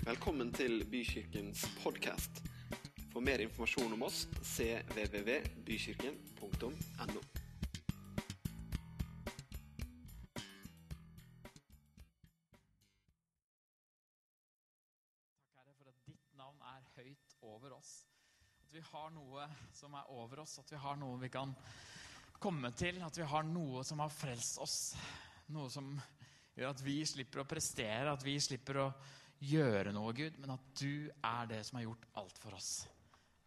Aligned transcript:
Velkommen 0.00 0.48
til 0.56 0.80
Bykirkens 0.88 1.60
podkast. 1.82 2.38
For 3.12 3.20
mer 3.20 3.42
informasjon 3.44 3.92
om 3.92 4.06
oss 4.06 4.22
cvvvbykirken.no. 4.48 6.30
Takk, 6.40 6.56
Herre, 15.58 15.74
for 15.76 15.92
at 15.92 16.00
ditt 16.08 16.32
navn 16.40 16.56
er 16.72 16.80
høyt 16.96 17.36
over 17.44 17.76
oss. 17.76 18.08
At 18.64 18.72
vi 18.72 18.80
har 18.88 19.12
noe 19.12 19.44
som 19.76 19.92
er 20.00 20.08
over 20.16 20.40
oss, 20.46 20.56
at 20.64 20.72
vi 20.72 20.80
har 20.80 20.96
noe 20.96 21.20
vi 21.20 21.28
kan 21.36 21.52
komme 22.40 22.72
til. 22.72 23.04
At 23.04 23.20
vi 23.20 23.28
har 23.36 23.44
noe 23.52 23.84
som 23.84 24.00
har 24.00 24.08
frelst 24.16 24.64
oss. 24.64 24.96
Noe 25.52 25.68
som 25.68 25.92
gjør 26.56 26.72
at 26.72 26.80
vi 26.88 27.04
slipper 27.04 27.44
å 27.44 27.50
prestere, 27.52 28.08
at 28.08 28.24
vi 28.24 28.40
slipper 28.40 28.88
å 28.88 28.90
gjøre 29.40 29.92
noe, 29.96 30.12
Gud, 30.16 30.36
men 30.40 30.52
at 30.54 30.72
du 30.80 31.08
er 31.08 31.46
det 31.50 31.60
som 31.66 31.78
har 31.78 31.86
gjort 31.86 32.08
alt 32.20 32.40
for 32.40 32.56
oss. 32.56 32.72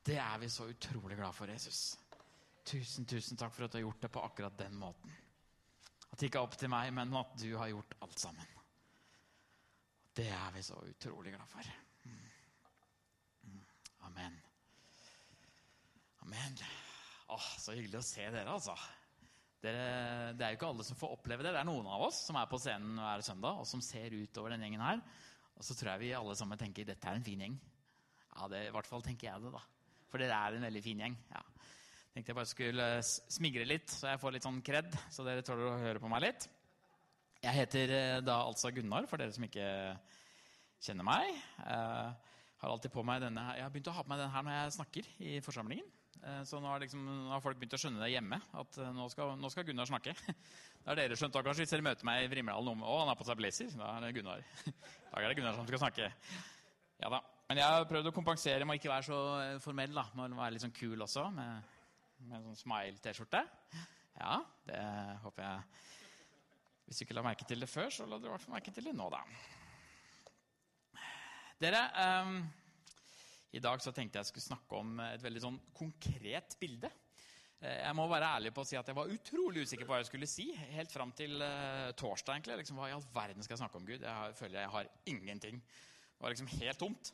Det 0.03 0.17
er 0.19 0.39
vi 0.41 0.49
så 0.51 0.67
utrolig 0.67 1.17
glad 1.19 1.35
for, 1.35 1.51
Jesus. 1.51 1.93
Tusen, 2.67 3.05
tusen 3.07 3.39
takk 3.39 3.53
for 3.53 3.65
at 3.65 3.73
du 3.73 3.79
har 3.79 3.85
gjort 3.85 4.01
det 4.03 4.11
på 4.11 4.23
akkurat 4.23 4.57
den 4.59 4.75
måten. 4.79 5.11
At 6.09 6.19
det 6.19 6.29
ikke 6.29 6.41
er 6.41 6.47
opp 6.47 6.57
til 6.59 6.71
meg, 6.71 6.91
men 6.95 7.13
at 7.17 7.37
du 7.41 7.49
har 7.57 7.71
gjort 7.71 7.95
alt 8.05 8.19
sammen. 8.21 8.49
Det 10.13 10.27
er 10.29 10.51
vi 10.53 10.61
så 10.61 10.77
utrolig 10.77 11.33
glad 11.33 11.47
for. 11.49 11.69
Mm. 12.05 12.19
Mm. 13.49 13.63
Amen. 14.09 14.35
Amen. 16.21 16.59
Åh, 17.33 17.47
så 17.59 17.73
hyggelig 17.73 18.01
å 18.01 18.05
se 18.05 18.27
dere, 18.27 18.53
altså. 18.53 18.75
Dere, 19.63 20.33
det 20.35 20.45
er 20.45 20.53
jo 20.53 20.59
ikke 20.59 20.69
alle 20.73 20.85
som 20.85 20.99
får 20.99 21.15
oppleve 21.15 21.45
det. 21.45 21.53
Det 21.55 21.61
er 21.63 21.67
noen 21.67 21.87
av 21.89 22.03
oss 22.09 22.19
som 22.27 22.37
er 22.37 22.49
på 22.51 22.59
scenen 22.61 22.99
hver 22.99 23.23
søndag, 23.25 23.61
og 23.63 23.67
som 23.67 23.81
ser 23.81 24.13
utover 24.13 24.53
den 24.53 24.65
gjengen 24.67 24.83
her. 24.83 25.01
Og 25.57 25.65
så 25.65 25.75
tror 25.77 25.93
jeg 25.93 26.03
vi 26.03 26.15
alle 26.17 26.35
sammen 26.37 26.59
tenker 26.59 26.87
dette 26.87 27.09
er 27.09 27.19
en 27.19 27.25
fin 27.25 27.43
gjeng. 27.45 27.55
Ja, 28.33 28.49
det, 28.49 28.65
I 28.67 28.73
hvert 28.73 28.89
fall 28.89 29.05
tenker 29.05 29.29
jeg 29.29 29.43
det, 29.43 29.53
da. 29.53 29.61
For 30.11 30.21
dere 30.21 30.37
er 30.37 30.57
en 30.57 30.67
veldig 30.67 30.83
fin 30.85 31.03
gjeng. 31.05 31.17
ja. 31.33 31.43
Tenkte 32.13 32.29
jeg 32.29 32.37
bare 32.37 32.49
skulle 32.49 32.87
smigre 33.03 33.63
litt, 33.65 33.89
så 33.89 34.11
jeg 34.11 34.19
får 34.21 34.35
litt 34.35 34.45
sånn 34.45 34.59
kred. 34.65 34.91
Så 35.09 35.25
dere 35.25 35.45
tåler 35.45 35.71
å 35.71 35.79
høre 35.81 36.01
på 36.01 36.11
meg 36.11 36.21
litt. 36.27 36.45
Jeg 37.41 37.57
heter 37.57 37.93
eh, 37.97 38.19
da 38.21 38.43
altså 38.45 38.69
Gunnar, 38.71 39.07
for 39.09 39.17
dere 39.17 39.33
som 39.33 39.45
ikke 39.47 39.65
kjenner 40.83 41.07
meg. 41.07 41.31
Jeg 41.57 42.61
har 42.61 42.69
alltid 42.69 42.93
på 42.93 43.03
meg 43.07 43.23
denne, 43.23 43.47
jeg 43.57 43.65
har 43.65 43.73
begynt 43.73 43.89
å 43.89 43.95
ha 43.97 44.05
på 44.05 44.13
meg 44.13 44.21
den 44.21 44.31
her 44.31 44.45
når 44.45 44.57
jeg 44.59 44.75
snakker 44.77 45.09
i 45.25 45.33
forsamlingen. 45.43 45.89
Eh, 46.23 46.43
så 46.47 46.59
nå 46.61 46.69
har, 46.71 46.79
liksom, 46.79 47.01
nå 47.03 47.33
har, 47.33 47.41
folk 47.43 47.57
begynt 47.59 47.75
å 47.75 47.81
skjønne 47.81 48.03
det 48.03 48.13
hjemme, 48.13 48.39
at 48.61 48.77
eh, 48.79 48.91
nå 48.95 49.09
skal, 49.11 49.33
nå 49.39 49.49
skal 49.51 49.65
Gunnar 49.67 49.89
snakke. 49.89 50.13
Da 50.83 50.91
har 50.91 50.99
dere 50.99 51.15
skjønt 51.15 51.31
da 51.31 51.41
kanskje 51.45 51.63
hvis 51.63 51.71
dere 51.71 51.85
møter 51.85 52.07
meg 52.07 52.25
i 52.25 52.31
Vrimdal 52.31 52.65
om 52.73 52.81
Å, 52.83 52.95
han 52.99 53.09
har 53.13 53.15
på 53.15 53.23
seg 53.23 53.37
blazer. 53.39 53.69
Da 53.79 53.93
er 53.93 54.03
det 54.03 54.15
Gunnar. 54.17 54.41
Da 55.13 55.21
er 55.21 55.29
det 55.29 55.37
Gunnar 55.37 55.55
som 55.55 55.67
skal 55.69 55.79
snakke. 55.79 56.09
Ja 56.99 57.11
da. 57.13 57.21
Men 57.47 57.61
jeg 57.61 57.69
har 57.69 57.85
prøvd 57.87 58.09
å 58.09 58.13
kompensere 58.15 58.65
med 58.65 58.75
å 58.75 58.79
ikke 58.81 58.91
være 58.91 59.05
så 59.07 59.19
eh, 59.39 59.59
formell. 59.63 59.93
da, 59.95 60.03
Med 60.17 60.35
å 60.35 60.39
være 60.41 60.55
litt 60.55 60.63
sånn 60.65 60.75
kul 60.75 61.05
også, 61.05 61.27
med, 61.35 61.69
med 62.25 62.35
en 62.39 62.49
sånn 62.49 62.59
smile-T-skjorte. 62.65 63.43
Ja, 64.17 64.39
det 64.67 64.81
håper 65.23 65.45
jeg 65.45 65.83
Hvis 66.87 66.99
du 66.99 67.05
ikke 67.05 67.17
la 67.17 67.25
merke 67.29 67.47
til 67.47 67.63
det 67.63 67.69
før, 67.71 67.87
så 67.93 68.07
la 68.09 68.19
du 68.19 68.27
i 68.27 68.33
hvert 68.33 68.43
fall 68.43 68.57
merke 68.57 68.73
til 68.75 68.89
det 68.89 68.95
nå, 68.97 69.07
da. 69.13 69.21
Dere, 71.63 71.85
um, 72.25 72.41
i 73.55 73.61
dag 73.63 73.79
så 73.79 73.95
tenkte 73.95 74.19
jeg 74.19 74.33
skulle 74.33 74.49
snakke 74.49 74.81
om 74.81 74.97
et 75.05 75.23
veldig 75.23 75.45
sånn 75.45 75.61
konkret 75.77 76.57
bilde. 76.59 76.91
Eh, 77.63 77.79
jeg 77.79 77.95
må 77.95 78.05
være 78.11 78.29
ærlig 78.37 78.51
på 78.55 78.63
å 78.63 78.67
si 78.67 78.75
at 78.75 78.89
jeg 78.89 78.97
var 78.97 79.11
utrolig 79.11 79.63
usikker 79.63 79.87
på 79.87 79.93
hva 79.93 80.01
jeg 80.01 80.09
skulle 80.09 80.29
si. 80.29 80.49
Helt 80.75 80.91
fram 80.91 81.13
til 81.15 81.39
uh, 81.39 81.91
torsdag. 81.99 82.35
egentlig. 82.35 82.59
Liksom, 82.63 82.79
hva 82.79 82.89
i 82.91 82.95
all 82.95 83.05
verden 83.15 83.45
skal 83.45 83.55
jeg 83.55 83.63
snakke 83.63 83.79
om 83.79 83.87
Gud? 83.87 84.03
Jeg 84.03 84.37
føler 84.39 84.65
jeg 84.65 84.73
har 84.73 84.89
ingenting. 85.13 85.61
Det 85.63 86.25
var 86.25 86.33
liksom 86.33 86.51
helt 86.57 86.81
tomt. 86.81 87.13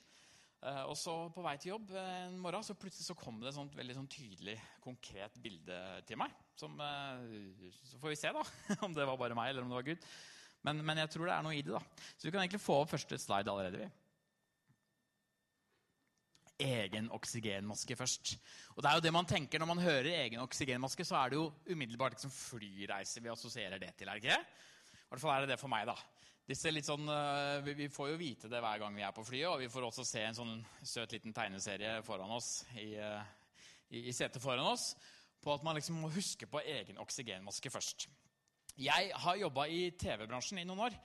Uh, 0.60 0.90
og 0.90 0.96
så 1.00 1.14
på 1.32 1.44
vei 1.46 1.54
til 1.62 1.72
jobb 1.72 1.94
en 1.96 2.34
morgen 2.44 2.66
så 2.68 2.76
plutselig 2.76 3.06
så 3.06 3.16
kom 3.16 3.38
det 3.40 3.48
et 3.48 3.56
sånt 3.56 3.78
veldig 3.78 3.94
sånn 3.96 4.10
tydelig, 4.12 4.58
konkret 4.84 5.38
bilde 5.40 5.78
til 6.10 6.20
meg. 6.20 6.34
Som, 6.60 6.82
uh, 6.82 7.70
så 7.86 8.02
får 8.02 8.16
vi 8.16 8.20
se 8.20 8.34
da, 8.36 8.44
om 8.86 8.98
det 8.98 9.08
var 9.08 9.22
bare 9.22 9.38
meg 9.38 9.54
eller 9.54 9.64
om 9.64 9.72
det 9.72 9.80
var 9.80 9.90
Gud. 9.94 10.12
Men, 10.66 10.82
men 10.84 11.00
jeg 11.06 11.14
tror 11.14 11.30
det 11.30 11.38
er 11.38 11.46
noe 11.46 11.56
i 11.56 11.64
det. 11.64 11.78
da. 11.78 12.10
Så 12.18 12.28
vi 12.28 12.34
kan 12.34 12.42
egentlig 12.42 12.64
få 12.64 12.82
opp 12.82 12.92
første 12.98 13.22
slide 13.22 13.54
allerede. 13.54 13.86
vi 13.86 14.09
egen 16.60 17.08
oksygenmaske 17.16 17.96
først. 17.96 18.36
Og 18.76 18.84
det 18.84 18.90
er 18.90 19.00
jo 19.00 19.04
det 19.06 19.14
man 19.16 19.28
tenker 19.28 19.60
Når 19.60 19.70
man 19.70 19.84
hører 19.84 20.12
egen 20.26 20.42
oksygenmaske, 20.44 21.06
så 21.08 21.16
er 21.20 21.32
det 21.32 21.40
jo 21.40 21.52
umiddelbart 21.72 22.18
liksom 22.18 22.32
flyreise 22.32 23.24
vi 23.24 23.32
assosierer 23.32 23.80
det 23.80 23.94
til. 23.98 24.08
er 24.08 24.20
det 24.20 24.24
ikke? 24.24 24.40
I 24.40 25.10
hvert 25.10 25.22
fall 25.22 25.36
er 25.36 25.46
det 25.46 25.54
det 25.56 25.60
for 25.60 25.72
meg. 25.72 25.88
da. 25.88 25.96
Sånn, 26.84 27.10
Vi 27.64 27.88
får 27.94 28.10
jo 28.10 28.18
vite 28.18 28.50
det 28.50 28.60
hver 28.60 28.80
gang 28.80 28.96
vi 28.96 29.06
er 29.06 29.12
på 29.16 29.24
flyet, 29.24 29.48
og 29.48 29.60
vi 29.60 29.70
får 29.70 29.86
også 29.88 30.04
se 30.04 30.24
en 30.26 30.36
sånn 30.36 30.66
søt 30.84 31.12
liten 31.14 31.34
tegneserie 31.34 32.02
foran 32.04 32.32
oss 32.32 32.66
i, 32.76 32.96
i, 33.90 34.08
i 34.10 34.14
setet 34.14 34.42
foran 34.42 34.66
oss 34.66 34.96
på 35.40 35.54
at 35.54 35.64
man 35.64 35.78
liksom 35.78 36.02
må 36.02 36.10
huske 36.12 36.50
på 36.50 36.62
egen 36.66 36.98
oksygenmaske 37.00 37.70
først. 37.72 38.10
Jeg 38.80 39.12
har 39.14 39.36
jobba 39.40 39.68
i 39.68 39.92
TV-bransjen 39.92 40.60
i 40.60 40.66
noen 40.68 40.90
år. 40.90 40.98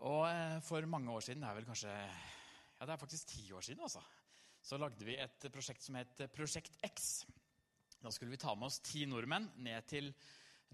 Og 0.00 0.62
for 0.64 0.84
mange 0.88 1.12
år 1.12 1.20
siden, 1.24 1.42
det 1.42 1.48
er 1.50 1.56
vel 1.58 1.68
kanskje 1.68 1.92
ja, 1.92 2.86
det 2.86 2.92
er 2.94 3.00
faktisk 3.00 3.26
ti 3.28 3.52
år 3.52 3.60
siden, 3.60 3.82
altså 3.84 4.00
så 4.62 4.78
lagde 4.80 5.06
vi 5.08 5.16
et 5.20 5.46
prosjekt 5.52 5.84
som 5.84 5.96
het 5.98 6.20
Prosjekt 6.34 6.76
X. 6.86 7.24
Da 8.00 8.12
skulle 8.12 8.32
vi 8.32 8.40
ta 8.40 8.54
med 8.56 8.70
oss 8.70 8.80
ti 8.84 9.06
nordmenn 9.08 9.48
ned 9.64 9.86
til 9.88 10.12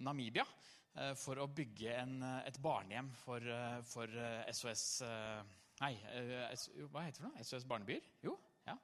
Namibia 0.02 0.44
eh, 0.44 1.14
for 1.19 1.41
å 1.42 1.48
bygge 1.50 1.94
en, 2.02 2.19
et 2.47 2.58
barnehjem 2.62 3.08
for, 3.22 3.42
eh, 3.42 3.78
for 3.86 4.19
SOS 4.52 4.84
eh, 5.06 5.54
Nei, 5.76 5.92
hva 6.88 7.02
heter 7.04 7.26
det? 7.26 7.30
for 7.34 7.44
SOS 7.44 7.66
Barnebyer? 7.69 8.04
Jo, 8.24 8.32
ja. 8.64 8.78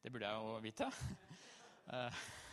Det 0.00 0.08
burde 0.14 0.30
jeg 0.30 0.46
jo 0.46 0.54
vite. 0.64 0.86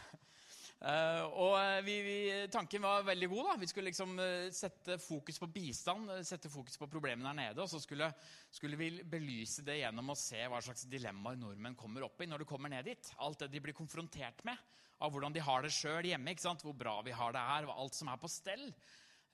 Uh, 0.80 1.26
og 1.44 1.84
vi, 1.84 1.98
vi, 2.06 2.18
Tanken 2.48 2.86
var 2.86 3.04
veldig 3.04 3.28
god. 3.34 3.50
da. 3.50 3.56
Vi 3.60 3.68
skulle 3.68 3.90
liksom 3.90 4.14
uh, 4.16 4.48
sette 4.56 4.96
fokus 5.04 5.40
på 5.42 5.50
bistand, 5.52 6.14
sette 6.24 6.52
fokus 6.52 6.80
på 6.80 6.88
problemene 6.88 7.28
der 7.28 7.40
nede. 7.42 7.64
Og 7.66 7.72
så 7.72 7.82
skulle, 7.84 8.08
skulle, 8.52 8.80
vi 8.80 9.04
belyse 9.04 9.66
det 9.68 9.82
gjennom 9.82 10.14
å 10.14 10.18
se 10.20 10.46
hva 10.48 10.62
slags 10.64 10.88
dilemmaer 10.92 11.40
nordmenn 11.42 11.76
kommer 11.80 12.08
opp 12.08 12.24
i 12.24 12.30
når 12.32 12.46
de 12.46 12.50
kommer 12.52 12.72
ned 12.72 12.88
dit. 12.88 13.12
Alt 13.20 13.44
det 13.44 13.52
de 13.56 13.64
blir 13.66 13.76
konfrontert 13.76 14.46
med 14.48 14.56
av 15.00 15.12
hvordan 15.12 15.36
de 15.36 15.44
har 15.44 15.64
det 15.64 15.74
sjøl 15.76 16.08
hjemme. 16.08 16.32
ikke 16.32 16.48
sant? 16.48 16.64
Hvor 16.64 16.76
bra 16.76 17.00
vi 17.04 17.16
har 17.16 17.36
det 17.36 17.44
her, 17.50 17.68
alt 17.76 17.96
som 17.96 18.12
er 18.12 18.20
på 18.20 18.32
stell 18.32 18.66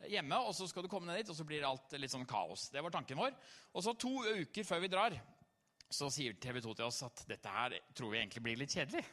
hjemme. 0.10 0.40
Og 0.48 0.54
så 0.58 0.68
skal 0.70 0.86
du 0.86 0.90
komme 0.92 1.10
ned 1.10 1.22
dit, 1.22 1.30
og 1.30 1.38
så 1.38 1.46
blir 1.48 1.66
alt 1.68 1.94
litt 2.00 2.14
sånn 2.14 2.28
kaos. 2.30 2.70
Det 2.74 2.84
var 2.84 2.94
tanken 2.94 3.22
vår. 3.22 3.38
Og 3.74 3.86
så 3.86 3.94
to 3.98 4.14
uker 4.42 4.68
før 4.68 4.82
vi 4.86 4.92
drar, 4.94 5.18
så 5.94 6.10
sier 6.10 6.38
TV 6.42 6.62
2 6.66 6.74
til 6.74 6.88
oss 6.88 7.04
at 7.06 7.26
dette 7.30 7.54
her 7.54 7.78
tror 7.94 8.14
vi 8.14 8.22
egentlig 8.22 8.44
blir 8.46 8.60
litt 8.62 8.74
kjedelig. 8.74 9.06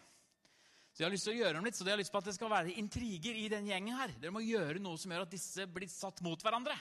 Så 0.93 1.01
jeg 1.01 1.07
har 1.07 1.15
lyst 1.15 1.25
til 1.25 1.33
å 1.33 1.41
gjøre 1.41 1.57
dem 1.57 1.65
litt, 1.65 1.77
så 1.79 1.87
jeg 1.87 1.95
har 1.95 2.01
lyst 2.03 2.13
på 2.13 2.21
at 2.21 2.27
det 2.29 2.35
skal 2.37 2.51
være 2.53 2.75
intriger 2.77 3.37
i 3.41 3.47
den 3.49 3.71
gjengen 3.71 3.97
her. 3.97 4.13
Dere 4.21 4.35
må 4.35 4.43
gjøre 4.45 4.83
noe 4.83 5.01
som 5.01 5.15
gjør 5.15 5.25
at 5.25 5.33
disse 5.33 5.65
blir 5.73 5.89
satt 5.89 6.21
mot 6.25 6.45
hverandre. 6.45 6.77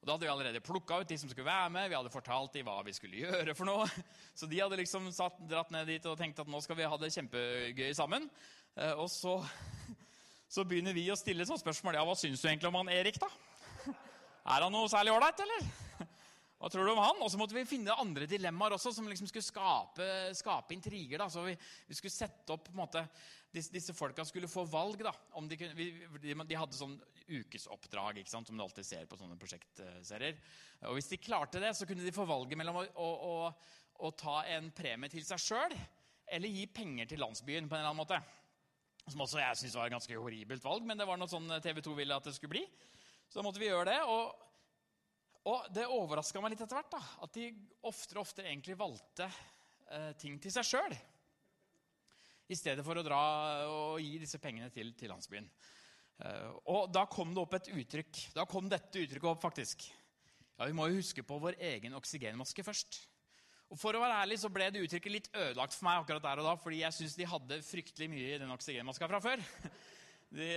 Og 0.00 0.04
Da 0.04 0.12
hadde 0.12 0.26
vi 0.26 0.32
allerede 0.32 0.62
plukka 0.64 0.98
ut 1.00 1.08
de 1.08 1.16
som 1.20 1.28
skulle 1.28 1.48
være 1.48 1.72
med. 1.72 1.88
Vi 1.88 1.96
hadde 1.96 2.12
fortalt 2.12 2.52
dem 2.52 2.68
hva 2.68 2.78
vi 2.84 2.92
skulle 2.96 3.20
gjøre. 3.20 3.54
for 3.56 3.68
noe. 3.68 3.88
Så 4.38 4.48
de 4.48 4.60
hadde 4.60 4.76
liksom 4.80 5.08
satt, 5.12 5.40
dratt 5.48 5.72
ned 5.72 5.88
dit 5.88 6.06
og 6.08 6.20
tenkt 6.20 6.40
at 6.40 6.48
nå 6.48 6.60
skal 6.64 6.76
vi 6.76 6.88
ha 6.88 7.00
det 7.00 7.12
kjempegøy 7.16 7.92
sammen. 7.96 8.28
Eh, 8.76 8.92
og 8.92 9.08
så, 9.12 9.38
så 10.54 10.64
begynner 10.64 10.96
vi 10.96 11.08
å 11.12 11.16
stille 11.16 11.48
sånn 11.48 11.60
spørsmål. 11.60 11.96
Ja, 11.96 12.04
hva 12.04 12.16
syns 12.16 12.44
du 12.44 12.48
egentlig 12.48 12.68
om 12.68 12.80
han 12.80 12.92
Erik, 12.92 13.20
da? 13.20 13.28
Er 14.52 14.64
han 14.64 14.72
noe 14.72 14.88
særlig 14.88 15.16
ålreit, 15.16 15.40
eller? 15.44 15.89
Hva 16.60 16.68
tror 16.68 16.84
du 16.84 16.92
om 16.92 17.00
han? 17.00 17.20
Og 17.24 17.30
så 17.32 17.38
måtte 17.40 17.56
vi 17.56 17.64
finne 17.64 17.94
andre 18.02 18.26
dilemmaer 18.28 18.74
også, 18.76 18.92
som 18.92 19.06
liksom 19.08 19.30
skulle 19.30 19.46
skape, 19.46 20.06
skape 20.36 20.74
intriger. 20.76 21.22
Da. 21.22 21.30
Så 21.32 21.46
vi, 21.46 21.54
vi, 21.88 21.96
skulle 21.96 22.12
sette 22.12 22.52
opp 22.52 22.66
på 22.66 22.74
en 22.74 22.82
måte, 22.82 23.04
disse, 23.48 23.72
disse 23.72 23.94
folka 23.96 24.26
skulle 24.28 24.50
få 24.50 24.66
valg. 24.68 25.00
da. 25.06 25.14
De, 25.48 25.56
kunne, 25.56 25.72
vi, 25.78 25.88
de, 26.20 26.58
hadde 26.60 26.76
sånn 26.76 26.98
ukesoppdrag, 27.30 28.20
ikke 28.20 28.32
sant, 28.32 28.50
som 28.50 28.60
du 28.60 28.64
alltid 28.66 28.84
ser 28.84 29.08
på 29.08 29.16
sånne 29.16 29.38
prosjektserier. 29.40 30.36
Og 30.90 30.98
Hvis 30.98 31.08
de 31.14 31.20
klarte 31.22 31.62
det, 31.64 31.72
så 31.78 31.88
kunne 31.88 32.04
de 32.04 32.12
få 32.12 32.28
valget 32.28 32.60
mellom 32.60 32.82
å, 32.82 32.84
å, 32.92 33.08
å, 33.30 34.04
å 34.04 34.12
ta 34.20 34.42
en 34.52 34.68
premie 34.76 35.12
til 35.12 35.24
seg 35.24 35.40
sjøl 35.40 35.78
eller 36.30 36.52
gi 36.60 36.68
penger 36.68 37.08
til 37.08 37.24
landsbyen. 37.24 37.72
på 37.72 37.78
en 37.78 37.80
eller 37.80 37.94
annen 37.94 38.02
måte. 38.04 38.20
Som 39.08 39.24
også 39.24 39.40
jeg 39.40 39.62
syntes 39.62 39.80
var 39.80 39.88
et 39.88 39.96
ganske 39.96 40.20
horribelt 40.20 40.62
valg, 40.62 40.84
men 40.84 41.00
det 41.00 41.08
var 41.08 41.16
noe 41.16 41.30
sånn 41.30 41.48
TV 41.64 41.80
2 41.88 41.96
ville 41.96 42.20
at 42.20 42.28
det 42.28 42.36
skulle 42.36 42.58
bli. 42.58 42.66
Så 43.30 43.40
da 43.40 43.48
måtte 43.48 43.62
vi 43.62 43.72
gjøre 43.72 43.88
det. 43.94 43.98
og 44.04 44.49
og 45.48 45.70
det 45.72 45.86
overraska 45.88 46.42
meg 46.42 46.52
litt 46.52 46.64
etter 46.66 46.76
hvert 46.76 46.92
da, 46.92 47.00
at 47.24 47.36
de 47.36 47.46
oftere 47.88 48.20
og 48.20 48.26
oftere 48.26 48.50
egentlig 48.50 48.76
valgte 48.78 49.28
eh, 49.88 50.10
ting 50.20 50.36
til 50.42 50.52
seg 50.52 50.66
sjøl. 50.68 50.96
I 52.50 52.58
stedet 52.58 52.84
for 52.84 52.98
å 52.98 53.04
dra 53.06 53.20
og 53.70 54.00
gi 54.02 54.18
disse 54.20 54.40
pengene 54.42 54.68
til, 54.74 54.92
til 54.98 55.12
landsbyen. 55.12 55.46
Eh, 56.20 56.50
og 56.74 56.90
da 56.92 57.06
kom 57.08 57.32
det 57.32 57.40
opp 57.44 57.56
et 57.56 57.70
uttrykk. 57.72 58.24
Da 58.36 58.44
kom 58.50 58.68
dette 58.68 59.04
uttrykket 59.04 59.30
opp, 59.30 59.40
faktisk. 59.42 59.86
Ja, 60.58 60.66
Vi 60.66 60.76
må 60.76 60.90
jo 60.90 60.98
huske 60.98 61.24
på 61.24 61.38
vår 61.40 61.56
egen 61.70 61.96
oksygenmaske 61.96 62.66
først. 62.66 63.00
Og 63.70 63.78
For 63.78 63.94
å 63.94 64.02
være 64.02 64.18
ærlig 64.24 64.40
så 64.42 64.50
ble 64.52 64.66
det 64.74 64.82
uttrykket 64.82 65.14
litt 65.14 65.30
ødelagt 65.30 65.76
for 65.76 65.86
meg 65.86 66.02
akkurat 66.02 66.24
der 66.26 66.42
og 66.42 66.48
da, 66.50 66.56
fordi 66.58 66.82
jeg 66.82 66.96
syns 66.96 67.14
de 67.16 67.28
hadde 67.30 67.60
fryktelig 67.62 68.10
mye 68.10 68.34
i 68.34 68.40
den 68.42 68.50
oksygenmaska 68.52 69.08
fra 69.08 69.22
før. 69.22 69.44
De, 70.30 70.48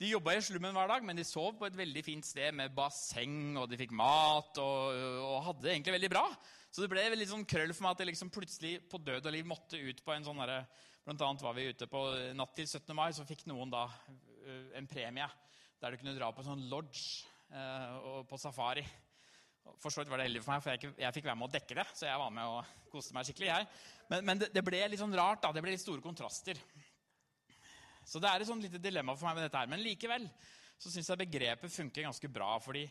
de 0.00 0.10
jobba 0.10 0.34
i 0.36 0.42
slummen 0.44 0.74
hver 0.76 0.90
dag, 0.90 1.04
men 1.06 1.16
de 1.16 1.24
sov 1.24 1.54
på 1.56 1.68
et 1.68 1.76
veldig 1.78 2.02
fint 2.04 2.26
sted 2.26 2.52
med 2.56 2.74
basseng, 2.76 3.56
og 3.56 3.68
de 3.70 3.78
fikk 3.80 3.94
mat 3.96 4.60
og, 4.60 4.98
og 5.24 5.38
hadde 5.46 5.64
det 5.64 5.72
egentlig 5.74 5.96
veldig 5.96 6.12
bra. 6.12 6.26
Så 6.68 6.84
det 6.84 6.90
ble 6.92 7.06
litt 7.16 7.30
sånn 7.30 7.46
krøll 7.48 7.72
for 7.72 7.86
meg 7.86 7.96
at 7.96 8.02
jeg 8.04 8.10
liksom 8.10 8.32
plutselig 8.32 8.74
på 8.92 9.00
død 9.00 9.30
og 9.30 9.32
liv 9.34 9.48
måtte 9.48 9.80
ut 9.80 10.02
på 10.04 10.14
en 10.14 10.28
sånn 10.28 10.44
derre 10.44 10.62
Blant 11.08 11.22
annet 11.24 11.40
var 11.40 11.54
vi 11.56 11.70
ute 11.70 11.86
på 11.88 12.00
natt 12.36 12.50
til 12.52 12.66
17. 12.68 12.90
mai, 12.92 13.06
så 13.16 13.24
fikk 13.24 13.46
noen 13.48 13.70
da 13.72 13.86
øh, 13.88 14.66
en 14.76 14.88
premie 14.90 15.24
der 15.80 15.94
du 15.94 16.02
kunne 16.02 16.12
dra 16.12 16.28
på 16.36 16.44
sånn 16.44 16.66
lodge 16.68 17.24
eh, 17.48 17.94
og 18.10 18.26
på 18.28 18.36
safari. 18.36 18.82
For 19.80 19.88
så 19.88 20.02
vidt 20.02 20.10
var 20.12 20.20
det 20.20 20.26
heldig 20.26 20.42
for 20.44 20.52
meg, 20.52 20.66
for 20.66 20.74
jeg, 20.74 20.92
jeg, 21.00 21.14
fikk 21.16 21.30
være 21.30 21.38
med 21.40 21.48
å 21.48 21.54
dekke 21.54 21.78
det. 21.80 21.86
Så 21.96 22.04
jeg 22.10 22.20
var 22.20 22.34
med 22.34 22.52
og 22.52 22.92
koste 22.92 23.16
meg 23.16 23.24
skikkelig. 23.24 23.48
jeg. 23.48 23.68
Men, 24.10 24.28
men 24.28 24.42
det, 24.42 24.50
det, 24.52 24.64
ble 24.68 24.82
litt 24.84 25.00
sånn 25.00 25.16
rart. 25.16 25.40
da, 25.46 25.54
Det 25.56 25.64
ble 25.64 25.72
litt 25.72 25.84
store 25.84 26.04
kontraster. 26.04 26.60
Så 28.08 28.22
det 28.22 28.30
er 28.30 28.40
et 28.40 28.48
sånn 28.48 28.62
lite 28.64 28.80
dilemma 28.80 29.14
for 29.18 29.28
meg 29.28 29.36
med 29.36 29.48
dette 29.48 29.60
her. 29.60 29.68
Men 29.68 29.84
likevel 29.84 30.24
så 30.80 30.92
syns 30.92 31.10
jeg 31.10 31.20
begrepet 31.20 31.74
funker 31.74 32.06
ganske 32.06 32.30
bra. 32.32 32.54
fordi 32.62 32.86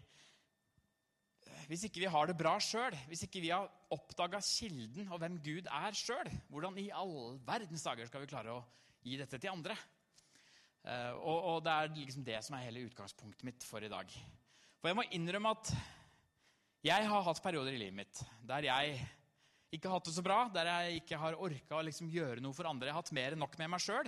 hvis 1.67 1.83
ikke 1.87 1.99
vi 1.99 2.11
har 2.11 2.29
det 2.29 2.37
bra 2.39 2.53
sjøl, 2.63 2.95
hvis 3.09 3.25
ikke 3.25 3.41
vi 3.43 3.51
har 3.51 3.67
oppdaga 3.91 4.39
kilden 4.43 5.09
og 5.11 5.19
hvem 5.19 5.35
Gud 5.43 5.67
er 5.67 5.95
sjøl, 5.97 6.29
hvordan 6.51 6.77
i 6.79 6.89
all 6.95 7.35
verdens 7.47 7.83
dager 7.83 8.07
skal 8.07 8.23
vi 8.23 8.29
klare 8.31 8.53
å 8.55 8.61
gi 9.03 9.17
dette 9.19 9.39
til 9.39 9.51
andre? 9.51 9.75
Uh, 10.87 11.11
og, 11.19 11.37
og, 11.37 11.57
det 11.65 11.73
er 11.73 11.91
liksom 11.97 12.23
det 12.23 12.39
som 12.45 12.55
er 12.55 12.69
hele 12.69 12.85
utgangspunktet 12.87 13.43
mitt 13.43 13.65
for 13.67 13.83
i 13.83 13.91
dag. 13.91 14.11
For 14.79 14.87
jeg 14.87 14.95
må 14.95 15.03
innrømme 15.17 15.51
at 15.57 15.73
jeg 16.87 17.09
har 17.09 17.25
hatt 17.25 17.43
perioder 17.43 17.75
i 17.75 17.81
livet 17.81 17.97
mitt 17.97 18.21
der 18.47 18.69
jeg 18.69 19.01
ikke 19.75 19.89
har 19.89 19.97
hatt 19.97 20.07
det 20.07 20.15
så 20.15 20.23
bra, 20.23 20.37
der 20.53 20.69
jeg 20.71 21.01
ikke 21.01 21.19
har 21.19 21.35
orka 21.43 21.75
å 21.75 21.83
liksom 21.83 22.07
gjøre 22.13 22.39
noe 22.39 22.55
for 22.55 22.69
andre. 22.69 22.87
Jeg 22.87 22.95
har 22.95 23.01
hatt 23.01 23.15
mer 23.17 23.35
enn 23.35 23.43
nok 23.43 23.57
med 23.59 23.73
meg 23.73 23.83
sjøl. 23.83 24.07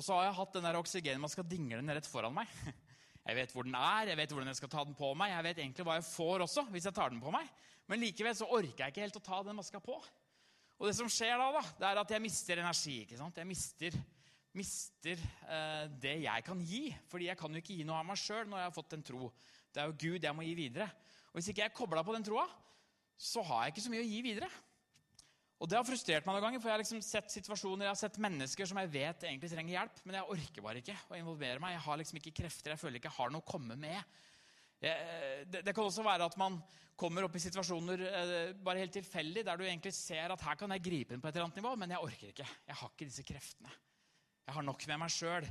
Og 0.00 0.04
så 0.06 0.16
har 0.16 0.30
jeg 0.30 0.36
hatt 0.38 0.54
den 0.56 0.64
der 0.64 0.78
oksygenmaska 0.80 1.42
dinglende 1.44 1.92
rett 1.92 2.06
foran 2.08 2.32
meg. 2.32 2.48
Jeg 3.20 3.36
vet 3.36 3.50
hvor 3.52 3.66
den 3.66 3.74
er, 3.76 4.08
jeg 4.08 4.16
vet 4.16 4.30
hvordan 4.32 4.48
jeg 4.48 4.56
skal 4.56 4.70
ta 4.72 4.82
den 4.82 4.94
på 4.96 5.10
meg. 5.14 5.28
Jeg 5.28 5.44
vet 5.44 5.58
egentlig 5.60 5.84
hva 5.84 5.98
jeg 5.98 6.06
får 6.08 6.42
også 6.46 6.62
hvis 6.72 6.86
jeg 6.88 6.96
tar 6.96 7.12
den 7.12 7.20
på 7.20 7.30
meg. 7.30 7.50
Men 7.86 8.00
likevel 8.00 8.32
så 8.34 8.48
orker 8.48 8.80
jeg 8.80 8.94
ikke 8.94 9.04
helt 9.04 9.18
å 9.20 9.22
ta 9.22 9.40
den 9.44 9.58
maska 9.58 9.78
på. 9.84 9.98
Og 10.80 10.88
det 10.88 10.94
som 10.96 11.10
skjer 11.12 11.36
da, 11.36 11.50
da 11.52 11.62
det 11.76 11.90
er 11.90 12.00
at 12.00 12.14
jeg 12.16 12.24
mister 12.24 12.62
energi. 12.62 12.94
ikke 13.04 13.18
sant? 13.20 13.36
Jeg 13.36 13.46
mister, 13.46 13.98
mister 14.56 15.20
eh, 15.20 15.84
det 16.00 16.16
jeg 16.24 16.46
kan 16.48 16.64
gi. 16.64 16.82
Fordi 17.12 17.28
jeg 17.28 17.38
kan 17.38 17.52
jo 17.52 17.60
ikke 17.60 17.76
gi 17.76 17.86
noe 17.86 18.00
av 18.00 18.08
meg 18.08 18.18
sjøl 18.24 18.48
når 18.48 18.62
jeg 18.62 18.70
har 18.70 18.76
fått 18.80 18.96
en 18.96 19.06
tro. 19.12 19.30
Det 19.68 19.84
er 19.84 19.92
jo 19.92 19.98
Gud 20.00 20.26
jeg 20.30 20.36
må 20.40 20.48
gi 20.48 20.56
videre. 20.64 20.88
Og 21.28 21.38
hvis 21.38 21.52
ikke 21.52 21.66
jeg 21.66 21.70
er 21.74 21.76
kobla 21.76 22.06
på 22.08 22.16
den 22.16 22.24
troa, 22.26 22.48
så 23.20 23.44
har 23.52 23.66
jeg 23.68 23.76
ikke 23.76 23.84
så 23.84 23.92
mye 23.92 24.06
å 24.06 24.10
gi 24.10 24.24
videre. 24.30 24.48
Og 25.60 25.68
Det 25.68 25.76
har 25.76 25.84
frustrert 25.84 26.24
meg 26.24 26.36
noen 26.36 26.44
ganger, 26.46 26.60
for 26.62 26.70
jeg 26.70 26.72
har 26.72 26.80
liksom 26.80 27.02
sett 27.04 27.32
situasjoner, 27.34 27.84
jeg 27.84 27.92
har 27.92 28.00
sett 28.00 28.20
mennesker 28.24 28.68
som 28.68 28.78
jeg 28.80 28.92
vet 28.94 29.26
egentlig 29.28 29.50
trenger 29.52 29.74
hjelp, 29.74 29.98
men 30.08 30.16
jeg 30.16 30.34
orker 30.34 30.64
bare 30.64 30.80
ikke 30.80 30.96
å 31.10 31.18
involvere 31.18 31.60
meg. 31.60 31.74
Jeg 31.74 31.84
har 31.84 32.00
liksom 32.00 32.20
ikke 32.20 32.32
krefter, 32.38 32.72
jeg 32.72 32.80
føler 32.80 32.96
ikke 32.96 33.10
jeg 33.10 33.18
har 33.18 33.34
noe 33.34 33.44
å 33.44 33.50
komme 33.50 33.76
med. 33.76 34.14
Jeg, 34.80 35.42
det, 35.52 35.60
det, 35.66 35.74
kan 35.76 35.84
også 35.84 36.04
være 36.06 36.30
at 36.30 36.38
man 36.40 36.56
kommer 36.96 37.26
opp 37.26 37.36
i 37.36 37.42
situasjoner 37.44 38.04
eh, 38.08 38.32
bare 38.56 38.80
helt 38.80 38.94
tilfeldig, 38.96 39.44
der 39.44 39.60
du 39.60 39.66
egentlig 39.66 39.92
ser 39.92 40.32
at 40.32 40.44
her 40.46 40.56
kan 40.62 40.72
jeg 40.72 40.84
gripe 40.86 41.12
inn 41.12 41.20
på 41.20 41.28
et 41.28 41.36
eller 41.36 41.50
annet 41.50 41.60
nivå, 41.60 41.74
men 41.82 41.92
jeg 41.92 42.06
orker 42.06 42.32
ikke. 42.32 42.46
Jeg 42.70 42.78
har 42.80 42.94
ikke 42.94 43.08
disse 43.10 43.26
kreftene. 43.28 43.74
Jeg 44.46 44.56
har 44.56 44.64
nok 44.64 44.86
med 44.88 45.02
meg 45.04 45.12
sjøl. 45.12 45.50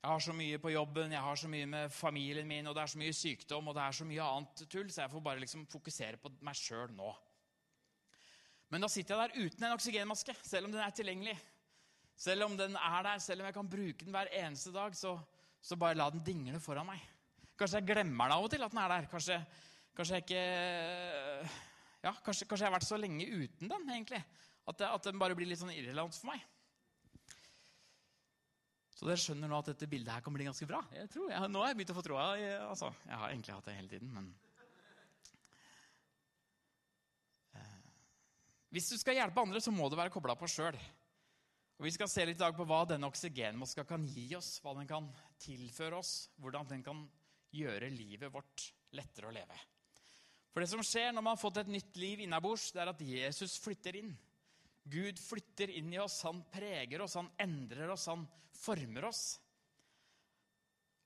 Jeg 0.00 0.08
har 0.08 0.22
så 0.24 0.32
mye 0.32 0.60
på 0.62 0.70
jobben, 0.72 1.12
jeg 1.12 1.20
har 1.26 1.36
så 1.42 1.50
mye 1.50 1.66
med 1.68 1.90
familien 1.92 2.46
min, 2.48 2.70
og 2.70 2.78
det 2.78 2.86
er 2.86 2.92
så 2.94 3.02
mye 3.02 3.16
sykdom 3.18 3.66
og 3.68 3.74
det 3.76 3.82
er 3.82 3.98
så 3.98 4.06
mye 4.08 4.28
annet 4.36 4.62
tull, 4.70 4.86
så 4.88 5.02
jeg 5.02 5.12
får 5.12 5.26
bare 5.26 5.42
liksom 5.42 5.66
fokusere 5.68 6.22
på 6.22 6.32
meg 6.46 6.56
sjøl 6.56 6.94
nå. 6.94 7.10
Men 8.70 8.84
da 8.84 8.90
sitter 8.90 9.16
jeg 9.16 9.30
der 9.30 9.48
uten 9.48 9.66
en 9.66 9.74
oksygenmaske, 9.74 10.34
selv 10.46 10.68
om 10.68 10.74
den 10.74 10.82
er 10.84 10.92
tilgjengelig. 10.94 11.36
Selv 12.20 12.46
om 12.46 12.54
den 12.58 12.76
er 12.78 13.06
der, 13.06 13.22
selv 13.22 13.42
om 13.42 13.48
jeg 13.48 13.56
kan 13.56 13.70
bruke 13.72 14.04
den 14.04 14.14
hver 14.14 14.30
eneste 14.42 14.70
dag, 14.74 14.94
så, 14.96 15.16
så 15.62 15.78
bare 15.80 15.98
la 15.98 16.10
den 16.12 16.22
dingle 16.24 16.60
foran 16.62 16.86
meg. 16.86 17.02
Kanskje 17.58 17.80
jeg 17.80 17.90
glemmer 17.90 18.30
den 18.30 18.36
av 18.36 18.46
og 18.46 18.52
til 18.52 18.62
at 18.64 18.72
den 18.72 18.82
er 18.82 18.92
der. 18.94 19.08
Kanskje, 19.10 19.40
kanskje 19.96 20.20
jeg 20.20 20.26
ikke 20.28 20.44
ja, 22.00 22.14
kanskje, 22.24 22.46
kanskje, 22.48 22.62
jeg 22.62 22.68
har 22.68 22.76
vært 22.76 22.88
så 22.88 23.00
lenge 23.00 23.26
uten 23.26 23.72
den, 23.72 23.90
egentlig. 23.90 24.22
At, 24.68 24.78
det, 24.78 24.86
at 24.88 25.08
den 25.08 25.18
bare 25.20 25.36
blir 25.36 25.48
litt 25.50 25.60
sånn 25.60 25.74
irrelevant 25.74 26.16
for 26.16 26.30
meg. 26.30 26.44
Så 28.94 29.08
dere 29.08 29.20
skjønner 29.20 29.48
nå 29.48 29.58
at 29.58 29.72
dette 29.72 29.88
bildet 29.88 30.12
her 30.12 30.22
kan 30.24 30.34
bli 30.36 30.46
ganske 30.46 30.68
bra. 30.68 30.82
Jeg 30.92 31.08
tror, 31.12 31.30
jeg, 31.32 31.50
nå 31.52 31.64
har 31.64 31.72
jeg 31.72 31.80
begynt 31.80 31.92
å 31.94 31.96
få 31.96 32.04
troa. 32.04 32.30
Altså, 32.68 32.92
jeg 33.08 33.16
har 33.16 33.32
egentlig 33.32 33.56
hatt 33.56 33.68
det 33.68 33.76
hele 33.78 33.92
tiden, 33.92 34.12
men 34.12 34.30
Hvis 38.70 38.90
du 38.92 38.96
skal 39.00 39.18
hjelpe 39.18 39.42
andre, 39.42 39.60
så 39.62 39.72
må 39.74 39.88
du 39.90 39.96
være 39.98 40.12
kobla 40.14 40.36
på 40.38 40.48
sjøl. 40.50 40.78
Vi 41.80 41.90
skal 41.94 42.10
se 42.12 42.26
litt 42.28 42.36
i 42.36 42.42
dag 42.42 42.54
på 42.54 42.66
hva 42.68 42.82
denne 42.86 43.08
oksygenmaska 43.08 43.86
kan 43.88 44.04
gi 44.04 44.28
oss, 44.36 44.58
hva 44.62 44.74
den 44.76 44.88
kan 44.88 45.08
tilføre 45.40 45.96
oss, 45.96 46.28
hvordan 46.38 46.68
den 46.68 46.84
kan 46.84 47.00
gjøre 47.56 47.88
livet 47.90 48.30
vårt 48.30 48.66
lettere 48.94 49.30
å 49.30 49.34
leve. 49.34 49.56
For 50.52 50.62
det 50.62 50.70
som 50.70 50.82
skjer 50.84 51.14
når 51.14 51.24
man 51.24 51.34
har 51.36 51.40
fått 51.40 51.62
et 51.62 51.70
nytt 51.72 51.96
liv 51.98 52.22
innabords, 52.22 52.68
det 52.74 52.82
er 52.82 52.92
at 52.92 53.02
Jesus 53.02 53.56
flytter 53.62 53.96
inn. 54.02 54.12
Gud 54.90 55.18
flytter 55.22 55.72
inn 55.72 55.92
i 55.94 56.00
oss, 56.02 56.20
han 56.26 56.42
preger 56.52 57.02
oss, 57.04 57.16
han 57.18 57.30
endrer 57.42 57.92
oss, 57.94 58.06
han 58.10 58.26
former 58.60 59.08
oss. 59.10 59.24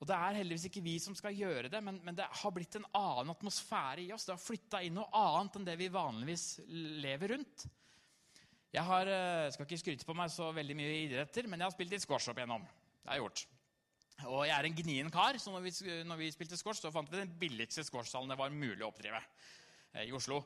Og 0.04 0.08
Det 0.10 0.16
er 0.20 0.36
heldigvis 0.36 0.66
ikke 0.68 0.82
vi 0.84 0.98
som 1.00 1.14
skal 1.16 1.32
gjøre 1.32 1.70
det, 1.72 1.80
men, 1.80 1.96
men 2.04 2.16
det 2.18 2.26
har 2.28 2.52
blitt 2.52 2.76
en 2.76 2.84
annen 2.92 3.32
atmosfære 3.32 4.02
i 4.02 4.10
oss. 4.12 4.26
Det 4.28 4.34
har 4.34 4.42
flytta 4.42 4.82
inn 4.84 4.98
noe 4.98 5.08
annet 5.16 5.56
enn 5.56 5.64
det 5.64 5.78
vi 5.80 5.88
vanligvis 5.88 6.44
lever 7.00 7.32
rundt. 7.32 7.64
Jeg 8.74 8.84
har, 8.84 9.08
eh, 9.08 9.48
skal 9.54 9.64
ikke 9.64 9.80
skryte 9.80 10.04
på 10.04 10.16
meg 10.18 10.28
så 10.34 10.50
veldig 10.52 10.76
mye 10.76 10.98
idretter, 11.06 11.48
men 11.48 11.62
jeg 11.62 11.70
har 11.70 11.72
spilt 11.72 11.96
litt 11.96 12.04
squash 12.04 12.28
opp 12.28 12.42
igjennom. 12.42 12.68
Det 13.00 13.08
har 13.08 13.16
jeg 13.16 13.24
gjort. 13.24 13.44
Og 14.28 14.44
jeg 14.44 14.54
er 14.58 14.68
en 14.68 14.76
gnien 14.82 15.12
kar, 15.14 15.40
så 15.40 15.54
når 15.54 15.64
vi, 15.64 15.72
når 16.04 16.20
vi 16.20 16.32
spilte 16.36 16.60
squash, 16.60 16.84
så 16.84 16.92
fant 16.92 17.08
vi 17.08 17.22
den 17.22 17.32
billigste 17.40 17.86
squashsalen 17.88 18.28
det 18.28 18.36
var 18.44 18.52
mulig 18.52 18.84
å 18.84 18.90
oppdrive 18.92 19.22
eh, 19.22 20.04
i 20.04 20.12
Oslo. 20.12 20.42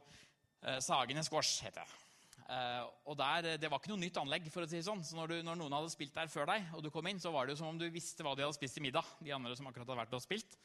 Eh, 0.63 0.79
Sagene 0.87 1.27
squash 1.27 1.67
heter 1.67 1.83
det. 1.83 2.08
Uh, 2.49 2.89
og 3.05 3.19
der, 3.21 3.59
Det 3.61 3.69
var 3.69 3.77
ikke 3.77 3.91
noe 3.93 4.01
nytt 4.01 4.17
anlegg. 4.17 4.47
for 4.53 4.65
å 4.65 4.69
si 4.71 4.81
sånn. 4.85 5.03
Så 5.05 5.19
når, 5.19 5.35
du, 5.35 5.43
når, 5.45 5.59
noen 5.61 5.75
hadde 5.77 5.93
spilt 5.93 6.15
der 6.17 6.31
før 6.33 6.49
deg, 6.49 6.71
og 6.73 6.85
du 6.85 6.91
kom 6.91 7.07
inn, 7.11 7.21
så 7.21 7.33
var 7.35 7.47
det 7.47 7.55
jo 7.55 7.61
som 7.61 7.73
om 7.73 7.81
du 7.81 7.89
visste 7.93 8.25
hva 8.25 8.33
de 8.35 8.47
hadde 8.47 8.57
spist 8.57 8.81
i 8.81 8.85
middag. 8.85 9.05
de 9.21 9.35
andre 9.37 9.57
som 9.57 9.69
akkurat 9.69 9.85
hadde 9.85 10.01
vært 10.01 10.17
og 10.17 10.25
spilt. 10.25 10.57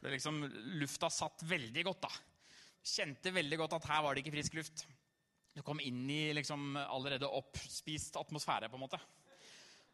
For 0.00 0.08
det 0.08 0.16
liksom, 0.16 0.42
Lufta 0.80 1.10
satt 1.12 1.44
veldig 1.46 1.84
godt. 1.86 2.08
da. 2.08 2.10
Kjente 2.82 3.30
veldig 3.36 3.60
godt 3.60 3.78
at 3.78 3.88
her 3.92 4.02
var 4.02 4.14
det 4.14 4.24
ikke 4.24 4.34
frisk 4.38 4.58
luft. 4.58 4.86
Du 5.54 5.62
kom 5.66 5.80
inn 5.82 6.02
i 6.10 6.32
liksom 6.34 6.74
allerede 6.80 7.28
oppspist 7.28 8.18
atmosfære. 8.18 8.70
på 8.70 8.78
en 8.78 8.86
måte. 8.86 9.00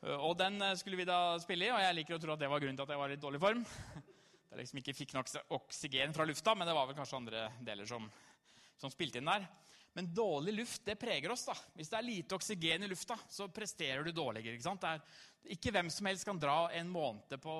Uh, 0.05 0.17
og 0.29 0.39
den 0.39 0.61
eh, 0.63 0.77
skulle 0.77 1.01
vi 1.01 1.09
da 1.09 1.39
spille 1.41 1.69
i, 1.69 1.73
og 1.73 1.81
jeg 1.81 1.97
liker 2.01 2.17
å 2.17 2.21
tro 2.23 2.33
at 2.35 2.41
det 2.41 2.49
var 2.53 2.61
grunnen 2.61 2.77
til 2.77 2.85
at 2.85 2.93
jeg 2.93 3.01
var 3.01 3.13
i 3.13 3.21
dårlig 3.21 3.41
form. 3.41 3.65
Jeg 4.47 4.61
liksom 4.61 4.79
ikke 4.81 4.97
fikk 4.97 5.13
nok 5.13 5.29
oksygen 5.53 6.15
fra 6.17 6.25
lufta, 6.25 6.55
men 6.57 6.69
det 6.69 6.75
var 6.77 6.87
vel 6.89 6.97
kanskje 6.97 7.19
andre 7.19 7.41
deler 7.67 7.89
som, 7.89 8.07
som 8.81 8.93
spilte 8.93 9.21
inn 9.21 9.29
der. 9.29 9.45
Men 9.97 10.11
dårlig 10.13 10.53
luft 10.53 10.85
det 10.85 10.99
preger 11.01 11.33
oss. 11.33 11.47
da. 11.49 11.55
Hvis 11.73 11.89
det 11.89 11.97
er 11.97 12.05
lite 12.05 12.37
oksygen 12.37 12.85
i 12.85 12.89
lufta, 12.91 13.17
så 13.33 13.49
presterer 13.49 14.05
du 14.05 14.13
dårligere. 14.13 14.59
Ikke 14.59 14.67
sant? 14.67 14.85
Det 14.85 14.91
er 14.93 15.55
ikke 15.57 15.73
hvem 15.73 15.89
som 15.93 16.11
helst 16.11 16.29
kan 16.29 16.41
dra 16.41 16.67
en 16.77 16.91
måned 16.93 17.39
på, 17.41 17.55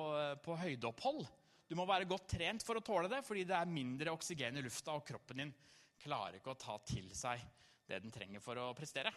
på 0.45 0.57
høydeopphold. 0.61 1.25
Du 1.67 1.73
må 1.75 1.87
være 1.89 2.05
godt 2.07 2.29
trent 2.37 2.63
for 2.63 2.77
å 2.77 2.85
tåle 2.85 3.09
det, 3.09 3.23
fordi 3.25 3.47
det 3.49 3.57
er 3.57 3.73
mindre 3.73 4.13
oksygen 4.13 4.55
i 4.55 4.63
lufta, 4.63 4.93
og 4.93 5.07
kroppen 5.09 5.41
din 5.41 5.55
klarer 5.97 6.37
ikke 6.37 6.53
å 6.53 6.61
ta 6.61 6.77
til 6.85 7.09
seg 7.17 7.41
det 7.89 8.03
den 8.03 8.13
trenger 8.13 8.43
for 8.43 8.61
å 8.61 8.69
prestere. 8.77 9.11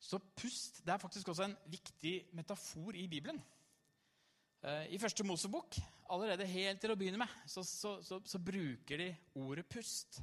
Så 0.00 0.22
pust 0.22 0.84
det 0.86 0.94
er 0.94 1.02
faktisk 1.02 1.34
også 1.34 1.50
en 1.50 1.58
viktig 1.68 2.14
metafor 2.38 2.94
i 2.96 3.08
Bibelen. 3.10 3.42
Eh, 4.62 4.94
I 4.94 5.02
første 5.02 5.26
Mosebok, 5.26 5.82
allerede 6.14 6.46
helt 6.48 6.80
til 6.80 6.94
å 6.94 6.96
begynne 7.00 7.20
med, 7.20 7.40
så, 7.50 7.66
så, 7.66 7.98
så, 8.06 8.22
så 8.22 8.38
bruker 8.38 9.02
de 9.02 9.10
ordet 9.42 9.66
pust 9.66 10.22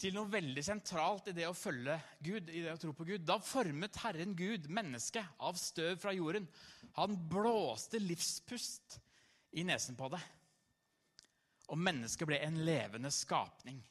til 0.00 0.14
noe 0.16 0.30
veldig 0.32 0.62
sentralt 0.64 1.28
i 1.28 1.34
det 1.36 1.44
å 1.48 1.56
følge 1.56 1.98
Gud, 2.24 2.48
i 2.48 2.62
det 2.64 2.72
å 2.72 2.80
tro 2.80 2.94
på 2.96 3.04
Gud. 3.08 3.24
Da 3.28 3.36
formet 3.44 3.98
Herren 4.00 4.32
Gud 4.36 4.70
mennesket 4.72 5.40
av 5.44 5.58
støv 5.60 6.00
fra 6.00 6.14
jorden. 6.16 6.46
Han 6.96 7.18
blåste 7.28 8.00
livspust 8.00 8.96
i 9.60 9.64
nesen 9.66 9.98
på 9.98 10.08
det. 10.12 10.20
Og 11.70 11.78
mennesket 11.78 12.28
ble 12.28 12.40
en 12.42 12.62
levende 12.64 13.12
skapning. 13.14 13.82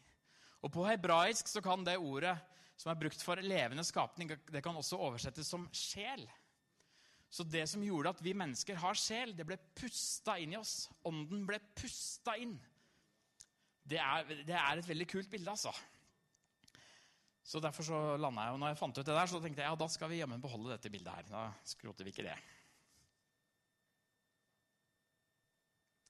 Og 0.65 0.73
På 0.73 0.87
hebraisk 0.87 1.47
så 1.47 1.61
kan 1.63 1.85
det 1.87 1.99
ordet 2.01 2.35
som 2.79 2.91
er 2.91 2.99
brukt 2.99 3.21
for 3.23 3.39
levende 3.43 3.83
skapning, 3.83 4.31
det 4.31 4.63
kan 4.63 4.77
også 4.79 4.99
oversettes 5.03 5.47
som 5.51 5.65
sjel. 5.75 6.23
Så 7.29 7.43
det 7.45 7.65
som 7.69 7.83
gjorde 7.83 8.15
at 8.15 8.21
vi 8.23 8.33
mennesker 8.33 8.79
har 8.79 8.97
sjel, 8.97 9.35
det 9.35 9.45
ble 9.45 9.59
pusta 9.77 10.37
inn 10.41 10.55
i 10.55 10.59
oss. 10.59 10.87
Ånden 11.05 11.43
ble 11.47 11.59
pusta 11.77 12.37
inn. 12.39 12.55
Det 13.83 13.99
er, 13.99 14.31
det 14.47 14.55
er 14.55 14.79
et 14.79 14.87
veldig 14.89 15.07
kult 15.11 15.29
bilde, 15.31 15.51
altså. 15.51 15.73
Så 17.49 17.57
derfor 17.63 17.85
så 17.85 17.99
landa 18.21 18.45
jeg, 18.45 18.53
og 18.53 18.59
når 18.61 18.69
jeg 18.69 18.77
fant 18.77 18.97
ut 18.99 19.07
det 19.07 19.15
der, 19.15 19.29
så 19.29 19.39
tenkte 19.41 19.63
jeg 19.63 19.71
ja, 19.71 19.77
da 19.81 19.87
skal 19.89 20.09
vi 20.11 20.19
jammen 20.19 20.41
beholde 20.41 20.69
dette 20.75 20.91
bildet 20.93 21.15
her. 21.15 21.29
Da 21.31 21.47
skroter 21.65 22.05
vi 22.05 22.13
ikke 22.13 22.27
det. 22.27 22.35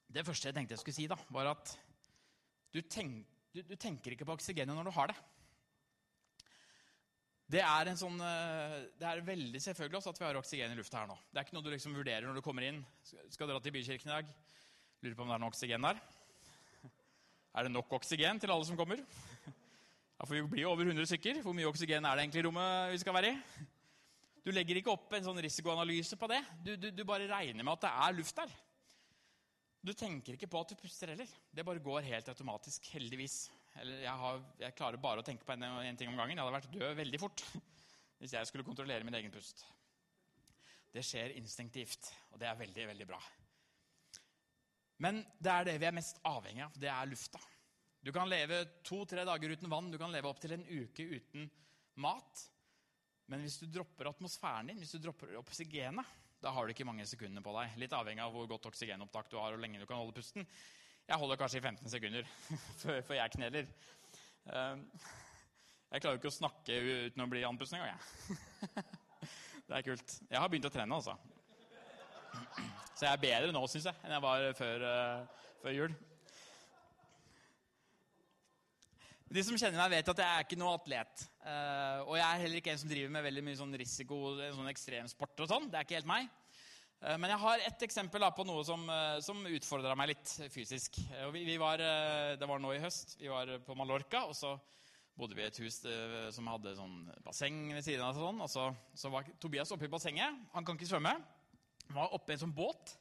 Det 0.10 0.25
første 0.27 0.50
jeg 0.50 0.58
tenkte 0.58 0.75
jeg 0.75 0.81
skulle 0.81 0.98
si, 0.98 1.08
da, 1.08 1.15
var 1.31 1.53
at 1.53 1.72
du, 2.75 2.81
tenk, 2.81 3.24
du, 3.55 3.62
du 3.63 3.75
tenker 3.79 4.15
ikke 4.15 4.27
på 4.27 4.36
oksygenet 4.36 4.75
når 4.75 4.89
du 4.89 4.96
har 4.98 5.13
det. 5.13 5.15
Det 7.50 7.63
er, 7.63 7.89
en 7.89 7.98
sånn, 7.98 8.19
eh, 8.22 8.75
det 9.00 9.08
er 9.08 9.25
veldig 9.25 9.62
selvfølgelig 9.63 10.01
også 10.01 10.12
at 10.12 10.19
vi 10.19 10.27
har 10.27 10.38
oksygen 10.38 10.75
i 10.75 10.77
lufta 10.77 11.00
her 11.00 11.10
nå. 11.10 11.15
Det 11.31 11.39
er 11.39 11.48
ikke 11.48 11.55
noe 11.55 11.65
du 11.65 11.72
liksom 11.72 11.96
vurderer 11.98 12.27
når 12.27 12.38
du 12.38 12.46
kommer 12.46 12.67
inn. 12.67 12.84
Skal 13.31 13.50
dra 13.50 13.58
til 13.63 13.74
Bykirken 13.74 14.12
i 14.12 14.17
dag. 14.17 14.36
Lurer 15.01 15.15
på 15.15 15.24
om 15.24 15.31
det 15.31 15.39
er 15.39 15.46
noe 15.46 15.53
oksygen 15.55 15.88
der. 15.88 16.03
Er 17.55 17.65
det 17.65 17.72
nok 17.74 17.96
oksygen 17.98 18.43
til 18.43 18.51
alle 18.53 18.67
som 18.67 18.77
kommer? 18.77 19.01
Ja, 20.20 20.26
for 20.28 20.36
Vi 20.36 20.44
blir 20.52 20.66
jo 20.66 20.72
over 20.74 20.84
100 20.84 21.08
stykker. 21.08 21.38
Hvor 21.46 21.56
mye 21.56 21.68
oksygen 21.70 22.04
er 22.04 22.18
det 22.18 22.26
egentlig 22.26 22.42
i 22.42 22.48
rommet 22.50 22.92
vi 22.92 22.98
skal 23.00 23.16
være 23.16 23.32
i? 23.32 23.68
Du 24.44 24.52
legger 24.52 24.80
ikke 24.80 24.92
opp 24.92 25.14
en 25.16 25.24
sånn 25.24 25.40
risikoanalyse 25.46 26.18
på 26.20 26.28
det. 26.32 26.40
Du, 26.66 26.74
du, 26.76 26.90
du 26.92 27.06
bare 27.08 27.30
regner 27.30 27.64
med 27.64 27.78
at 27.78 27.86
det 27.86 27.92
er 28.04 28.18
luft 28.18 28.36
der. 28.36 28.52
Du 29.80 29.94
tenker 29.96 30.36
ikke 30.36 30.50
på 30.52 30.60
at 30.60 30.74
du 30.74 30.80
puster 30.80 31.14
heller. 31.14 31.30
Det 31.56 31.64
bare 31.64 31.84
går 31.84 32.08
helt 32.10 32.32
automatisk, 32.34 32.90
heldigvis. 32.92 33.46
Eller 33.80 34.02
jeg, 34.04 34.16
har, 34.24 34.42
jeg 34.60 34.76
klarer 34.76 35.00
bare 35.00 35.24
å 35.24 35.26
tenke 35.26 35.48
på 35.48 35.56
en, 35.56 36.00
ting 36.00 36.12
om 36.12 36.20
gangen. 36.20 36.36
Jeg 36.36 36.44
hadde 36.44 36.58
vært 36.58 36.74
død 36.74 36.98
veldig 37.00 37.22
fort 37.22 37.46
hvis 38.20 38.36
jeg 38.36 38.50
skulle 38.50 38.68
kontrollere 38.68 39.08
min 39.08 39.16
egen 39.22 39.32
pust. 39.32 39.64
Det 40.92 41.06
skjer 41.06 41.38
instinktivt, 41.40 42.10
og 42.34 42.42
det 42.42 42.50
er 42.50 42.60
veldig, 42.60 42.90
veldig 42.92 43.08
bra. 43.08 43.22
Men 45.00 45.22
det 45.40 45.54
er 45.54 45.70
det 45.70 45.78
vi 45.80 45.88
er 45.88 45.96
mest 45.96 46.20
avhengig 46.28 46.66
av. 46.66 46.76
Det 46.76 46.92
er 46.92 47.08
lufta. 47.08 47.40
Du 48.01 48.13
kan 48.15 48.29
leve 48.32 48.63
to-tre 48.88 49.25
dager 49.27 49.51
uten 49.56 49.70
vann, 49.72 49.91
du 49.91 49.98
kan 50.00 50.12
leve 50.13 50.29
opptil 50.29 50.56
en 50.56 50.65
uke 50.65 51.03
uten 51.20 51.50
mat. 52.00 52.46
Men 53.29 53.44
hvis 53.44 53.60
du 53.62 53.68
dropper 53.70 54.10
atmosfæren 54.10 54.72
din, 54.72 54.79
hvis 54.79 54.96
du 54.96 55.01
dropper 55.03 55.36
oksygenet, 55.41 56.18
da 56.39 56.53
har 56.56 56.65
du 56.65 56.72
ikke 56.72 56.88
mange 56.88 57.06
sekundene 57.06 57.44
på 57.44 57.53
deg. 57.58 57.75
Litt 57.82 57.94
avhengig 57.94 58.24
av 58.24 58.32
hvor 58.34 58.48
godt 58.48 58.70
oksygenopptak 58.72 59.27
du 59.32 59.38
har, 59.38 59.53
og 59.53 59.62
lenge 59.62 59.82
du 59.82 59.86
kan 59.89 60.00
holde 60.00 60.15
pusten. 60.15 60.48
Jeg 61.10 61.20
holder 61.20 61.39
kanskje 61.41 61.60
i 61.60 61.65
15 61.65 61.91
sekunder 61.91 62.29
før 62.82 63.18
jeg 63.18 63.34
kneler. 63.36 63.70
Ehm, 64.53 64.86
jeg 65.89 66.03
klarer 66.03 66.15
jo 66.15 66.22
ikke 66.22 66.32
å 66.32 66.38
snakke 66.38 66.79
uten 67.10 67.25
å 67.25 67.29
bli 67.29 67.44
andpusten 67.46 67.79
engang, 67.79 67.98
jeg. 67.98 68.86
Det 69.70 69.77
er 69.77 69.86
kult. 69.86 70.13
Jeg 70.29 70.41
har 70.41 70.50
begynt 70.50 70.70
å 70.70 70.74
trene, 70.74 70.98
altså. 70.98 71.13
Så 72.96 73.06
jeg 73.06 73.12
er 73.12 73.22
bedre 73.22 73.51
nå, 73.53 73.62
syns 73.70 73.89
jeg, 73.89 74.00
enn 74.06 74.15
jeg 74.15 74.24
var 74.24 74.46
før, 74.58 74.86
uh, 74.86 75.50
før, 75.62 75.75
jul. 75.75 75.98
De 79.29 79.41
som 79.45 79.57
kjenner 79.62 79.77
meg, 79.77 79.91
vet 79.93 80.07
at 80.09 80.19
jeg 80.24 80.25
er 80.25 80.45
ikke 80.45 80.57
noe 80.57 80.71
atlet. 80.74 81.24
Uh, 81.43 82.00
og 82.07 82.15
jeg 82.17 82.25
er 82.25 82.39
heller 82.41 82.59
ikke 82.59 82.71
en 82.74 82.79
som 82.81 82.89
driver 82.89 83.12
med 83.13 83.25
veldig 83.27 83.43
mye 83.45 83.57
sånn 83.59 83.75
risiko, 83.77 84.17
sånn 84.55 84.69
ekstremsport 84.71 85.43
og 85.43 85.51
sånn. 85.51 85.67
Det 85.69 85.77
er 85.77 85.86
ikke 85.86 86.00
helt 86.00 86.09
meg. 86.09 86.31
Uh, 86.98 87.13
men 87.21 87.29
jeg 87.29 87.41
har 87.43 87.65
ett 87.67 87.86
eksempel 87.86 88.25
på 88.33 88.45
noe 88.50 88.63
som, 88.65 88.88
som 89.21 89.45
utfordra 89.45 89.93
meg 90.00 90.15
litt 90.15 90.33
fysisk. 90.50 90.98
Vi, 91.36 91.43
vi 91.45 91.57
var, 91.62 91.83
det 92.41 92.50
var 92.50 92.63
nå 92.63 92.74
i 92.74 92.81
høst. 92.81 93.19
Vi 93.21 93.29
var 93.29 93.53
på 93.67 93.77
Mallorca, 93.77 94.24
og 94.25 94.33
så 94.38 94.55
bodde 95.19 95.38
vi 95.38 95.45
i 95.45 95.50
et 95.51 95.62
hus 95.62 95.77
som 96.33 96.50
hadde 96.50 96.74
sånn 96.79 96.98
basseng 97.21 97.67
ved 97.75 97.86
siden 97.86 98.07
av. 98.07 98.17
Sånn, 98.17 98.41
og 98.41 98.50
så, 98.50 98.65
så 98.98 99.13
var 99.13 99.29
Tobias 99.38 99.69
oppe 99.75 99.86
i 99.86 99.93
bassenget. 99.93 100.41
Han 100.55 100.65
kan 100.65 100.79
ikke 100.79 100.89
svømme 100.89 101.12
Han 101.89 101.98
var 102.01 102.17
oppe 102.17 102.33
i 102.33 102.38
en 102.38 102.43
sånn 102.48 102.55
båt. 102.55 102.95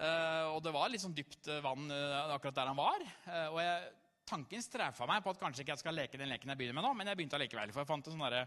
Uh, 0.00 0.54
og 0.54 0.62
det 0.64 0.72
var 0.72 0.88
litt 0.88 1.02
sånn 1.02 1.12
dypt 1.16 1.48
eh, 1.50 1.58
vann 1.60 1.90
uh, 1.92 2.32
akkurat 2.32 2.56
der 2.56 2.70
han 2.70 2.78
var. 2.78 3.02
Uh, 3.26 3.48
og 3.50 3.58
jeg, 3.60 3.90
tanken 4.30 4.62
strefa 4.64 5.08
meg 5.10 5.24
på 5.24 5.34
at 5.34 5.40
kanskje 5.42 5.64
ikke 5.64 5.74
jeg 5.74 5.82
skal 5.82 5.98
leke 5.98 6.20
den 6.20 6.30
leken 6.30 6.52
jeg 6.52 6.60
begynner 6.60 6.78
med 6.78 6.86
nå, 6.86 6.94
men 6.98 7.10
jeg 7.10 7.18
begynte 7.18 7.38
allikevel. 7.38 7.74
For 7.74 7.82
jeg 7.82 7.90
fant 7.90 8.06
en 8.06 8.16
sånn 8.16 8.24
derre 8.28 8.46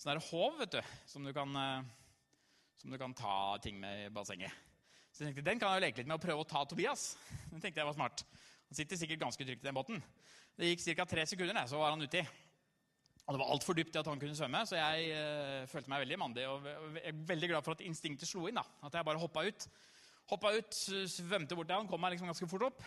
sånn 0.00 0.22
håv 0.28 0.60
vet 0.60 0.76
du, 0.76 0.94
som 1.08 1.24
du, 1.24 1.32
kan, 1.36 1.56
som 2.82 2.92
du 2.92 3.00
kan 3.00 3.16
ta 3.16 3.34
ting 3.64 3.80
med 3.80 4.06
i 4.06 4.12
bassenget. 4.12 4.52
Så 5.14 5.22
jeg 5.22 5.30
tenkte, 5.30 5.46
den 5.46 5.60
kan 5.62 5.70
jeg 5.70 5.78
jo 5.78 5.84
leke 5.84 6.00
litt 6.00 6.08
med 6.10 6.16
og 6.16 6.24
prøve 6.24 6.42
å 6.42 6.48
ta 6.50 6.64
Tobias. 6.66 7.12
Den 7.52 7.62
tenkte 7.62 7.78
jeg 7.78 7.86
var 7.86 7.94
smart. 7.94 8.24
Han 8.66 8.78
sitter 8.80 8.98
sikkert 8.98 9.20
ganske 9.20 9.44
trygt 9.46 9.62
i 9.62 9.68
den 9.68 9.76
båten. 9.76 10.00
Det 10.58 10.72
gikk 10.72 10.82
ca. 10.98 11.04
tre 11.06 11.22
sekunder, 11.30 11.60
så 11.70 11.78
var 11.78 11.94
han 11.94 12.02
uti. 12.02 12.22
Og 13.24 13.36
Det 13.36 13.40
var 13.40 13.52
altfor 13.54 13.78
dypt 13.78 13.92
til 13.94 14.02
at 14.02 14.10
han 14.10 14.18
kunne 14.18 14.34
svømme, 14.34 14.64
så 14.66 14.76
jeg 14.80 15.14
uh, 15.14 15.68
følte 15.70 15.92
meg 15.92 16.02
veldig 16.02 16.18
mandig. 16.18 16.48
Og 16.50 16.66
jeg 16.66 17.12
er 17.12 17.20
veldig 17.30 17.50
glad 17.52 17.66
for 17.66 17.78
at 17.78 17.84
instinktet 17.86 18.28
slo 18.28 18.48
inn. 18.50 18.58
da, 18.58 18.66
At 18.82 18.98
jeg 18.98 19.06
bare 19.06 19.22
hoppa 19.22 19.46
ut. 19.46 19.68
Hoppa 20.32 20.50
ut, 20.58 20.80
svømte 21.14 21.54
bort 21.54 21.70
til 21.70 21.78
han, 21.78 21.86
kom 21.88 22.02
meg 22.02 22.16
liksom 22.16 22.32
ganske 22.32 22.50
fort 22.50 22.66
opp. 22.72 22.82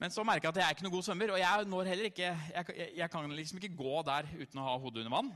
Men 0.00 0.12
så 0.14 0.24
merka 0.24 0.48
jeg 0.48 0.54
at 0.54 0.58
jeg 0.62 0.64
er 0.64 0.76
ikke 0.78 0.84
noen 0.86 0.94
god 0.94 1.04
svømmer, 1.04 1.30
og 1.34 1.38
jeg 1.42 1.64
når 1.68 1.88
heller 1.90 2.06
ikke, 2.08 2.28
jeg, 2.32 2.74
jeg, 2.78 2.92
jeg 2.96 3.12
kan 3.12 3.32
liksom 3.36 3.58
ikke 3.60 3.76
gå 3.76 3.98
der 4.08 4.28
uten 4.32 4.60
å 4.62 4.64
ha 4.64 4.76
hodet 4.80 5.02
under 5.02 5.12
vann. 5.12 5.28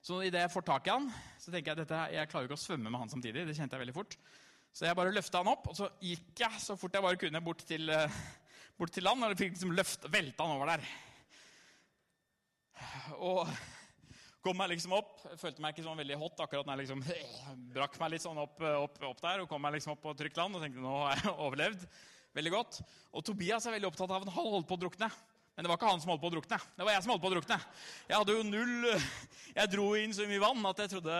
Så 0.00 0.22
idet 0.24 0.46
jeg 0.46 0.52
får 0.54 0.64
tak 0.64 0.88
i 0.88 0.94
han, 0.94 1.10
så 1.36 1.52
tenker 1.52 1.74
jeg 1.74 1.84
at 1.84 2.14
jeg 2.14 2.30
klarer 2.32 2.48
ikke 2.48 2.56
å 2.56 2.62
svømme 2.62 2.88
med 2.88 3.02
han 3.02 3.12
samtidig. 3.12 3.44
det 3.44 3.58
kjente 3.58 3.76
jeg 3.76 3.84
veldig 3.84 3.96
fort. 3.98 4.16
Så 4.72 4.88
jeg 4.88 4.96
bare 4.96 5.12
løfta 5.12 5.42
han 5.42 5.52
opp, 5.52 5.68
og 5.68 5.76
så 5.76 5.90
gikk 6.00 6.40
jeg 6.40 6.64
så 6.64 6.78
fort 6.80 6.96
jeg 6.96 7.04
bare 7.04 7.20
kunne 7.20 7.44
bort 7.44 7.68
til, 7.68 7.92
uh, 7.92 8.18
bort 8.80 8.96
til 8.96 9.04
land. 9.04 9.28
Og 9.28 9.36
fikk 9.36 9.58
liksom 9.58 9.76
løft, 9.76 10.08
velta 10.08 10.48
han 10.48 10.56
over 10.56 10.72
der. 10.72 10.90
Og 13.28 13.42
kom 14.40 14.56
meg 14.56 14.72
liksom 14.72 14.96
opp. 14.96 15.18
Følte 15.36 15.60
meg 15.60 15.76
ikke 15.76 15.84
sånn 15.84 16.00
veldig 16.00 16.22
hot 16.24 16.46
akkurat 16.46 16.64
når 16.64 16.78
jeg 16.78 16.86
liksom 16.86 17.72
brakk 17.76 18.00
meg 18.00 18.14
litt 18.14 18.24
sånn 18.24 18.40
opp, 18.40 18.62
opp, 18.86 19.02
opp 19.10 19.26
der. 19.26 19.42
Og 19.44 19.52
kom 19.52 19.60
meg 19.66 19.76
liksom 19.76 19.98
opp 19.98 20.06
på 20.06 20.16
trygt 20.16 20.40
land 20.40 20.56
og 20.56 20.64
tenkte 20.64 20.80
nå 20.80 21.02
har 21.02 21.18
jeg 21.18 21.34
overlevd 21.44 21.90
veldig 22.38 22.54
godt. 22.54 22.80
Og 23.12 23.26
Tobias 23.26 23.66
er 23.66 23.76
veldig 23.76 23.90
opptatt 23.90 24.10
av 24.14 24.22
at 24.22 24.30
han 24.30 24.52
holdt 24.54 24.68
på 24.68 24.78
å 24.78 24.82
drukne. 24.86 25.10
Men 25.58 25.66
det 25.66 25.70
var 25.72 25.78
ikke 25.80 25.90
han 25.90 26.02
som 26.02 26.12
holdt 26.12 26.22
på 26.22 26.28
å 26.30 26.34
drukne. 26.36 26.56
Det 26.78 26.84
var 26.86 26.94
jeg 26.94 27.02
som 27.02 27.10
holdt 27.10 27.22
på 27.24 27.30
å 27.32 27.34
drukne. 27.34 27.56
Jeg 28.06 28.14
hadde 28.14 28.34
jo 28.36 28.42
null 28.46 28.90
Jeg 29.58 29.70
dro 29.72 29.86
inn 29.98 30.12
så 30.14 30.26
mye 30.30 30.42
vann 30.44 30.68
at 30.70 30.82
jeg 30.84 30.92
trodde, 30.92 31.16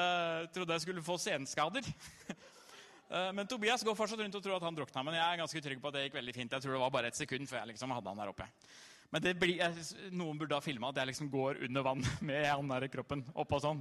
trodde 0.55 0.77
jeg 0.77 0.85
skulle 0.87 1.05
få 1.11 1.19
senskader. 1.23 1.91
Eh, 3.09 3.31
men 3.33 3.49
Tobias 3.49 3.81
går 3.81 3.95
fortsatt 3.97 4.21
rundt 4.21 4.35
og 4.37 4.43
tror 4.45 4.59
at 4.59 4.65
han 4.67 4.75
drukna. 4.77 5.01
Men 5.01 5.15
jeg 5.17 5.25
er 5.25 5.39
ganske 5.41 5.61
trygg 5.65 5.79
på 5.81 5.89
at 5.89 5.95
det 5.97 6.03
gikk 6.03 6.19
veldig 6.19 6.35
fint. 6.37 6.53
Jeg 6.53 6.61
tror 6.61 6.75
det 6.75 6.81
var 6.83 6.91
bare 6.93 7.09
et 7.09 7.17
sekund 7.17 7.49
før 7.49 7.63
jeg 7.63 7.71
liksom 7.71 7.95
hadde 7.97 8.13
han 8.13 8.21
der 8.21 8.33
oppe. 8.35 8.45
Men 9.17 9.29
blir, 9.41 9.63
noen 10.13 10.37
burde 10.37 10.59
ha 10.59 10.61
filma 10.61 10.91
at 10.93 11.01
jeg 11.01 11.09
liksom 11.15 11.31
går 11.33 11.63
under 11.71 11.87
vann 11.87 12.05
med 12.29 12.45
han 12.45 12.75
der 12.75 12.85
kroppen 12.93 13.25
oppå 13.33 13.63
sånn. 13.65 13.81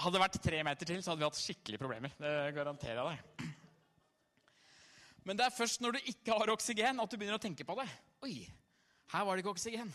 Hadde 0.00 0.16
det 0.16 0.24
vært 0.24 0.40
tre 0.48 0.64
meter 0.64 0.88
til, 0.88 1.04
så 1.04 1.12
hadde 1.12 1.20
vi 1.20 1.28
hatt 1.28 1.42
skikkelige 1.42 1.82
problemer. 1.82 2.16
Det 2.16 2.36
garanterer 2.56 3.02
jeg 3.02 3.18
deg. 3.20 3.50
Men 5.28 5.38
det 5.38 5.46
er 5.46 5.54
først 5.54 5.82
når 5.84 5.96
du 5.96 6.10
ikke 6.12 6.36
har 6.36 6.52
oksygen, 6.52 7.00
at 7.02 7.12
du 7.12 7.18
begynner 7.20 7.38
å 7.38 7.42
tenke 7.42 7.66
på 7.68 7.76
det. 7.78 7.86
Oi, 8.24 8.34
her 9.12 9.26
var 9.26 9.36
det 9.36 9.44
ikke 9.44 9.54
oksygen. 9.54 9.90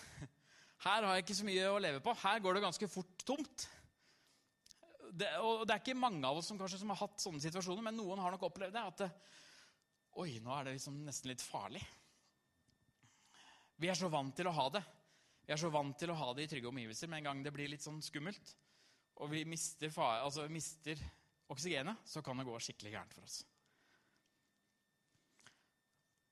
Her 0.85 1.07
har 1.07 1.15
jeg 1.15 1.25
ikke 1.25 1.37
så 1.39 1.47
mye 1.47 1.69
å 1.71 1.81
leve 1.81 2.01
på. 2.03 2.13
Her 2.21 2.41
går 2.43 2.57
det 2.57 2.65
ganske 2.65 2.89
fort 2.91 3.23
tomt. 3.25 3.67
Det, 5.15 5.29
og 5.39 5.63
det 5.63 5.73
er 5.73 5.81
ikke 5.81 5.95
mange 5.97 6.27
av 6.27 6.37
oss 6.41 6.49
som, 6.51 6.59
kanskje, 6.59 6.81
som 6.81 6.91
har 6.91 6.99
hatt 6.99 7.23
sånne 7.23 7.41
situasjoner, 7.41 7.85
men 7.85 7.95
noen 7.97 8.19
har 8.21 8.35
nok 8.35 8.49
opplevd 8.49 8.75
det. 8.75 8.83
At 8.83 9.05
det, 9.05 9.09
oi, 10.21 10.35
nå 10.43 10.51
er 10.53 10.67
det 10.67 10.75
liksom 10.75 10.99
nesten 11.07 11.31
litt 11.31 11.45
farlig. 11.45 11.81
Vi 13.79 13.89
er 13.91 13.97
så 13.97 14.11
vant 14.11 14.35
til 14.35 14.51
å 14.51 14.55
ha 14.55 14.67
det. 14.75 14.83
Vi 15.45 15.53
er 15.55 15.61
så 15.61 15.71
vant 15.71 15.97
til 15.99 16.11
å 16.11 16.19
ha 16.19 16.29
det 16.35 16.45
i 16.45 16.51
trygge 16.51 16.69
omgivelser. 16.69 17.09
Med 17.11 17.23
en 17.23 17.31
gang 17.31 17.43
det 17.45 17.53
blir 17.55 17.71
litt 17.71 17.83
sånn 17.85 18.01
skummelt, 18.03 18.55
og 19.23 19.31
vi 19.31 19.45
mister, 19.47 19.91
altså, 19.95 20.49
mister 20.51 20.99
oksygenet, 21.51 22.03
så 22.09 22.23
kan 22.25 22.39
det 22.39 22.47
gå 22.47 22.55
skikkelig 22.59 22.95
gærent 22.97 23.15
for 23.15 23.27
oss. 23.27 23.43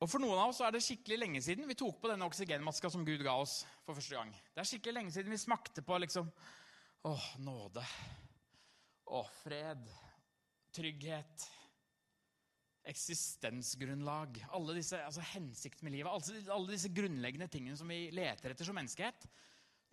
Og 0.04 0.10
For 0.12 0.20
noen 0.20 0.36
av 0.36 0.52
oss 0.52 0.60
er 0.60 0.74
det 0.76 0.84
skikkelig 0.84 1.16
lenge 1.22 1.42
siden 1.44 1.70
vi 1.70 1.78
tok 1.80 2.02
på 2.02 2.10
denne 2.12 2.28
oksygenmaska 2.28 2.90
som 2.92 3.06
Gud 3.08 3.22
ga 3.24 3.38
oss 3.40 3.62
for 3.86 3.96
første 3.96 4.18
gang. 4.18 4.34
Det 4.52 4.60
er 4.60 4.68
skikkelig 4.68 4.98
lenge 4.98 5.16
siden 5.16 5.32
vi 5.32 5.40
smakte 5.40 5.84
på 5.86 6.00
liksom 6.04 6.28
Åh, 7.08 7.28
nåde. 7.44 7.84
Åh, 9.16 9.30
fred. 9.44 9.88
Trygghet 10.76 11.48
eksistensgrunnlag, 12.84 14.42
alle 14.52 14.76
disse 14.76 15.00
altså 15.00 15.24
Hensikten 15.34 15.88
med 15.88 15.96
livet, 15.96 16.12
alle, 16.12 16.42
alle, 16.52 16.74
disse 16.74 16.92
grunnleggende 16.92 17.48
tingene 17.52 17.80
som 17.80 17.88
vi 17.88 18.10
leter 18.12 18.52
etter 18.52 18.68
som 18.68 18.76
menneskehet. 18.76 19.28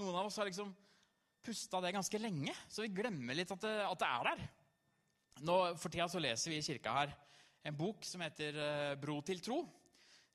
Noen 0.01 0.17
av 0.17 0.27
oss 0.27 0.39
har 0.41 0.49
liksom 0.49 0.73
pusta 1.45 1.81
det 1.85 1.95
ganske 1.95 2.21
lenge, 2.21 2.55
så 2.69 2.83
vi 2.83 2.91
glemmer 2.95 3.39
litt 3.39 3.53
at 3.55 3.63
det, 3.63 3.77
at 3.87 4.03
det 4.03 4.09
er 4.09 4.31
der. 4.31 4.43
Nå, 5.47 5.59
For 5.81 5.93
tida 5.93 6.09
så 6.11 6.23
leser 6.23 6.53
vi 6.53 6.59
i 6.59 6.67
kirka 6.67 6.97
her 6.99 7.15
en 7.63 7.77
bok 7.79 8.03
som 8.09 8.25
heter 8.25 8.57
uh, 8.59 8.99
'Bro 8.99 9.21
til 9.29 9.39
tro' 9.45 9.63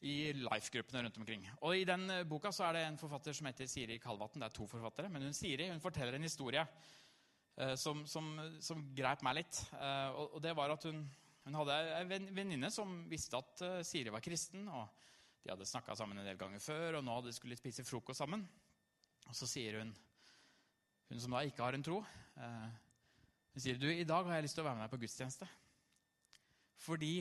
i 0.01 0.33
Life-gruppene 0.35 1.03
rundt 1.05 1.17
omkring. 1.17 1.45
Og 1.61 1.77
I 1.77 1.85
den 1.87 2.09
uh, 2.11 2.23
boka 2.27 2.51
så 2.53 2.67
er 2.67 2.77
det 2.77 2.83
en 2.89 2.99
forfatter 2.99 3.35
som 3.35 3.47
heter 3.49 3.69
Siri 3.69 3.99
Kalvatn. 4.01 4.41
Det 4.43 4.49
er 4.49 4.57
to 4.57 4.67
forfattere, 4.69 5.09
men 5.11 5.27
hun 5.27 5.35
Siri 5.35 5.69
hun 5.71 5.83
forteller 5.83 6.17
en 6.17 6.27
historie 6.27 6.63
uh, 6.65 7.75
som, 7.79 8.03
som, 8.09 8.33
som 8.63 8.83
greip 8.97 9.23
meg 9.25 9.39
litt. 9.41 9.61
og, 9.75 10.35
og 10.37 10.43
det 10.43 10.55
var 10.57 10.75
at 10.75 10.89
hun 10.89 11.05
hun 11.45 11.53
hadde 11.59 11.73
ei 11.99 12.21
venninne 12.33 12.71
som 12.73 13.03
visste 13.05 13.37
at 13.37 13.61
Siri 13.85 14.09
var 14.09 14.23
kristen. 14.25 14.63
og 14.65 14.89
De 15.43 15.51
hadde 15.51 15.67
snakka 15.69 15.93
sammen 15.93 16.17
en 16.17 16.25
del 16.25 16.39
ganger 16.41 16.57
før, 16.57 16.97
og 16.97 17.03
nå 17.05 17.19
hadde 17.19 17.29
de 17.29 17.37
skulle 17.37 17.57
spise 17.59 17.85
frokost 17.85 18.23
sammen. 18.23 18.41
Og 19.29 19.35
Så 19.37 19.45
sier 19.51 19.77
hun, 19.77 19.91
hun 21.11 21.21
som 21.21 21.35
da 21.37 21.43
ikke 21.45 21.61
har 21.61 21.77
en 21.77 21.85
tro, 21.85 21.99
hun 23.55 23.61
sier 23.61 23.77
du, 23.77 23.85
i 23.87 24.03
dag 24.03 24.25
har 24.25 24.35
jeg 24.35 24.47
lyst 24.47 24.57
til 24.57 24.65
å 24.65 24.67
være 24.67 24.79
med 24.79 24.83
deg 24.83 24.93
på 24.95 25.01
gudstjeneste. 25.05 25.45
Fordi 26.83 27.13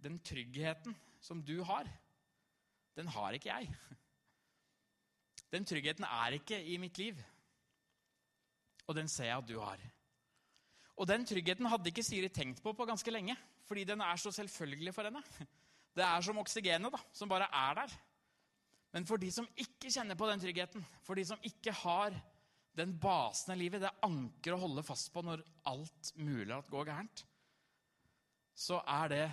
den 0.00 0.20
tryggheten 0.24 0.94
som 1.20 1.42
du 1.44 1.58
har, 1.68 1.90
den 2.96 3.08
har 3.08 3.36
ikke 3.36 3.50
jeg. 3.50 3.70
Den 5.52 5.66
tryggheten 5.68 6.04
er 6.08 6.38
ikke 6.38 6.58
i 6.64 6.78
mitt 6.80 6.98
liv. 7.00 7.18
Og 8.88 8.96
den 8.96 9.08
ser 9.08 9.30
jeg 9.30 9.38
at 9.38 9.48
du 9.48 9.58
har. 9.60 9.80
Og 10.96 11.08
den 11.08 11.26
tryggheten 11.26 11.68
hadde 11.68 11.90
ikke 11.90 12.04
Siri 12.04 12.28
tenkt 12.32 12.62
på 12.62 12.74
på 12.76 12.88
ganske 12.88 13.14
lenge 13.14 13.36
fordi 13.68 13.84
den 13.88 14.02
er 14.04 14.18
så 14.20 14.32
selvfølgelig 14.34 14.92
for 14.92 15.06
henne. 15.06 15.22
Det 15.96 16.04
er 16.04 16.24
som 16.24 16.38
oksygenet, 16.40 16.92
da, 16.92 16.98
som 17.12 17.28
bare 17.28 17.46
er 17.52 17.74
der. 17.78 17.92
Men 18.92 19.06
for 19.08 19.20
de 19.20 19.30
som 19.32 19.46
ikke 19.56 19.90
kjenner 19.92 20.16
på 20.18 20.28
den 20.28 20.40
tryggheten, 20.40 20.84
for 21.04 21.16
de 21.16 21.24
som 21.24 21.40
ikke 21.44 21.72
har 21.72 22.16
den 22.76 22.94
basen 23.00 23.54
i 23.54 23.58
livet, 23.60 23.84
det 23.84 23.92
anker 24.04 24.56
å 24.56 24.60
holde 24.64 24.84
fast 24.84 25.10
på 25.12 25.22
når 25.24 25.44
alt 25.68 26.12
mulig 26.16 26.52
at 26.56 26.68
går 26.72 26.88
gærent, 26.88 27.24
så 28.56 28.80
er 28.88 29.12
det 29.12 29.24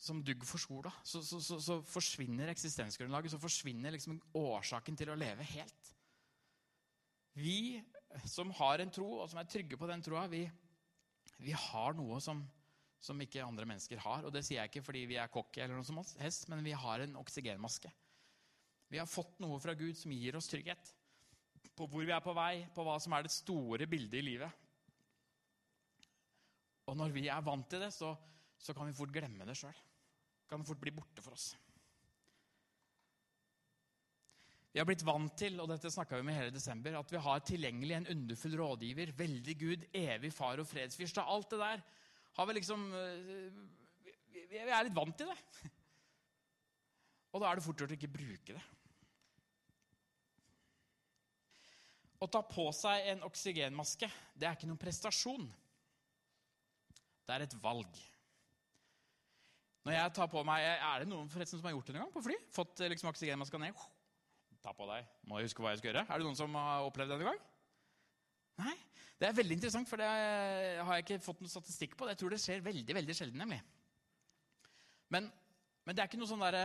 som 0.00 0.22
dugg 0.24 0.44
for 0.48 0.62
sola. 0.62 0.92
Så, 1.04 1.20
så, 1.26 1.38
så, 1.44 1.58
så 1.60 1.78
forsvinner 1.84 2.50
eksistensgrunnlaget, 2.52 3.34
så 3.34 3.40
forsvinner 3.40 3.92
liksom 3.92 4.20
årsaken 4.40 4.96
til 4.96 5.12
å 5.12 5.18
leve 5.20 5.44
helt. 5.52 5.90
Vi 7.36 7.82
som 8.28 8.50
har 8.58 8.80
en 8.80 8.92
tro, 8.92 9.06
og 9.20 9.28
som 9.30 9.40
er 9.42 9.50
trygge 9.50 9.78
på 9.78 9.88
den 9.90 10.02
troa, 10.02 10.24
vi, 10.30 10.46
vi 11.38 11.52
har 11.54 11.94
noe 11.98 12.18
som, 12.24 12.40
som, 13.00 13.20
ikke 13.22 13.44
andre 13.44 13.68
mennesker 13.68 14.00
har. 14.02 14.24
Og 14.24 14.32
det 14.34 14.42
sier 14.46 14.62
jeg 14.62 14.72
ikke 14.72 14.86
fordi 14.88 15.04
vi 15.12 15.18
er 15.20 15.30
cocky, 15.32 15.60
eller 15.62 15.76
noe 15.76 15.86
som 15.86 16.00
helst, 16.00 16.48
men 16.50 16.64
vi 16.64 16.74
har 16.76 17.04
en 17.04 17.18
oksygenmaske. 17.20 17.92
Vi 18.90 18.98
har 18.98 19.06
fått 19.06 19.36
noe 19.44 19.60
fra 19.62 19.76
Gud 19.78 19.94
som 19.98 20.16
gir 20.16 20.38
oss 20.38 20.50
trygghet 20.50 20.94
på 21.76 21.86
hvor 21.88 22.04
vi 22.04 22.12
er 22.12 22.24
på 22.24 22.34
vei, 22.36 22.66
på 22.74 22.84
hva 22.84 22.96
som 23.00 23.14
er 23.16 23.24
det 23.24 23.32
store 23.32 23.86
bildet 23.88 24.18
i 24.18 24.24
livet. 24.24 24.66
Og 26.90 26.96
når 26.98 27.14
vi 27.14 27.28
er 27.30 27.44
vant 27.46 27.68
til 27.70 27.84
det, 27.84 27.92
så, 27.94 28.10
så 28.58 28.74
kan 28.74 28.88
vi 28.88 28.96
fort 28.96 29.12
glemme 29.14 29.46
det 29.46 29.54
sjøl. 29.60 29.76
Kan 30.50 30.66
fort 30.66 30.80
bli 30.82 30.92
borte 30.94 31.22
for 31.22 31.36
oss. 31.36 31.52
Vi 34.70 34.78
har 34.78 34.86
blitt 34.86 35.02
vant 35.02 35.32
til 35.38 35.58
og 35.58 35.66
dette 35.70 35.90
vi 35.90 36.22
med 36.22 36.36
hele 36.36 36.54
desember, 36.54 36.94
at 36.98 37.10
vi 37.10 37.18
har 37.18 37.42
tilgjengelig 37.42 37.96
en 37.96 38.08
underfull 38.12 38.54
rådgiver, 38.58 39.12
veldig 39.18 39.54
Gud, 39.58 39.86
evig 39.94 40.30
far 40.32 40.62
og 40.62 40.68
fredsfyrste. 40.70 41.22
Alt 41.22 41.50
det 41.50 41.58
der 41.58 41.82
har 42.38 42.46
vi 42.46 42.54
liksom 42.54 42.84
eh, 42.94 43.62
Vi 44.50 44.60
er 44.62 44.86
litt 44.86 44.94
vant 44.94 45.16
til 45.18 45.30
det. 45.30 45.70
Og 47.30 47.42
da 47.42 47.50
er 47.50 47.58
det 47.58 47.64
fort 47.64 47.82
gjort 47.82 47.94
å 47.94 47.98
ikke 47.98 48.10
bruke 48.10 48.54
det. 48.54 48.62
Å 52.20 52.28
ta 52.28 52.42
på 52.44 52.66
seg 52.76 53.06
en 53.14 53.22
oksygenmaske 53.24 54.10
det 54.36 54.46
er 54.46 54.56
ikke 54.56 54.68
noen 54.68 54.80
prestasjon. 54.80 55.46
Det 57.26 57.36
er 57.36 57.46
et 57.46 57.58
valg. 57.62 58.00
Når 59.86 59.96
jeg 59.96 60.12
tar 60.18 60.28
på 60.28 60.42
meg, 60.44 60.60
Er 60.60 61.02
det 61.02 61.08
noen 61.08 61.30
forresten 61.32 61.58
som 61.58 61.66
har 61.68 61.72
gjort 61.72 61.88
det 61.88 61.96
en 61.96 62.02
gang 62.04 62.12
på 62.12 62.22
fly? 62.24 62.36
Fått 62.52 62.82
liksom 62.92 63.08
oksygenmaska 63.12 63.58
ned? 63.58 63.80
Ta 64.60 64.74
på 64.76 64.86
deg. 64.90 65.08
Må 65.24 65.40
jeg 65.40 65.48
huske 65.48 65.64
hva 65.64 65.72
jeg 65.72 65.80
skal 65.80 65.92
gjøre? 65.92 66.04
Er 66.04 66.20
det 66.20 66.26
noen 66.26 66.36
som 66.36 66.54
har 66.60 66.84
opplevd 66.84 67.14
det 67.14 67.16
en 67.16 67.28
gang? 67.30 67.42
Nei? 68.60 68.76
Det 69.20 69.28
er 69.28 69.36
veldig 69.36 69.56
interessant, 69.56 69.88
for 69.88 70.00
det 70.00 70.08
har 70.08 70.96
jeg 70.96 71.04
ikke 71.04 71.20
fått 71.24 71.40
noen 71.40 71.52
statistikk 71.52 71.96
på. 71.96 72.08
Jeg 72.08 72.20
tror 72.20 72.32
det 72.32 72.40
skjer 72.40 72.64
veldig 72.64 72.96
veldig 72.96 73.16
sjelden. 73.16 73.40
nemlig. 73.40 73.60
Men, 75.12 75.28
men 75.84 75.96
det 75.96 76.02
er 76.02 76.10
ikke 76.10 76.20
noe 76.20 76.30
sånn 76.30 76.44
derre 76.44 76.64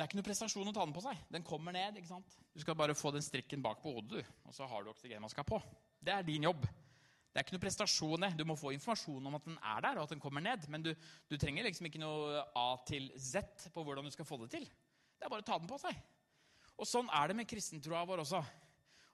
det 0.00 0.04
er 0.04 0.08
ikke 0.08 0.16
noe 0.16 0.24
prestasjon 0.24 0.68
å 0.70 0.72
ta 0.72 0.84
den 0.86 0.94
på 0.96 1.02
seg. 1.04 1.18
Den 1.28 1.44
kommer 1.44 1.74
ned. 1.76 1.98
ikke 2.00 2.08
sant? 2.08 2.36
Du 2.56 2.62
skal 2.62 2.76
bare 2.78 2.94
få 2.96 3.10
den 3.12 3.24
strikken 3.24 3.60
bak 3.60 3.82
på 3.82 3.92
hodet, 3.92 4.22
du. 4.22 4.46
Og 4.48 4.54
så 4.56 4.64
har 4.64 4.84
du 4.84 4.88
oksygenmaska 4.94 5.44
på. 5.44 5.58
Det 6.00 6.14
er 6.14 6.24
din 6.24 6.46
jobb. 6.46 6.64
Det 7.30 7.38
er 7.38 7.46
ikke 7.46 7.54
noe 7.54 7.62
prestasjon. 7.62 8.24
Du 8.34 8.42
må 8.48 8.56
få 8.58 8.72
informasjon 8.74 9.26
om 9.30 9.36
at 9.38 9.44
den 9.46 9.58
er 9.62 9.84
der, 9.84 9.98
og 10.00 10.08
at 10.08 10.14
den 10.14 10.22
kommer 10.22 10.42
ned. 10.42 10.64
Men 10.72 10.82
du, 10.82 10.90
du 11.30 11.36
trenger 11.38 11.68
liksom 11.68 11.86
ikke 11.86 12.02
noe 12.02 12.40
A 12.58 12.70
til 12.88 13.06
Z 13.14 13.68
på 13.74 13.84
hvordan 13.86 14.08
du 14.08 14.10
skal 14.14 14.26
få 14.26 14.40
det 14.42 14.50
til. 14.56 14.66
Det 14.66 15.28
er 15.28 15.30
bare 15.30 15.44
å 15.44 15.46
ta 15.46 15.58
den 15.60 15.70
på 15.70 15.78
seg. 15.78 15.94
Og 16.80 16.88
sånn 16.88 17.10
er 17.14 17.30
det 17.30 17.36
med 17.38 17.48
kristentroa 17.48 18.02
vår 18.08 18.24
også. 18.24 18.40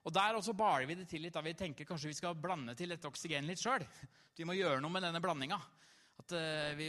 Og 0.07 0.13
Der 0.15 0.37
også 0.39 0.55
baler 0.57 0.87
vi 0.87 0.95
det 0.95 1.09
til 1.11 1.21
litt. 1.25 1.35
da 1.35 1.43
Vi 1.43 1.53
tenker 1.53 1.85
kanskje 1.85 2.09
vi 2.09 2.17
skal 2.17 2.37
blande 2.39 2.73
til 2.79 2.89
dette 2.89 3.09
oksygenet 3.09 3.51
litt 3.51 3.61
sjøl. 3.61 3.83
Vi 4.37 4.47
må 4.47 4.55
gjøre 4.55 4.79
noe 4.81 4.93
med 4.93 5.03
denne 5.03 5.21
blandinga. 5.21 5.59
At, 6.17 6.33
uh, 6.33 6.71
vi, 6.79 6.87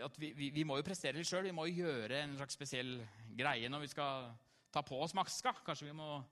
at 0.00 0.16
vi, 0.16 0.30
vi, 0.38 0.50
vi, 0.54 0.64
må 0.64 0.78
jo 0.78 0.86
prestere 0.86 1.18
litt 1.18 1.28
sjøl. 1.28 1.44
Vi 1.48 1.52
må 1.56 1.66
jo 1.68 1.84
gjøre 1.84 2.22
en 2.22 2.38
slags 2.38 2.56
spesiell 2.56 2.96
greie 3.36 3.68
når 3.68 3.84
vi 3.84 3.90
skal 3.92 4.30
ta 4.72 4.84
på 4.86 5.02
oss 5.02 5.16
maska. 5.18 5.52
Kanskje 5.66 5.90
vi 5.90 5.98
må 5.98 6.22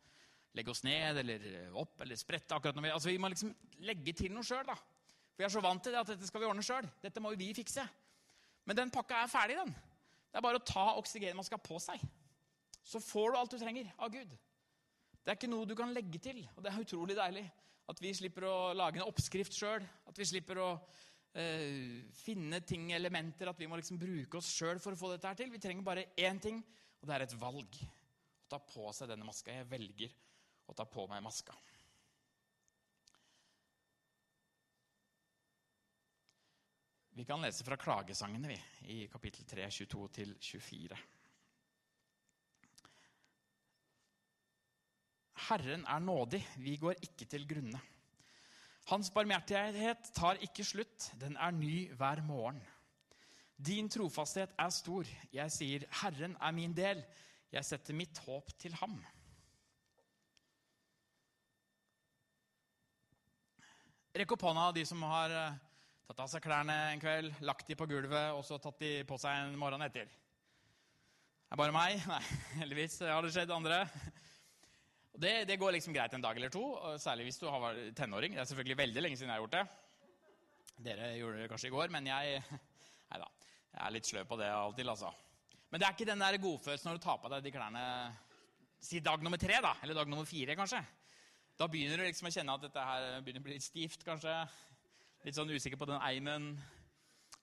legge 0.57 0.73
oss 0.73 0.83
ned 0.85 1.21
eller 1.23 1.47
opp 1.81 2.01
eller 2.05 2.19
sprette. 2.21 2.55
akkurat 2.55 2.77
når 2.77 2.87
Vi 2.87 2.95
altså 2.97 3.09
vi 3.09 3.21
må 3.21 3.31
liksom 3.33 3.55
legge 3.89 4.13
til 4.17 4.33
noe 4.35 4.45
sjøl. 4.45 4.69
For 4.69 5.41
vi 5.41 5.47
er 5.49 5.55
så 5.55 5.63
vant 5.65 5.83
til 5.83 5.95
det 5.95 6.03
at 6.03 6.13
dette 6.13 6.29
skal 6.29 6.43
vi 6.43 6.49
ordne 6.49 6.65
sjøl. 6.67 6.89
Dette 7.03 7.21
må 7.25 7.33
jo 7.33 7.41
vi 7.41 7.53
fikse. 7.57 7.85
Men 8.69 8.79
den 8.79 8.93
pakka 8.95 9.23
er 9.23 9.33
ferdig, 9.33 9.57
den. 9.59 9.73
Det 9.73 10.39
er 10.39 10.45
bare 10.45 10.61
å 10.61 10.67
ta 10.67 10.93
oksygenmaska 11.01 11.59
på 11.61 11.81
seg. 11.83 12.03
Så 12.85 13.01
får 13.03 13.33
du 13.33 13.39
alt 13.39 13.55
du 13.55 13.59
trenger 13.61 13.91
av 13.97 14.13
Gud. 14.13 14.31
Det 15.23 15.31
er 15.31 15.39
ikke 15.39 15.51
noe 15.51 15.69
du 15.69 15.75
kan 15.79 15.93
legge 15.95 16.21
til. 16.23 16.43
Og 16.57 16.63
det 16.63 16.73
er 16.73 16.85
utrolig 16.85 17.17
deilig 17.19 17.47
at 17.91 18.01
vi 18.03 18.13
slipper 18.15 18.47
å 18.49 18.57
lage 18.77 19.01
en 19.01 19.09
oppskrift 19.09 19.57
sjøl. 19.57 19.85
At 20.09 20.19
vi 20.19 20.29
slipper 20.29 20.61
å 20.63 20.69
eh, 21.39 22.03
finne 22.17 22.63
ting, 22.67 22.91
elementer, 22.95 23.51
at 23.51 23.61
vi 23.61 23.69
må 23.71 23.79
liksom 23.81 24.01
bruke 24.01 24.41
oss 24.41 24.51
sjøl 24.53 24.83
for 24.83 24.95
å 24.95 25.01
få 25.01 25.13
dette 25.15 25.31
her 25.31 25.39
til. 25.39 25.53
Vi 25.53 25.63
trenger 25.63 25.87
bare 25.87 26.11
én 26.19 26.41
ting, 26.43 26.61
og 27.01 27.09
det 27.09 27.17
er 27.17 27.27
et 27.27 27.39
valg. 27.41 27.81
Å 28.45 28.53
ta 28.53 28.61
på 28.63 28.91
seg 28.97 29.11
denne 29.11 29.27
maska. 29.27 29.55
Jeg 29.55 29.71
velger 29.71 30.13
å 30.67 30.75
ta 30.77 30.87
på 30.89 31.07
meg 31.11 31.23
maska. 31.25 31.55
Vi 37.13 37.27
kan 37.29 37.43
lese 37.45 37.65
fra 37.65 37.77
klagesangene 37.77 38.49
vi, 38.49 38.61
i 38.95 38.99
kapittel 39.13 39.45
3, 39.45 39.67
22-24. 39.69 41.01
Herren 45.49 45.85
er 45.85 46.01
nådig, 46.01 46.41
vi 46.65 46.79
går 46.81 47.03
ikke 47.05 47.29
til 47.29 47.45
grunne. 47.49 47.81
Hans 48.89 49.13
barmhjertighet 49.15 50.09
tar 50.17 50.41
ikke 50.43 50.65
slutt, 50.67 51.11
den 51.21 51.37
er 51.37 51.53
ny 51.55 51.91
hver 51.99 52.23
morgen. 52.25 52.63
Din 53.63 53.91
trofasthet 53.93 54.57
er 54.59 54.73
stor. 54.75 55.07
Jeg 55.33 55.53
sier, 55.55 55.85
Herren 56.01 56.35
er 56.41 56.55
min 56.57 56.73
del. 56.75 57.05
Jeg 57.53 57.69
setter 57.69 57.95
mitt 57.95 58.19
håp 58.25 58.49
til 58.59 58.75
ham. 58.81 58.97
Rekk 64.13 64.35
opp 64.35 64.43
hånda, 64.45 64.67
de 64.77 64.83
som 64.85 65.01
har 65.09 65.33
eh, 65.33 65.55
tatt 66.05 66.19
av 66.21 66.27
seg 66.29 66.43
klærne 66.45 66.75
en 66.91 67.01
kveld, 67.01 67.31
lagt 67.49 67.65
de 67.65 67.77
på 67.81 67.87
gulvet 67.89 68.35
og 68.37 68.43
så 68.45 68.59
tatt 68.61 68.77
de 68.83 68.91
på 69.09 69.17
seg 69.17 69.39
en 69.41 69.55
morgen 69.57 69.81
etter. 69.87 70.05
Det 70.05 71.57
er 71.57 71.61
bare 71.63 71.73
meg? 71.73 71.97
Nei, 72.11 72.19
heldigvis 72.59 72.99
har 73.09 73.25
det 73.25 73.33
skjedd 73.33 73.55
andre. 73.57 73.79
Det, 75.17 75.33
det, 75.49 75.57
går 75.57 75.73
liksom 75.79 75.97
greit 75.97 76.13
en 76.13 76.25
dag 76.25 76.37
eller 76.37 76.53
to, 76.53 76.67
særlig 77.01 77.31
hvis 77.31 77.41
du 77.41 77.49
har 77.49 77.65
vært 77.65 77.97
tenåring. 77.97 78.37
Det 78.37 78.45
er 78.45 78.53
selvfølgelig 78.53 78.79
veldig 78.83 79.07
lenge 79.07 79.17
siden 79.17 79.33
jeg 79.33 79.41
har 79.41 79.47
gjort 79.47 79.57
det. 79.57 79.65
Dere 80.91 81.11
gjorde 81.17 81.41
det 81.41 81.51
kanskje 81.55 81.73
i 81.73 81.77
går, 81.79 81.97
men 81.97 82.13
jeg 82.13 82.39
Nei 83.13 83.25
da. 83.25 83.33
Jeg 83.73 83.83
er 83.87 83.97
litt 83.97 84.13
sløv 84.13 84.29
på 84.29 84.43
det 84.43 84.53
av 84.53 84.75
og 84.75 84.77
til, 84.77 84.93
altså. 84.93 85.09
Men 85.73 85.81
det 85.81 85.89
er 85.89 85.97
ikke 85.97 86.13
den 86.13 86.29
der 86.29 86.43
godfølelsen 86.45 86.93
når 86.93 87.01
du 87.01 87.07
tar 87.09 87.21
på 87.25 87.33
deg 87.33 87.47
de 87.49 87.57
klærne 87.57 87.85
Si 88.83 89.01
dag 89.01 89.25
nummer 89.25 89.41
tre, 89.41 89.57
da. 89.65 89.73
Eller 89.81 89.97
dag 89.97 90.09
nummer 90.11 90.29
fire, 90.29 90.53
kanskje. 90.59 90.85
Da 91.61 91.69
begynner 91.69 92.01
du 92.01 92.07
liksom 92.07 92.29
å 92.29 92.33
kjenne 92.33 92.55
at 92.57 92.63
dette 92.65 92.85
her 92.87 93.09
begynner 93.21 93.43
å 93.43 93.47
bli 93.47 93.57
litt 93.59 93.67
stivt, 93.67 94.05
kanskje. 94.07 94.33
Litt 95.23 95.37
sånn 95.37 95.53
usikker 95.53 95.79
på 95.79 95.89
den 95.91 96.01
eimen. 96.03 96.53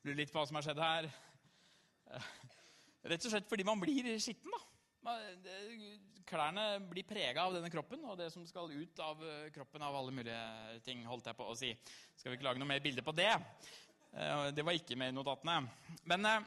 Lurer 0.02 0.18
litt 0.22 0.32
på 0.34 0.40
hva 0.40 0.48
som 0.50 0.58
har 0.58 0.66
skjedd 0.66 0.82
her. 0.82 1.10
Rett 3.10 3.26
og 3.28 3.32
slett 3.32 3.50
fordi 3.50 3.66
man 3.68 3.80
blir 3.82 4.10
skitten, 4.20 4.52
da. 4.52 5.14
Klærne 6.30 6.66
blir 6.90 7.08
prega 7.08 7.46
av 7.46 7.56
denne 7.56 7.72
kroppen 7.74 8.04
og 8.06 8.18
det 8.20 8.28
som 8.34 8.44
skal 8.46 8.70
ut 8.70 9.00
av 9.02 9.22
eh, 9.26 9.48
kroppen 9.54 9.82
av 9.82 9.96
alle 9.98 10.14
mulige 10.14 10.82
ting. 10.86 11.02
holdt 11.10 11.30
jeg 11.32 11.38
på 11.40 11.48
å 11.50 11.56
si. 11.58 11.72
Skal 12.20 12.30
vi 12.30 12.38
ikke 12.38 12.50
lage 12.50 12.62
noe 12.62 12.70
mer 12.70 12.84
bilde 12.84 13.06
på 13.06 13.16
det? 13.18 13.32
Eh, 14.14 14.50
det 14.54 14.66
var 14.66 14.78
ikke 14.78 14.98
med 15.00 15.14
i 15.14 15.16
notatene. 15.16 15.64
Men 16.12 16.28
eh, 16.30 16.46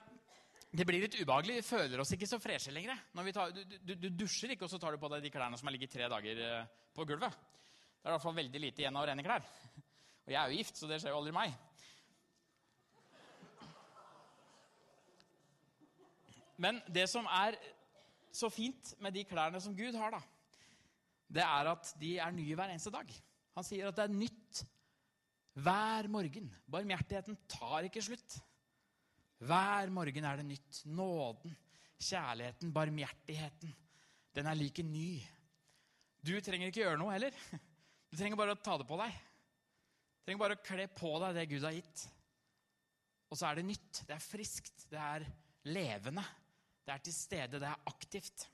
det 0.72 0.86
blir 0.88 1.02
litt 1.04 1.18
ubehagelig. 1.20 1.58
Vi 1.60 1.66
føler 1.66 2.00
oss 2.00 2.14
ikke 2.16 2.28
så 2.28 2.38
freshe 2.40 2.72
lenger. 2.72 2.96
Tar, 3.34 3.50
du, 3.52 3.60
du, 3.76 3.92
du, 4.06 4.08
dusjer 4.22 4.54
ikke, 4.54 4.64
og 4.64 4.72
så 4.72 4.80
tar 4.80 4.94
du 4.94 5.00
på 5.02 5.10
deg 5.12 5.26
de 5.26 5.32
klærne 5.32 5.58
som 5.60 5.68
har 5.68 5.74
ligget 5.74 5.92
tre 5.92 6.08
dager 6.08 6.40
på 6.96 7.04
gulvet. 7.08 7.34
Det 7.34 8.08
er 8.08 8.10
i 8.10 8.14
hvert 8.16 8.24
fall 8.24 8.38
veldig 8.38 8.62
lite 8.62 8.82
igjen 8.82 8.96
av 8.96 9.04
rene 9.06 9.24
klær. 9.26 9.44
Og 10.24 10.32
jeg 10.32 10.38
er 10.40 10.48
jo 10.48 10.58
gift, 10.62 10.78
så 10.80 10.88
det 10.88 10.98
skjer 11.02 11.12
jo 11.12 11.20
aldri 11.20 11.34
meg. 11.36 11.52
Men 16.62 16.80
det 16.94 17.04
som 17.10 17.26
er 17.26 17.58
så 18.32 18.48
fint 18.52 18.94
med 19.02 19.12
de 19.16 19.26
klærne 19.28 19.60
som 19.60 19.74
Gud 19.76 19.96
har, 19.98 20.14
da, 20.14 20.22
det 21.32 21.44
er 21.44 21.70
at 21.72 21.92
de 22.00 22.14
er 22.22 22.32
nye 22.32 22.56
hver 22.56 22.72
eneste 22.72 22.92
dag. 22.94 23.12
Han 23.56 23.66
sier 23.66 23.90
at 23.90 23.98
det 23.98 24.06
er 24.06 24.14
nytt 24.14 24.62
hver 25.60 26.08
morgen. 26.12 26.48
Barmhjertigheten 26.70 27.36
tar 27.50 27.88
ikke 27.88 28.04
slutt. 28.04 28.38
Hver 29.42 29.90
morgen 29.90 30.26
er 30.28 30.38
det 30.38 30.46
nytt. 30.46 30.82
Nåden, 30.86 31.54
kjærligheten, 31.98 32.72
barmhjertigheten. 32.74 33.74
Den 34.32 34.48
er 34.48 34.58
like 34.58 34.84
ny. 34.86 35.18
Du 36.22 36.36
trenger 36.40 36.70
ikke 36.70 36.84
gjøre 36.84 37.00
noe 37.00 37.14
heller. 37.16 37.34
Du 38.12 38.16
trenger 38.18 38.38
bare 38.38 38.54
å 38.54 38.60
ta 38.60 38.76
det 38.78 38.86
på 38.88 38.98
deg. 39.00 39.14
Du 39.16 40.26
trenger 40.28 40.42
bare 40.44 40.56
å 40.58 40.62
kle 40.62 40.86
på 40.94 41.12
deg 41.24 41.38
det 41.38 41.48
Gud 41.50 41.66
har 41.66 41.74
gitt. 41.74 42.06
Og 43.32 43.38
så 43.40 43.48
er 43.48 43.58
det 43.58 43.66
nytt. 43.66 44.02
Det 44.06 44.14
er 44.14 44.24
friskt. 44.24 44.86
Det 44.92 45.00
er 45.00 45.26
levende. 45.72 46.24
Det 46.82 46.94
er 46.94 47.02
til 47.06 47.14
stede, 47.14 47.60
det 47.62 47.68
er 47.68 47.86
aktivt. 47.90 48.46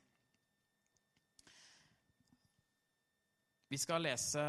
Vi 3.68 3.76
skal 3.80 4.04
lese 4.04 4.42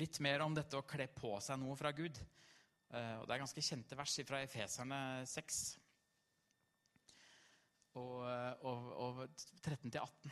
litt 0.00 0.20
mer 0.24 0.44
om 0.44 0.54
dette 0.56 0.78
å 0.78 0.86
kle 0.88 1.06
på 1.12 1.34
seg 1.44 1.60
noe 1.60 1.76
fra 1.76 1.92
Gud. 1.96 2.16
Eh, 2.90 3.16
og 3.20 3.26
Det 3.26 3.34
er 3.34 3.42
ganske 3.44 3.64
kjente 3.64 3.98
vers 3.98 4.16
fra 4.26 4.42
Efeserne 4.42 5.00
6 5.30 5.60
og, 7.98 8.22
og, 8.66 8.88
og 9.02 9.20
13-18. 9.64 10.30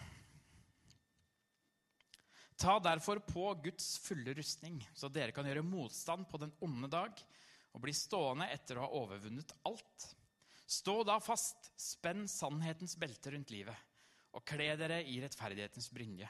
Ta 2.59 2.79
derfor 2.83 3.21
på 3.23 3.45
Guds 3.63 3.93
fulle 4.03 4.35
rustning, 4.35 4.81
så 4.95 5.11
dere 5.11 5.35
kan 5.35 5.47
gjøre 5.47 5.63
motstand 5.63 6.27
på 6.31 6.41
den 6.43 6.55
onde 6.65 6.91
dag 6.91 7.21
og 7.75 7.83
bli 7.85 7.95
stående 7.95 8.49
etter 8.51 8.79
å 8.79 8.87
ha 8.87 9.03
overvunnet 9.03 9.55
alt. 9.69 10.09
Stå 10.69 11.01
da 11.07 11.21
fast, 11.23 11.71
spenn 11.79 12.27
sannhetens 12.29 12.97
belte 12.99 13.33
rundt 13.33 13.53
livet, 13.55 13.77
og 14.35 14.43
kle 14.49 14.73
dere 14.81 15.01
i 15.07 15.21
rettferdighetens 15.23 15.91
brynje. 15.95 16.29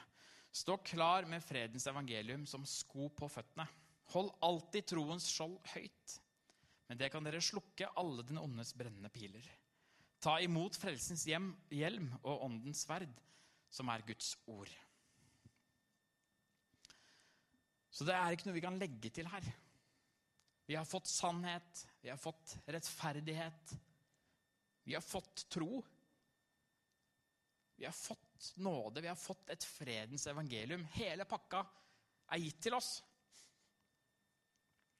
Stå 0.53 0.77
klar 0.85 1.25
med 1.29 1.43
fredens 1.45 1.87
evangelium 1.89 2.45
som 2.49 2.65
sko 2.65 3.09
på 3.13 3.29
føttene. 3.29 3.65
Hold 4.13 4.31
alltid 4.45 4.87
troens 4.89 5.27
skjold 5.29 5.59
høyt. 5.73 6.15
Men 6.89 6.97
det 6.97 7.11
kan 7.13 7.25
dere 7.25 7.41
slukke 7.43 7.91
alle 8.01 8.25
den 8.25 8.41
ondes 8.41 8.73
brennende 8.77 9.11
piler. 9.13 9.45
Ta 10.19 10.39
imot 10.43 10.75
frelsens 10.75 11.23
hjem, 11.29 11.51
hjelm 11.71 12.09
og 12.23 12.45
åndens 12.49 12.83
sverd, 12.87 13.11
som 13.71 13.91
er 13.93 14.03
Guds 14.07 14.33
ord. 14.49 14.71
Så 17.93 18.07
det 18.07 18.15
er 18.15 18.33
ikke 18.33 18.49
noe 18.49 18.57
vi 18.57 18.63
kan 18.65 18.79
legge 18.79 19.11
til 19.13 19.29
her. 19.29 19.45
Vi 20.69 20.75
har 20.77 20.85
fått 20.85 21.09
sannhet, 21.09 21.85
vi 22.01 22.11
har 22.11 22.19
fått 22.21 22.57
rettferdighet, 22.69 23.73
vi 24.85 24.95
har 24.97 25.05
fått 25.05 25.45
tro. 25.49 25.79
Vi 27.79 27.85
har 27.85 27.95
fått 27.95 28.53
nåde, 28.59 29.01
vi 29.01 29.07
har 29.07 29.15
fått 29.15 29.49
et 29.53 29.63
fredens 29.63 30.27
evangelium. 30.27 30.83
Hele 30.97 31.25
pakka 31.29 31.61
er 32.33 32.41
gitt 32.43 32.59
til 32.65 32.75
oss. 32.75 32.97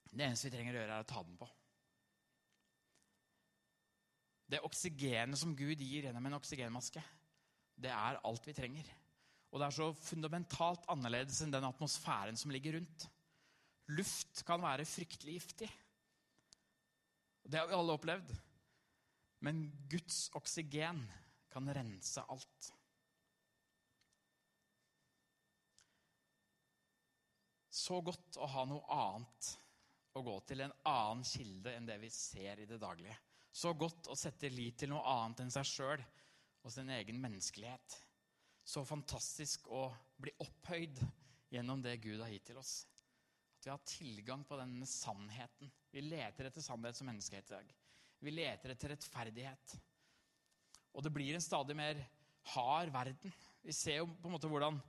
Det 0.10 0.26
eneste 0.26 0.50
vi 0.50 0.56
trenger 0.56 0.76
å 0.76 0.82
gjøre, 0.82 0.98
er 0.98 1.06
å 1.06 1.10
ta 1.10 1.24
den 1.26 1.38
på. 1.40 1.48
Det 4.50 4.64
oksygenet 4.66 5.38
som 5.38 5.54
Gud 5.54 5.78
gir 5.78 6.08
gjennom 6.08 6.26
en 6.26 6.40
oksygenmaske, 6.40 7.04
det 7.80 7.92
er 7.94 8.18
alt 8.26 8.48
vi 8.50 8.56
trenger. 8.58 8.88
Og 9.50 9.62
det 9.62 9.68
er 9.68 9.78
så 9.78 9.92
fundamentalt 10.02 10.88
annerledes 10.92 11.42
enn 11.46 11.54
den 11.54 11.68
atmosfæren 11.70 12.38
som 12.38 12.52
ligger 12.54 12.78
rundt. 12.78 13.06
Luft 13.94 14.44
kan 14.46 14.62
være 14.62 14.86
fryktelig 14.86 15.38
giftig. 15.40 15.70
Det 17.50 17.58
har 17.58 17.70
vi 17.70 17.78
alle 17.78 17.96
opplevd. 17.98 18.34
Men 19.46 19.64
Guds 19.90 20.28
oksygen 20.38 21.06
kan 21.50 21.70
rense 21.74 22.22
alt. 22.30 22.74
Så 27.74 28.02
godt 28.06 28.38
å 28.38 28.50
ha 28.52 28.66
noe 28.70 28.86
annet 28.94 29.54
å 30.18 30.24
gå 30.26 30.36
til, 30.48 30.64
en 30.66 30.76
annen 30.90 31.26
kilde 31.28 31.74
enn 31.76 31.88
det 31.88 31.98
vi 32.02 32.10
ser 32.14 32.62
i 32.62 32.68
det 32.70 32.80
daglige. 32.82 33.18
Så 33.52 33.74
godt 33.78 34.10
å 34.10 34.18
sette 34.18 34.50
lit 34.52 34.78
til 34.82 34.92
noe 34.94 35.06
annet 35.10 35.44
enn 35.44 35.54
seg 35.54 35.68
sjøl 35.68 36.04
og 36.64 36.72
sin 36.74 36.90
egen 36.94 37.20
menneskelighet. 37.22 37.98
Så 38.66 38.84
fantastisk 38.86 39.68
å 39.74 39.88
bli 40.22 40.34
opphøyd 40.44 41.02
gjennom 41.50 41.82
det 41.82 41.98
Gud 42.04 42.22
har 42.22 42.32
gitt 42.34 42.50
til 42.52 42.60
oss. 42.62 42.84
At 43.60 43.66
vi 43.66 43.74
har 43.74 43.88
tilgang 43.90 44.44
på 44.48 44.60
denne 44.60 44.88
sannheten. 44.88 45.72
Vi 45.92 46.04
leter 46.06 46.48
etter 46.48 46.64
sannhet 46.64 46.98
som 46.98 47.10
menneskehet 47.10 47.50
i 47.50 47.56
dag. 47.56 47.72
Vi 48.20 48.34
leter 48.34 48.74
etter 48.74 48.94
rettferdighet. 48.94 49.76
Og 50.94 51.04
det 51.06 51.12
blir 51.14 51.36
en 51.36 51.44
stadig 51.44 51.76
mer 51.78 52.00
hard 52.54 52.94
verden. 52.94 53.34
Vi 53.64 53.76
ser 53.76 54.02
jo 54.02 54.10
på 54.10 54.30
en 54.30 54.36
måte 54.36 54.50
hvordan 54.52 54.80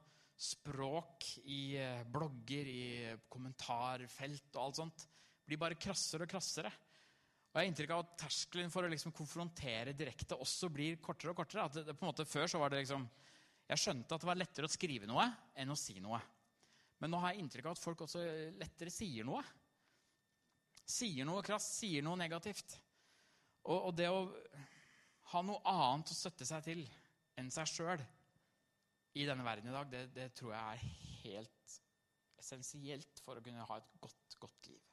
språk 0.41 1.27
i 1.53 1.77
eh, 1.77 2.05
blogger, 2.09 2.69
i 2.69 2.85
kommentarfelt 3.29 4.55
og 4.55 4.63
alt 4.63 4.79
sånt 4.79 5.05
blir 5.45 5.61
bare 5.61 5.77
krassere 5.77 6.25
og 6.25 6.31
krassere. 6.31 6.71
Og 7.51 7.59
jeg 7.59 7.61
har 7.61 7.69
inntrykk 7.69 7.93
av 7.93 8.05
at 8.05 8.13
terskelen 8.23 8.71
for 8.73 8.87
å 8.87 8.91
liksom 8.93 9.13
konfrontere 9.13 9.93
direkte 9.99 10.39
også 10.39 10.71
blir 10.73 11.01
kortere 11.03 11.33
og 11.33 11.41
kortere. 11.43 11.67
Det, 11.75 11.83
det, 11.89 11.97
på 11.99 12.07
en 12.07 12.13
måte 12.13 12.29
Før 12.29 12.47
så 12.49 12.61
var 12.63 12.71
det 12.71 12.85
liksom 12.85 13.09
Jeg 13.71 13.83
skjønte 13.83 14.15
at 14.15 14.23
det 14.23 14.29
var 14.31 14.39
lettere 14.39 14.71
å 14.71 14.73
skrive 14.73 15.09
noe 15.11 15.27
enn 15.59 15.75
å 15.75 15.79
si 15.79 15.99
noe. 16.03 16.21
Men 17.03 17.13
nå 17.13 17.21
har 17.21 17.35
jeg 17.35 17.45
inntrykk 17.45 17.69
av 17.69 17.77
at 17.77 17.83
folk 17.83 18.05
også 18.07 18.23
lettere 18.61 18.93
sier 18.95 19.27
noe. 19.27 19.43
Sier 20.87 21.27
noe 21.29 21.43
krass, 21.45 21.69
sier 21.81 22.05
noe 22.07 22.19
negativt. 22.19 22.79
Og, 23.67 23.91
og 23.91 23.93
det 23.99 24.09
å 24.11 24.25
ha 25.35 25.45
noe 25.47 25.61
annet 25.69 26.11
å 26.11 26.17
støtte 26.17 26.49
seg 26.49 26.65
til 26.65 26.83
enn 27.39 27.53
seg 27.53 27.69
sjøl 27.71 28.03
i 29.19 29.27
denne 29.27 29.45
verden 29.47 29.71
i 29.71 29.75
dag, 29.75 29.91
det, 29.91 30.05
det, 30.15 30.29
tror 30.39 30.55
jeg 30.55 30.77
er 30.77 30.85
helt 31.25 31.79
essensielt 32.41 33.23
for 33.25 33.39
å 33.39 33.45
kunne 33.45 33.67
ha 33.67 33.79
et 33.81 33.91
godt, 34.03 34.37
godt 34.41 34.71
liv. 34.71 34.85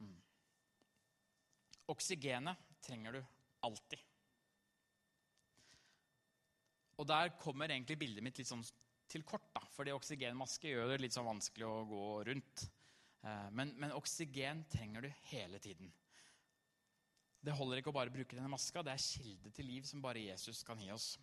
Mm. 0.00 0.20
Oksygenet 1.92 2.70
trenger 2.86 3.18
du 3.18 3.20
alltid. 3.66 4.06
Og 7.00 7.08
der 7.08 7.32
kommer 7.40 7.72
egentlig 7.72 7.98
bildet 8.00 8.24
mitt 8.24 8.38
litt 8.38 8.48
sånn 8.48 8.64
til 9.10 9.24
kort, 9.26 9.48
da, 9.56 9.62
fordi 9.74 9.94
oksygenmaske 9.96 10.70
gjør 10.70 10.92
det 10.92 11.00
litt 11.02 11.16
sånn 11.16 11.26
vanskelig 11.26 11.66
å 11.66 11.86
gå 11.88 12.04
rundt. 12.28 12.66
Eh, 13.24 13.48
men, 13.56 13.72
men, 13.80 13.94
oksygen 13.96 14.62
trenger 14.70 15.06
du 15.06 15.10
hele 15.32 15.58
tiden. 15.62 15.90
Det 17.40 17.54
holder 17.56 17.80
ikke 17.80 17.92
å 17.92 17.96
bare 17.96 18.12
bruke 18.12 18.36
denne 18.36 18.50
maska. 18.52 18.82
Det 18.84 18.92
er 18.92 19.02
kilde 19.02 19.50
til 19.56 19.68
liv 19.70 19.84
som 19.88 20.02
bare 20.04 20.22
Jesus 20.22 20.62
kan 20.66 20.80
gi 20.80 20.90
oss. 20.92 21.14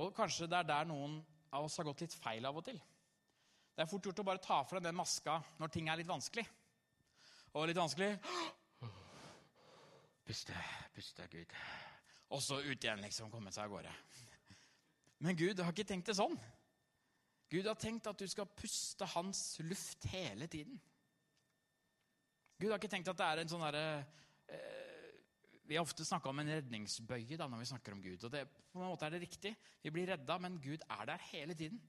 Og 0.00 0.12
kanskje 0.16 0.48
det 0.48 0.58
er 0.58 0.68
der 0.68 0.88
noen 0.88 1.18
av 1.52 1.64
oss 1.64 1.76
har 1.80 1.86
gått 1.88 2.04
litt 2.04 2.16
feil 2.16 2.44
av 2.48 2.56
og 2.56 2.64
til. 2.64 2.78
Det 3.76 3.84
er 3.84 3.90
fort 3.90 4.08
gjort 4.08 4.22
å 4.22 4.24
bare 4.24 4.44
ta 4.44 4.62
fra 4.64 4.80
den 4.80 4.96
maska 4.96 5.36
når 5.60 5.72
ting 5.72 5.88
er 5.92 6.00
litt 6.00 6.08
vanskelig. 6.08 6.46
Og 7.56 7.68
litt 7.68 7.80
vanskelig 7.80 8.14
Puste, 10.26 10.54
puste, 10.90 11.22
Gud. 11.30 11.52
Og 12.34 12.40
så 12.42 12.56
ut 12.58 12.82
igjen, 12.82 12.98
liksom. 13.04 13.28
Komme 13.30 13.52
seg 13.54 13.68
av 13.68 13.76
gårde. 13.76 13.92
Men 15.22 15.38
Gud 15.38 15.60
har 15.62 15.70
ikke 15.70 15.86
tenkt 15.86 16.10
det 16.10 16.16
sånn. 16.18 16.34
Gud 17.52 17.68
har 17.70 17.78
tenkt 17.78 18.08
at 18.10 18.18
du 18.18 18.26
skal 18.26 18.48
puste 18.58 19.06
hans 19.12 19.60
luft 19.62 20.08
hele 20.10 20.48
tiden. 20.50 20.80
Gud 22.56 22.70
har 22.70 22.80
ikke 22.80 22.90
tenkt 22.92 23.10
at 23.12 23.18
det 23.18 23.26
er 23.26 23.42
en 23.42 23.50
sånn 23.50 23.64
derre 23.66 23.84
eh, 24.48 25.10
Vi 25.68 25.76
har 25.76 25.84
ofte 25.84 26.06
snakka 26.06 26.30
om 26.30 26.40
en 26.40 26.52
redningsbøye 26.54 27.36
da, 27.36 27.48
når 27.50 27.62
vi 27.62 27.68
snakker 27.72 27.96
om 27.96 28.02
Gud. 28.04 28.24
og 28.24 28.32
det, 28.32 28.46
På 28.72 28.80
en 28.80 28.88
måte 28.88 29.08
er 29.08 29.16
det 29.16 29.24
riktig. 29.26 29.52
Vi 29.82 29.92
blir 29.92 30.08
redda, 30.12 30.38
men 30.42 30.60
Gud 30.62 30.84
er 30.86 31.04
der 31.10 31.28
hele 31.32 31.56
tiden. 31.58 31.82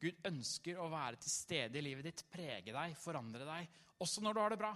Gud 0.00 0.16
ønsker 0.24 0.80
å 0.80 0.88
være 0.90 1.20
til 1.20 1.32
stede 1.32 1.78
i 1.78 1.84
livet 1.84 2.08
ditt, 2.08 2.24
prege 2.32 2.72
deg, 2.72 2.96
forandre 2.98 3.44
deg. 3.44 3.80
Også 4.00 4.24
når 4.24 4.34
du 4.34 4.40
har 4.40 4.54
det 4.54 4.60
bra. 4.62 4.72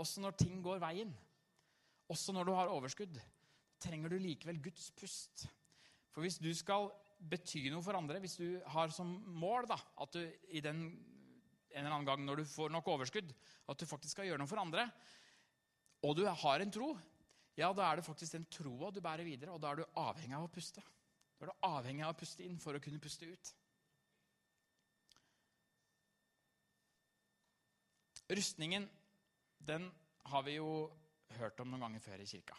Også 0.00 0.22
når 0.24 0.38
ting 0.40 0.62
går 0.64 0.80
veien. 0.82 1.12
Også 2.10 2.32
når 2.32 2.48
du 2.48 2.54
har 2.56 2.72
overskudd. 2.72 3.20
Trenger 3.84 4.10
du 4.10 4.18
likevel 4.18 4.62
Guds 4.64 4.88
pust. 4.96 5.46
For 6.14 6.24
hvis 6.24 6.40
du 6.40 6.48
skal 6.56 6.88
bety 7.24 7.66
noe 7.72 7.84
for 7.84 7.96
andre 7.96 8.20
hvis 8.22 8.38
du 8.40 8.48
har 8.74 8.92
som 8.92 9.08
mål 9.38 9.68
da, 9.70 9.78
at 10.02 10.16
du 10.16 10.22
i 10.52 10.62
den 10.64 10.86
en 11.74 11.82
eller 11.82 11.96
annen 11.96 12.08
gang 12.08 12.22
når 12.24 12.40
du 12.40 12.48
får 12.48 12.72
nok 12.72 12.88
overskudd, 12.94 13.32
at 13.68 13.80
du 13.80 13.88
faktisk 13.90 14.14
skal 14.14 14.28
gjøre 14.28 14.40
noe 14.42 14.50
for 14.50 14.62
andre, 14.62 14.86
og 16.04 16.16
du 16.18 16.24
har 16.28 16.62
en 16.62 16.72
tro, 16.72 16.92
ja, 17.58 17.70
da 17.74 17.86
er 17.86 18.00
det 18.00 18.06
faktisk 18.06 18.36
den 18.36 18.46
troa 18.50 18.90
du 18.92 19.00
bærer 19.02 19.26
videre, 19.26 19.54
og 19.54 19.62
da 19.62 19.72
er 19.72 19.82
du 19.82 20.00
avhengig 20.00 20.36
av 20.36 20.46
å 20.46 20.52
puste. 20.52 20.82
Da 21.38 21.46
er 21.46 21.52
du 21.52 21.66
avhengig 21.68 22.04
av 22.06 22.14
å 22.14 22.18
puste 22.18 22.44
inn 22.46 22.58
for 22.62 22.76
å 22.76 22.82
kunne 22.82 23.02
puste 23.02 23.28
ut. 23.30 23.52
Rustningen, 28.34 28.88
den 29.58 29.90
har 30.32 30.44
vi 30.46 30.56
jo 30.56 30.68
hørt 31.38 31.60
om 31.60 31.70
noen 31.70 31.86
ganger 31.86 32.02
før 32.04 32.22
i 32.24 32.28
kirka. 32.28 32.56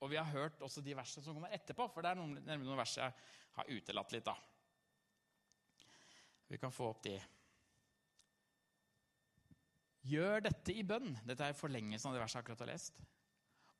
Og 0.00 0.08
vi 0.08 0.16
har 0.16 0.28
hørt 0.32 0.62
også 0.64 0.80
de 0.80 0.94
versene 0.96 1.24
som 1.24 1.36
kommer 1.36 1.52
etterpå, 1.52 1.84
for 1.92 2.04
det 2.04 2.12
er 2.12 2.20
noen, 2.20 2.38
noen 2.40 2.78
vers 2.78 2.96
jeg 2.96 3.12
har 3.58 3.72
utelatt 3.74 4.14
litt. 4.14 4.24
da. 4.24 4.36
Vi 6.50 6.58
kan 6.58 6.72
få 6.74 6.90
opp 6.90 7.04
de. 7.06 7.14
Gjør 10.10 10.42
dette 10.48 10.74
i 10.74 10.82
bønn. 10.86 11.12
Dette 11.28 11.46
er 11.46 11.56
forlengelsen 11.56 12.10
av 12.10 12.16
det 12.16 12.22
verset 12.24 12.40
jeg 12.40 12.44
akkurat 12.44 12.64
har 12.64 12.72
lest. 12.72 13.02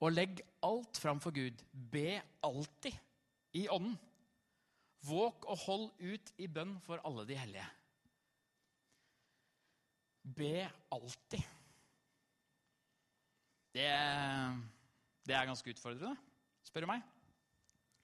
Og 0.00 0.14
legg 0.14 0.40
alt 0.64 1.00
fram 1.02 1.20
for 1.20 1.35
Gud. 1.35 1.64
Be 1.72 2.20
alltid 2.46 2.94
i 3.59 3.66
ånden. 3.72 3.98
Våk 5.09 5.46
og 5.48 5.62
hold 5.64 5.87
ut 6.04 6.33
i 6.38 6.46
bønn 6.52 6.74
for 6.85 7.00
alle 7.09 7.24
de 7.28 7.38
hellige. 7.40 7.66
Be 10.37 10.68
alltid. 10.92 11.46
Det 13.72 13.88
det 15.30 15.37
er 15.37 15.46
ganske 15.46 15.70
utfordrende, 15.70 16.16
spør 16.66 16.85
du 16.85 16.90
meg. 16.90 17.02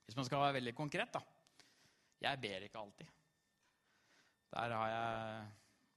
Hvis 0.06 0.16
man 0.18 0.26
skal 0.28 0.42
være 0.44 0.58
veldig 0.60 0.74
konkret, 0.78 1.10
da. 1.10 1.22
Jeg 2.22 2.38
ber 2.40 2.66
ikke 2.66 2.78
alltid. 2.78 3.08
Der 4.54 4.74
har 4.78 4.90
jeg 4.92 5.46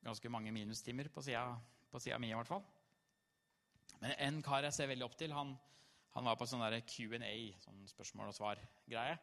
ganske 0.07 0.31
mange 0.31 0.51
minustimer 0.55 1.09
på 1.13 1.21
sida 1.23 2.19
mi, 2.19 2.29
i 2.31 2.37
hvert 2.37 2.49
fall. 2.49 2.63
Men 3.99 4.15
en 4.17 4.39
kar 4.45 4.63
jeg 4.63 4.75
ser 4.75 4.89
veldig 4.91 5.05
opp 5.05 5.17
til, 5.19 5.33
han, 5.35 5.55
han 6.15 6.29
var 6.29 6.37
på 6.39 6.47
sånn 6.47 6.63
Q&A, 6.87 7.33
sånn 7.63 7.83
spørsmål 7.89 8.31
og 8.31 8.37
svar-greie. 8.37 9.17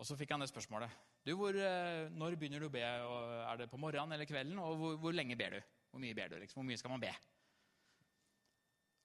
Og 0.00 0.06
så 0.08 0.16
fikk 0.18 0.32
han 0.34 0.42
det 0.42 0.50
spørsmålet. 0.50 0.92
Du, 1.26 1.34
hvor, 1.36 1.52
eh, 1.52 2.08
Når 2.16 2.38
begynner 2.40 2.62
du 2.62 2.70
å 2.70 2.72
be? 2.72 2.80
Er 2.80 3.60
det 3.60 3.68
på 3.70 3.80
morgenen 3.80 4.16
eller 4.16 4.28
kvelden? 4.28 4.58
Og 4.62 4.78
hvor, 4.80 4.96
hvor 5.02 5.12
lenge 5.12 5.36
ber 5.36 5.58
du? 5.58 5.60
Hvor 5.90 6.00
mye 6.00 6.16
ber 6.16 6.32
du? 6.32 6.38
Liksom? 6.40 6.62
Hvor 6.62 6.68
mye 6.68 6.80
skal 6.80 6.94
man 6.94 7.02
be? 7.02 7.10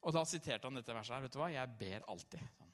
Og 0.06 0.14
da 0.16 0.22
siterte 0.30 0.70
han 0.70 0.78
dette 0.78 0.96
verset 0.96 1.18
her. 1.18 1.26
vet 1.26 1.34
du 1.34 1.42
hva? 1.42 1.50
Jeg 1.52 1.78
ber 1.82 2.06
alltid. 2.14 2.46
Sånn. 2.56 2.72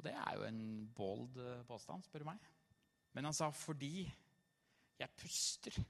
Og 0.00 0.06
det 0.08 0.14
er 0.16 0.38
jo 0.38 0.46
en 0.48 0.62
bold 0.96 1.38
eh, 1.44 1.62
påstand, 1.68 2.06
spør 2.08 2.24
du 2.24 2.30
meg. 2.32 2.50
Men 3.14 3.24
han 3.24 3.34
sa 3.34 3.50
'fordi 3.50 4.12
jeg 4.98 5.08
puster'. 5.16 5.84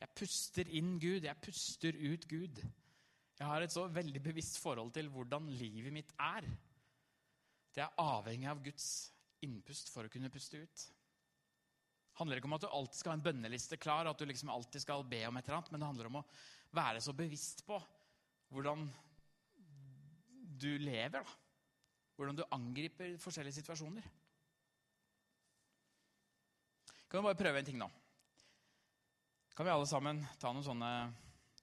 Jeg 0.00 0.08
puster 0.14 0.68
inn 0.68 0.98
Gud, 0.98 1.24
jeg 1.24 1.40
puster 1.40 1.96
ut 1.96 2.28
Gud. 2.28 2.60
Jeg 3.38 3.46
har 3.46 3.62
et 3.62 3.72
så 3.72 3.86
veldig 3.88 4.20
bevisst 4.22 4.58
forhold 4.62 4.92
til 4.92 5.08
hvordan 5.08 5.48
livet 5.48 5.92
mitt 5.92 6.12
er. 6.20 6.44
Det 7.74 7.82
er 7.82 7.96
avhengig 7.98 8.46
av 8.50 8.60
Guds 8.62 9.12
innpust 9.42 9.88
for 9.90 10.06
å 10.06 10.12
kunne 10.12 10.30
puste 10.30 10.60
ut. 10.60 10.84
Det 12.14 12.20
handler 12.20 12.38
ikke 12.38 12.46
om 12.46 12.56
at 12.58 12.62
du 12.62 12.68
alltid 12.68 13.00
skal 13.00 13.10
ha 13.10 13.16
en 13.18 13.24
bønneliste 13.24 13.78
klar, 13.82 14.06
at 14.06 14.20
du 14.20 14.28
liksom 14.28 14.52
alltid 14.54 14.84
skal 14.84 15.02
be 15.08 15.24
om 15.26 15.36
et 15.36 15.48
eller 15.48 15.58
annet, 15.58 15.72
men 15.72 15.82
det 15.82 15.88
handler 15.88 16.10
om 16.10 16.20
å 16.20 16.26
være 16.74 17.00
så 17.02 17.14
bevisst 17.16 17.64
på 17.66 17.80
hvordan 18.54 18.84
du 20.62 20.70
lever. 20.78 21.24
Da. 21.24 21.40
Hvordan 22.14 22.38
du 22.38 22.44
angriper 22.54 23.16
forskjellige 23.18 23.58
situasjoner. 23.58 24.06
Kan 27.14 27.22
vi 27.22 27.28
bare 27.28 27.38
prøve 27.38 27.60
en 27.60 27.66
ting 27.66 27.76
nå? 27.78 27.86
Kan 29.54 29.68
vi 29.68 29.70
alle 29.70 29.86
sammen 29.86 30.18
ta 30.42 30.50
noen 30.50 30.64
sånne 30.66 30.88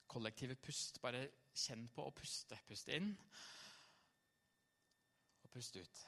kollektive 0.08 0.56
pust? 0.56 1.02
Bare 1.04 1.26
kjenn 1.52 1.90
på 1.92 2.06
å 2.08 2.14
puste. 2.16 2.56
Puste 2.70 2.94
inn 2.96 3.10
og 5.44 5.50
puste 5.52 5.82
ut. 5.84 6.00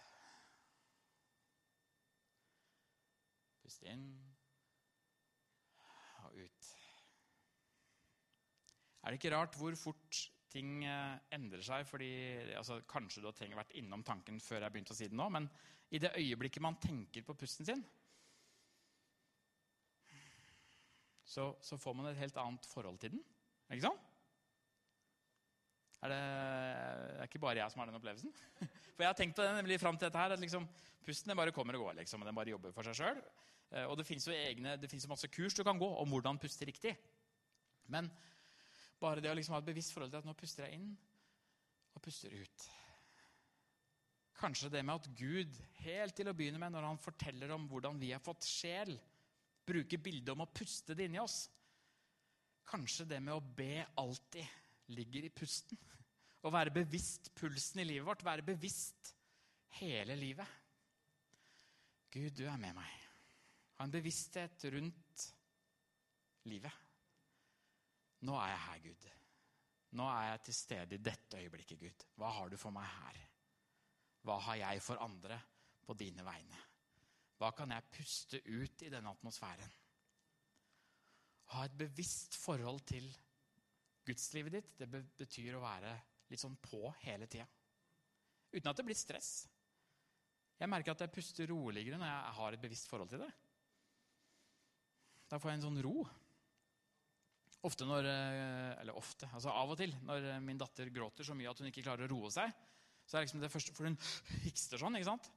Puste 3.65 3.89
inn 3.91 4.06
og 6.21 6.38
ut. 6.39 6.69
Er 9.03 9.12
det 9.12 9.19
ikke 9.19 9.34
rart 9.36 9.58
hvor 9.60 9.75
fort 9.75 10.21
ting 10.56 10.86
eh, 10.88 11.17
endrer 11.36 11.65
seg? 11.67 11.84
fordi 11.89 12.13
altså, 12.62 12.79
Kanskje 12.88 13.25
du 13.25 13.27
har 13.27 13.60
vært 13.60 13.75
innom 13.75 14.08
tanken 14.08 14.39
før 14.39 14.63
jeg 14.63 14.77
begynte 14.77 14.95
å 14.95 15.01
si 15.01 15.12
det 15.12 15.19
nå, 15.19 15.27
men 15.36 15.51
i 15.91 15.99
det 15.99 16.13
øyeblikket 16.15 16.63
man 16.63 16.79
tenker 16.79 17.27
på 17.27 17.36
pusten 17.43 17.67
sin, 17.67 17.84
så, 21.34 21.52
så 21.65 21.78
får 21.82 21.96
man 21.98 22.12
et 22.12 22.19
helt 22.19 22.38
annet 22.41 22.67
forhold 22.69 23.00
til 23.02 23.15
den. 23.15 23.24
Ikke 23.74 23.88
sant? 23.88 24.10
Er 26.04 26.12
det, 26.12 26.19
det 26.19 27.22
er 27.24 27.30
ikke 27.30 27.41
bare 27.41 27.62
jeg 27.62 27.72
som 27.72 27.80
har 27.82 27.89
den 27.89 27.98
opplevelsen. 27.98 28.34
For 28.93 29.06
jeg 29.06 29.10
har 29.10 29.17
tenkt 29.17 29.38
på 29.38 29.46
det 29.46 29.54
nemlig 29.56 29.80
fram 29.82 29.98
til 29.98 30.10
dette 30.10 30.19
her, 30.19 30.36
at 30.36 30.41
liksom, 30.43 30.67
pusten 31.06 31.34
bare 31.39 31.56
kommer 31.56 31.78
og 31.80 31.88
går. 31.88 31.96
Liksom, 32.02 32.22
og 32.22 32.30
Den 32.30 32.38
bare 32.38 32.54
jobber 32.54 32.76
for 32.76 32.86
seg 32.86 33.00
sjøl. 33.00 33.22
Eh, 33.72 33.88
og 33.88 33.98
det 33.98 34.06
fins 34.06 34.28
jo 34.28 35.10
masse 35.10 35.32
kurs 35.32 35.56
du 35.58 35.63
kan 35.65 35.80
gå 35.80 35.89
om 36.04 36.13
hvordan 36.13 36.39
puste 36.41 36.67
riktig. 36.69 36.93
Men 37.89 38.12
bare 39.02 39.24
det 39.24 39.32
å 39.32 39.38
liksom 39.38 39.56
ha 39.56 39.63
et 39.63 39.72
bevisst 39.72 39.96
forhold 39.96 40.13
til 40.13 40.22
at 40.22 40.28
nå 40.28 40.36
puster 40.38 40.67
jeg 40.67 40.78
inn 40.78 40.91
og 41.93 42.04
puster 42.04 42.36
ut. 42.36 42.67
Kanskje 44.43 44.69
det 44.74 44.84
med 44.86 45.00
at 45.00 45.10
Gud, 45.17 45.58
helt 45.86 46.15
til 46.17 46.30
å 46.30 46.36
begynne 46.36 46.60
med, 46.62 46.76
når 46.76 46.88
han 46.89 47.02
forteller 47.02 47.56
om 47.56 47.65
hvordan 47.72 48.00
vi 48.02 48.12
har 48.12 48.24
fått 48.24 48.48
sjel, 48.48 48.96
bruker 49.65 50.02
bildet 50.02 50.34
om 50.34 50.43
å 50.43 50.52
puste 50.52 50.95
det 50.97 51.08
inni 51.08 51.21
oss. 51.21 51.45
Kanskje 52.67 53.08
det 53.10 53.19
med 53.23 53.36
å 53.36 53.43
be 53.43 53.86
alltid 53.99 54.93
ligger 54.95 55.28
i 55.28 55.34
pusten. 55.34 55.80
Å 56.43 56.52
være 56.52 56.73
bevisst 56.76 57.32
pulsen 57.38 57.84
i 57.84 57.88
livet 57.88 58.08
vårt, 58.08 58.26
være 58.26 58.45
bevisst 58.45 59.13
hele 59.80 60.15
livet. 60.19 60.47
Gud, 62.13 62.34
du 62.36 62.43
er 62.45 62.60
med 62.62 62.76
meg. 62.78 62.91
Ha 63.78 63.88
en 63.88 63.93
bevissthet 63.93 64.67
rundt 64.76 65.28
livet. 66.52 66.82
Nå 68.28 68.36
er 68.39 68.52
jeg 68.52 68.63
her, 68.67 68.84
Gud. 68.84 69.08
Nå 69.97 70.06
er 70.10 70.28
jeg 70.32 70.43
til 70.47 70.58
stede 70.58 70.97
i 70.97 71.06
dette 71.06 71.39
øyeblikket, 71.39 71.80
Gud. 71.80 72.06
Hva 72.19 72.32
har 72.38 72.52
du 72.52 72.58
for 72.60 72.76
meg 72.76 72.88
her? 72.99 73.19
Hva 74.23 74.38
har 74.47 74.60
jeg 74.62 74.84
for 74.84 75.02
andre 75.04 75.39
på 75.84 75.95
dine 75.99 76.23
vegne? 76.26 76.62
Hva 77.43 77.49
kan 77.51 77.73
jeg 77.75 77.89
puste 77.91 78.39
ut 78.47 78.84
i 78.88 78.91
denne 78.91 79.12
atmosfæren? 79.12 79.71
Ha 81.51 81.65
et 81.67 81.75
bevisst 81.75 82.38
forhold 82.39 82.79
til 82.88 83.10
gudslivet 84.08 84.56
ditt. 84.56 84.69
Det 84.79 84.88
betyr 85.19 85.58
å 85.58 85.63
være 85.65 85.91
litt 86.32 86.39
sånn 86.39 86.56
på 86.63 86.88
hele 87.03 87.27
tida. 87.27 87.43
Uten 88.53 88.71
at 88.71 88.79
det 88.79 88.88
blir 88.88 88.95
stress. 88.95 89.34
Jeg 90.56 90.71
merker 90.71 90.93
at 90.93 91.03
jeg 91.03 91.12
puster 91.12 91.51
roligere 91.51 91.99
når 91.99 92.08
jeg 92.08 92.34
har 92.39 92.56
et 92.56 92.63
bevisst 92.63 92.88
forhold 92.88 93.12
til 93.12 93.25
det. 93.25 93.32
Da 95.27 95.41
får 95.41 95.51
jeg 95.51 95.60
en 95.60 95.67
sånn 95.67 95.84
ro. 95.84 96.08
Ofte 97.67 97.88
når 97.88 98.08
eh, 98.08 98.71
Eller 98.86 98.95
ofte, 98.95 99.27
altså 99.36 99.51
av 99.51 99.75
og 99.75 99.79
til 99.79 99.91
når 100.08 100.32
min 100.43 100.60
datter 100.60 100.91
gråter 100.95 101.27
så 101.27 101.36
mye 101.36 101.51
at 101.51 101.60
hun 101.60 101.67
ikke 101.67 101.84
klarer 101.84 102.08
å 102.08 102.15
roe 102.15 102.32
seg, 102.32 102.56
så 103.03 103.17
er 103.17 103.19
det 103.19 103.27
liksom 103.27 103.43
det 103.43 103.51
første 103.51 103.75
For 103.75 103.89
hun 103.89 103.99
hikster 104.47 104.79
sånn, 104.79 104.95
ikke 104.95 105.12
sant? 105.12 105.32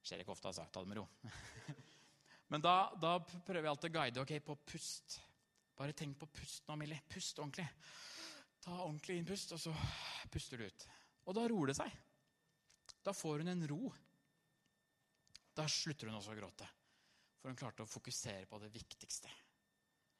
Skjer 0.00 0.22
ikke 0.22 0.34
ofte, 0.34 0.50
altså. 0.50 0.66
Ta 0.72 0.82
det 0.82 0.90
med 0.90 1.00
ro. 1.00 1.06
Men 2.50 2.64
da, 2.64 2.76
da, 2.98 3.16
prøver 3.20 3.62
jeg 3.62 3.72
alltid 3.72 3.90
å 3.90 3.96
guide 3.98 4.22
ok, 4.24 4.32
på 4.46 4.56
pust. 4.72 5.20
Bare 5.78 5.94
tenk 5.96 6.18
på 6.18 6.28
pust 6.40 6.66
nå, 6.68 6.76
Millie. 6.80 7.02
Pust 7.08 7.38
ordentlig. 7.38 7.68
Ta 8.60 8.74
ordentlig 8.82 9.20
innpust, 9.20 9.54
og 9.56 9.62
så 9.62 9.74
puster 10.32 10.60
du 10.60 10.66
ut. 10.66 10.86
Og 11.28 11.36
da 11.36 11.46
roer 11.48 11.70
det 11.70 11.78
seg. 11.78 11.94
Da 13.06 13.14
får 13.16 13.44
hun 13.44 13.52
en 13.52 13.68
ro. 13.70 13.92
Da 15.56 15.68
slutter 15.70 16.10
hun 16.10 16.18
også 16.18 16.34
å 16.34 16.40
gråte. 16.40 16.66
For 17.40 17.52
hun 17.52 17.60
klarte 17.60 17.86
å 17.86 17.88
fokusere 17.88 18.48
på 18.50 18.58
det 18.60 18.72
viktigste. 18.74 19.30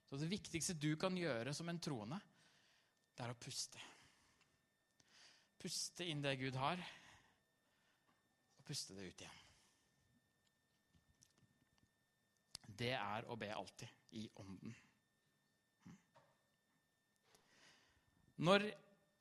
Så 0.08 0.18
det 0.18 0.30
viktigste 0.30 0.78
du 0.78 0.94
kan 0.98 1.18
gjøre 1.18 1.52
som 1.54 1.68
en 1.70 1.78
troende, 1.82 2.18
det 3.14 3.26
er 3.26 3.34
å 3.34 3.38
puste. 3.38 3.82
Puste 5.60 6.06
inn 6.08 6.22
det 6.24 6.38
Gud 6.40 6.56
har, 6.56 6.80
og 8.56 8.64
puste 8.66 8.96
det 8.96 9.10
ut 9.10 9.22
igjen. 9.26 9.49
Det 12.80 12.94
er 12.96 13.26
å 13.28 13.36
be 13.36 13.50
alltid 13.52 14.16
i 14.16 14.22
ånden. 14.40 14.72
Når 18.40 18.64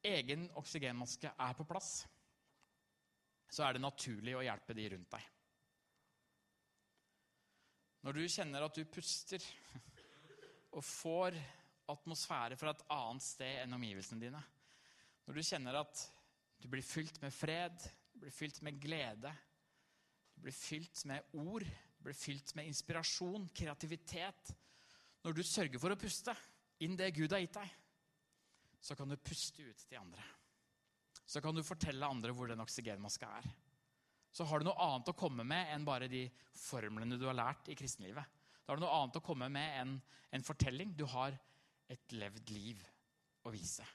egen 0.08 0.46
oksygenmaske 0.60 1.34
er 1.36 1.58
på 1.58 1.66
plass, 1.68 2.06
så 3.50 3.66
er 3.66 3.76
det 3.76 3.84
naturlig 3.84 4.38
å 4.38 4.46
hjelpe 4.46 4.76
de 4.78 4.86
rundt 4.94 5.12
deg. 5.12 5.26
Når 8.08 8.16
du 8.16 8.28
kjenner 8.32 8.64
at 8.64 8.78
du 8.80 8.86
puster 8.88 9.44
og 10.78 10.86
får 10.86 11.36
atmosfære 11.92 12.56
fra 12.56 12.72
et 12.72 12.86
annet 12.96 13.26
sted 13.26 13.64
enn 13.66 13.76
omgivelsene 13.76 14.24
dine, 14.24 14.42
når 15.28 15.36
du 15.36 15.44
kjenner 15.44 15.82
at 15.82 16.06
du 16.62 16.70
blir 16.72 16.86
fylt 16.86 17.20
med 17.24 17.36
fred, 17.36 17.76
du 18.14 18.22
blir 18.24 18.36
fylt 18.36 18.62
med 18.64 18.80
glede, 18.80 19.34
du 20.36 20.46
blir 20.46 20.56
fylt 20.56 21.04
med 21.10 21.36
ord, 21.42 21.68
blir 22.04 22.18
fylt 22.18 22.54
med 22.56 22.70
inspirasjon, 22.70 23.50
kreativitet 23.56 24.54
Når 25.24 25.36
du 25.36 25.44
sørger 25.44 25.82
for 25.82 25.92
å 25.92 26.00
puste 26.00 26.36
inn 26.80 26.96
det 26.96 27.12
Gud 27.12 27.34
har 27.36 27.42
gitt 27.44 27.58
deg, 27.58 27.72
så 28.80 28.96
kan 28.96 29.10
du 29.10 29.18
puste 29.20 29.66
ut 29.66 29.82
til 29.84 30.00
andre. 30.00 30.24
Så 31.28 31.42
kan 31.44 31.56
du 31.56 31.60
fortelle 31.64 32.08
andre 32.08 32.32
hvor 32.32 32.48
den 32.48 32.64
oksygenmaska 32.64 33.28
er 33.42 33.50
så 34.32 34.46
har 34.46 34.62
du 34.62 34.70
noe 34.70 34.86
annet 34.86 35.10
å 35.10 35.18
komme 35.18 35.44
med 35.48 35.72
enn 35.74 35.86
bare 35.88 36.10
de 36.12 36.28
formlene 36.58 37.18
du 37.18 37.26
har 37.28 37.38
lært 37.38 37.72
i 37.72 37.78
kristenlivet. 37.78 38.38
Da 38.64 38.72
har 38.72 38.78
du 38.78 38.86
noe 38.86 38.98
annet 39.02 39.18
å 39.18 39.26
komme 39.26 39.50
med 39.52 39.78
enn 39.82 39.96
en 40.36 40.46
fortelling. 40.46 40.94
Du 40.94 41.06
har 41.10 41.34
et 41.90 42.14
levd 42.14 42.54
liv 42.54 42.84
å 43.44 43.54
vise. 43.54 43.86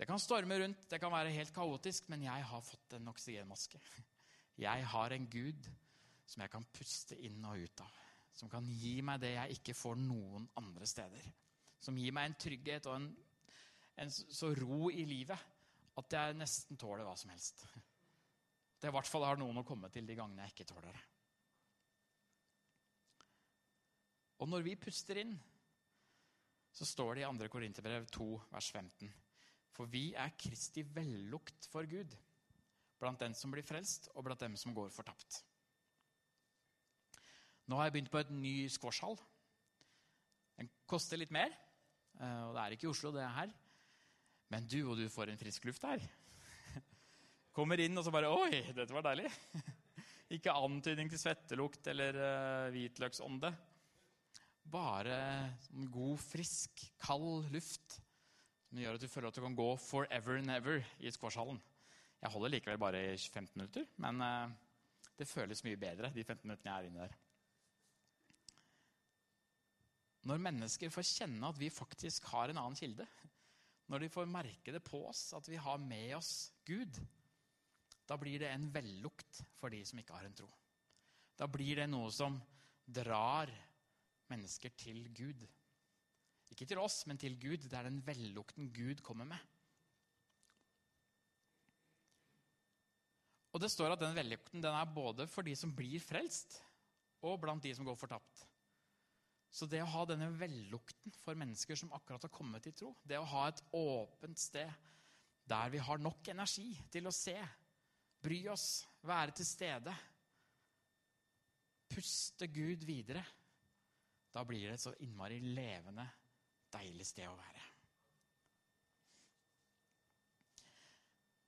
Det 0.00 0.08
kan 0.08 0.18
storme 0.18 0.56
rundt, 0.58 0.86
det 0.88 0.98
kan 0.98 1.12
være 1.12 1.32
helt 1.34 1.52
kaotisk, 1.54 2.08
men 2.10 2.24
jeg 2.24 2.46
har 2.50 2.64
fått 2.64 2.96
en 2.96 3.10
oksygenmaske. 3.12 3.78
Jeg 4.58 4.86
har 4.92 5.14
en 5.14 5.28
Gud 5.30 5.68
som 6.26 6.42
jeg 6.42 6.52
kan 6.52 6.66
puste 6.74 7.18
inn 7.26 7.44
og 7.46 7.60
ut 7.60 7.84
av. 7.84 8.00
Som 8.34 8.50
kan 8.50 8.64
gi 8.64 9.00
meg 9.04 9.20
det 9.22 9.34
jeg 9.34 9.58
ikke 9.58 9.76
får 9.76 9.98
noen 10.00 10.48
andre 10.58 10.88
steder. 10.88 11.30
Som 11.80 11.98
gir 11.98 12.14
meg 12.14 12.30
en 12.30 12.40
trygghet 12.40 12.88
og 12.88 12.96
en, 12.98 13.08
en 14.00 14.10
så 14.10 14.52
ro 14.56 14.90
i 14.90 15.04
livet 15.08 15.48
at 16.00 16.16
jeg 16.16 16.36
nesten 16.38 16.78
tåler 16.80 17.04
hva 17.04 17.16
som 17.18 17.32
helst 17.32 17.66
det 18.80 18.88
i 18.88 18.94
hvert 18.94 19.08
fall 19.08 19.26
har 19.28 19.38
noen 19.40 19.60
å 19.60 19.66
komme 19.66 19.90
til 19.92 20.06
de 20.08 20.16
gangene 20.16 20.46
jeg 20.46 20.54
ikke 20.54 20.70
tåler 20.72 20.96
det. 20.96 21.06
Og 24.40 24.48
når 24.48 24.64
vi 24.64 24.78
puster 24.80 25.20
inn, 25.20 25.34
så 26.72 26.86
står 26.88 27.18
det 27.18 27.26
i 27.26 27.28
2. 27.28 27.48
Korinterbrev 27.52 28.06
2, 28.14 28.28
vers 28.54 28.70
15. 28.72 29.10
For 29.76 29.90
vi 29.90 30.14
er 30.16 30.32
Kristi 30.40 30.84
vellukt 30.96 31.68
for 31.68 31.84
Gud, 31.88 32.14
blant 33.00 33.20
den 33.22 33.34
som 33.36 33.52
blir 33.52 33.66
frelst, 33.66 34.10
og 34.14 34.26
blant 34.26 34.42
dem 34.42 34.56
som 34.60 34.74
går 34.76 34.92
fortapt. 34.94 35.40
Nå 37.70 37.78
har 37.78 37.88
jeg 37.88 37.96
begynt 37.96 38.12
på 38.12 38.20
et 38.20 38.32
ny 38.34 38.54
squashhall. 38.72 39.18
Den 40.58 40.70
koster 40.90 41.20
litt 41.20 41.32
mer, 41.34 41.52
eh, 42.18 42.42
og 42.48 42.56
det 42.56 42.62
er 42.62 42.76
ikke 42.76 42.88
i 42.88 42.92
Oslo, 42.92 43.12
det 43.14 43.22
er 43.24 43.36
her. 43.36 43.52
Men 44.50 44.66
du 44.66 44.80
og 44.82 44.98
du 44.98 45.06
får 45.08 45.30
en 45.30 45.40
frisk 45.40 45.68
luft 45.68 45.86
her. 45.86 46.02
Kommer 47.56 47.80
inn 47.80 47.96
og 47.96 48.04
så 48.06 48.12
bare 48.14 48.32
Oi, 48.34 48.64
dette 48.74 48.94
var 48.94 49.06
deilig. 49.06 49.30
Ikke 50.34 50.54
antydning 50.54 51.08
til 51.10 51.18
svettelukt 51.18 51.86
eller 51.90 52.18
uh, 52.18 52.66
hvitløksånde. 52.74 53.50
Bare 54.70 55.16
god, 55.90 56.20
frisk, 56.22 56.84
kald 57.02 57.48
luft 57.50 57.96
som 58.70 58.78
gjør 58.78 58.94
at 58.94 59.02
du 59.02 59.10
føler 59.10 59.30
at 59.30 59.34
du 59.34 59.42
kan 59.42 59.56
gå 59.58 59.68
forever 59.82 60.38
and 60.38 60.50
ever 60.54 60.84
i 61.02 61.10
squashhallen. 61.10 61.58
Jeg 62.20 62.32
holder 62.34 62.52
likevel 62.52 62.80
bare 62.80 63.00
i 63.14 63.16
15 63.16 63.54
minutter, 63.56 63.86
men 64.04 64.20
eh, 64.24 64.52
det 65.16 65.28
føles 65.28 65.64
mye 65.64 65.80
bedre 65.80 66.12
de 66.12 66.24
15 66.24 66.44
minuttene 66.44 66.72
jeg 66.72 66.76
er 66.76 66.88
inne 66.90 67.06
der. 67.06 67.18
Når 70.28 70.42
mennesker 70.44 70.92
får 70.92 71.06
kjenne 71.08 71.48
at 71.48 71.60
vi 71.60 71.70
faktisk 71.72 72.28
har 72.34 72.52
en 72.52 72.60
annen 72.60 72.76
kilde, 72.76 73.06
når 73.90 74.04
de 74.04 74.12
får 74.12 74.28
merke 74.30 74.74
det 74.74 74.82
på 74.84 75.00
oss 75.08 75.30
at 75.34 75.48
vi 75.48 75.58
har 75.58 75.80
med 75.82 76.12
oss 76.18 76.50
Gud, 76.68 77.00
da 78.06 78.18
blir 78.20 78.42
det 78.42 78.50
en 78.52 78.68
vellukt 78.74 79.40
for 79.58 79.72
de 79.72 79.80
som 79.86 79.98
ikke 80.02 80.16
har 80.18 80.28
en 80.28 80.36
tro. 80.36 80.48
Da 81.38 81.48
blir 81.48 81.80
det 81.80 81.88
noe 81.88 82.10
som 82.12 82.36
drar 82.84 83.50
mennesker 84.30 84.74
til 84.76 85.06
Gud. 85.16 85.46
Ikke 86.50 86.66
til 86.68 86.80
oss, 86.82 87.04
men 87.06 87.18
til 87.18 87.38
Gud. 87.40 87.64
Det 87.70 87.78
er 87.78 87.86
den 87.88 88.02
vellukten 88.04 88.68
Gud 88.74 89.00
kommer 89.06 89.28
med. 89.30 89.38
Og 93.60 93.66
det 93.66 93.74
står 93.74 93.92
at 93.92 94.00
den 94.00 94.14
vellukten 94.16 94.62
den 94.64 94.72
er 94.72 94.86
både 94.88 95.26
for 95.28 95.44
de 95.44 95.52
som 95.52 95.74
blir 95.76 96.00
frelst, 96.00 96.54
og 97.20 97.42
blant 97.42 97.60
de 97.60 97.74
som 97.76 97.84
går 97.84 97.98
fortapt. 98.00 98.46
Så 99.52 99.66
det 99.68 99.82
å 99.84 99.90
ha 99.92 100.06
denne 100.08 100.30
vellukten 100.32 101.12
for 101.20 101.36
mennesker 101.36 101.76
som 101.76 101.92
akkurat 101.92 102.24
har 102.24 102.32
kommet 102.32 102.70
i 102.70 102.72
tro, 102.72 102.94
det 103.04 103.18
å 103.20 103.26
ha 103.28 103.42
et 103.50 103.60
åpent 103.76 104.40
sted 104.40 104.88
der 105.50 105.74
vi 105.74 105.82
har 105.84 106.00
nok 106.00 106.30
energi 106.32 106.70
til 106.88 107.10
å 107.10 107.12
se, 107.12 107.36
bry 108.24 108.38
oss, 108.48 108.86
være 109.04 109.36
til 109.36 109.50
stede, 109.50 109.92
puste 111.92 112.48
Gud 112.48 112.88
videre, 112.88 113.26
da 114.32 114.46
blir 114.48 114.70
det 114.70 114.78
et 114.78 114.86
så 114.86 114.96
innmari 115.04 115.42
levende, 115.44 116.08
deilig 116.72 117.10
sted 117.12 117.28
å 117.28 117.36
være. 117.36 117.69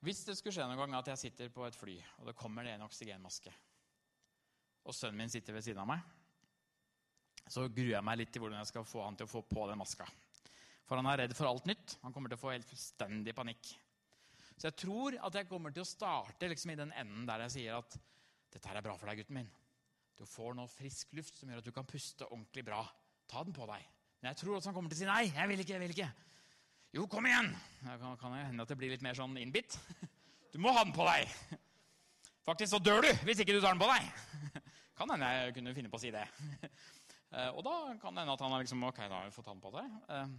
Hvis 0.02 0.24
det 0.26 0.34
skulle 0.34 0.54
skje 0.56 0.66
noen 0.66 0.80
gang 0.80 0.96
at 0.98 1.12
jeg 1.12 1.20
sitter 1.20 1.52
på 1.54 1.62
et 1.66 1.78
fly, 1.78 1.94
og 2.18 2.26
det 2.26 2.38
kommer 2.38 2.66
en 2.66 2.82
oksygenmaske, 2.88 3.52
og 4.82 4.96
sønnen 4.98 5.22
min 5.22 5.30
sitter 5.30 5.54
ved 5.54 5.62
siden 5.62 5.82
av 5.84 5.86
meg, 5.92 6.02
så 7.46 7.68
gruer 7.68 7.94
jeg 7.94 8.06
meg 8.06 8.18
litt 8.18 8.32
til 8.34 8.42
hvordan 8.42 8.60
jeg 8.62 8.70
skal 8.72 8.86
få 8.86 9.04
han 9.04 9.18
til 9.18 9.28
å 9.28 9.30
få 9.30 9.44
på 9.46 9.66
den 9.70 9.78
maska. 9.78 10.06
For 10.88 10.98
han 10.98 11.06
er 11.10 11.22
redd 11.22 11.34
for 11.38 11.48
alt 11.48 11.68
nytt. 11.70 11.96
Han 12.02 12.14
kommer 12.14 12.30
til 12.30 12.38
å 12.38 12.42
få 12.42 12.50
helt 12.52 12.66
fullstendig 12.66 13.34
panikk. 13.36 13.70
Så 14.56 14.68
jeg 14.68 14.78
tror 14.82 15.16
at 15.26 15.38
jeg 15.38 15.48
kommer 15.50 15.74
til 15.74 15.84
å 15.84 15.88
starte 15.88 16.50
liksom 16.50 16.74
i 16.74 16.78
den 16.78 16.92
enden 16.98 17.26
der 17.28 17.46
jeg 17.46 17.54
sier 17.56 17.78
at 17.78 17.96
dette 18.52 18.68
her 18.68 18.78
er 18.78 18.84
bra 18.84 18.98
for 18.98 19.08
deg, 19.08 19.22
gutten 19.22 19.38
min. 19.38 19.48
Du 20.18 20.26
får 20.28 20.58
nå 20.58 20.66
frisk 20.70 21.14
luft 21.16 21.38
som 21.38 21.50
gjør 21.50 21.62
at 21.62 21.70
du 21.70 21.72
kan 21.74 21.88
puste 21.88 22.28
ordentlig 22.28 22.66
bra. 22.66 22.82
Ta 23.30 23.42
den 23.46 23.54
på 23.56 23.66
deg. 23.70 23.86
Men 24.20 24.32
jeg 24.32 24.42
tror 24.42 24.58
også 24.58 24.70
han 24.70 24.76
kommer 24.76 24.92
til 24.92 25.00
å 25.00 25.02
si 25.02 25.08
nei. 25.08 25.32
jeg 25.32 25.50
vil 25.50 25.64
ikke, 25.64 25.74
jeg 25.78 25.82
vil 25.82 25.94
ikke. 25.96 26.10
Jo, 26.92 27.07
kom 27.09 27.24
igjen! 27.24 27.46
Da 27.81 27.94
kan, 27.96 28.16
kan 28.20 28.35
hende 28.37 28.64
at 28.66 28.68
det 28.68 28.76
blir 28.76 28.90
litt 28.92 29.00
mer 29.00 29.16
sånn 29.16 29.33
innbitt. 29.40 29.78
Du 30.52 30.59
må 30.61 30.74
ha 30.76 30.83
den 30.85 30.92
på 30.92 31.07
deg. 31.07 31.31
Faktisk 32.44 32.74
så 32.74 32.81
dør 32.85 33.00
du 33.00 33.09
hvis 33.24 33.38
ikke 33.40 33.55
du 33.57 33.62
tar 33.62 33.72
den 33.72 33.81
på 33.81 33.88
deg. 33.88 34.11
Kan 34.98 35.09
hende 35.09 35.31
jeg 35.33 35.55
kunne 35.57 35.72
finne 35.72 35.88
på 35.88 35.96
å 35.96 36.02
si 36.02 36.12
det. 36.12 36.26
Eh, 37.33 37.48
og 37.57 37.62
da 37.64 37.94
kan 37.96 38.12
det 38.12 38.20
hende 38.20 38.35
at 38.37 38.42
han 38.44 38.52
har 38.52 38.61
liksom, 38.61 38.83
ok, 38.85 38.98
da 39.09 39.22
har 39.22 39.24
vi 39.24 39.33
fått 39.33 39.46
han 39.48 39.61
på 39.64 39.70
seg. 39.72 39.94
Eh, 40.12 40.35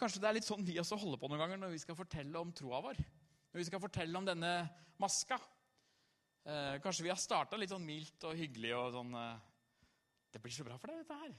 kanskje 0.00 0.22
det 0.22 0.30
er 0.30 0.36
litt 0.38 0.46
sånn 0.46 0.64
vi 0.64 0.78
også 0.80 0.96
holder 1.02 1.20
på 1.20 1.28
noen 1.28 1.42
ganger 1.42 1.60
når 1.60 1.74
vi 1.74 1.80
skal 1.82 1.98
fortelle 1.98 2.40
om 2.40 2.54
troa 2.56 2.80
vår. 2.86 3.02
Når 3.52 3.60
vi 3.60 3.66
skal 3.68 3.82
fortelle 3.82 4.16
om 4.16 4.24
denne 4.24 4.52
maska. 4.96 5.36
Eh, 6.48 6.78
kanskje 6.80 7.04
vi 7.04 7.12
har 7.12 7.20
starta 7.20 7.60
litt 7.60 7.74
sånn 7.74 7.84
mildt 7.84 8.24
og 8.30 8.40
hyggelig 8.40 8.72
og 8.78 8.96
sånn 8.96 9.12
Det 10.32 10.40
blir 10.40 10.56
så 10.56 10.64
bra 10.64 10.80
for 10.80 10.88
deg, 10.88 11.04
dette 11.04 11.20
her. 11.20 11.36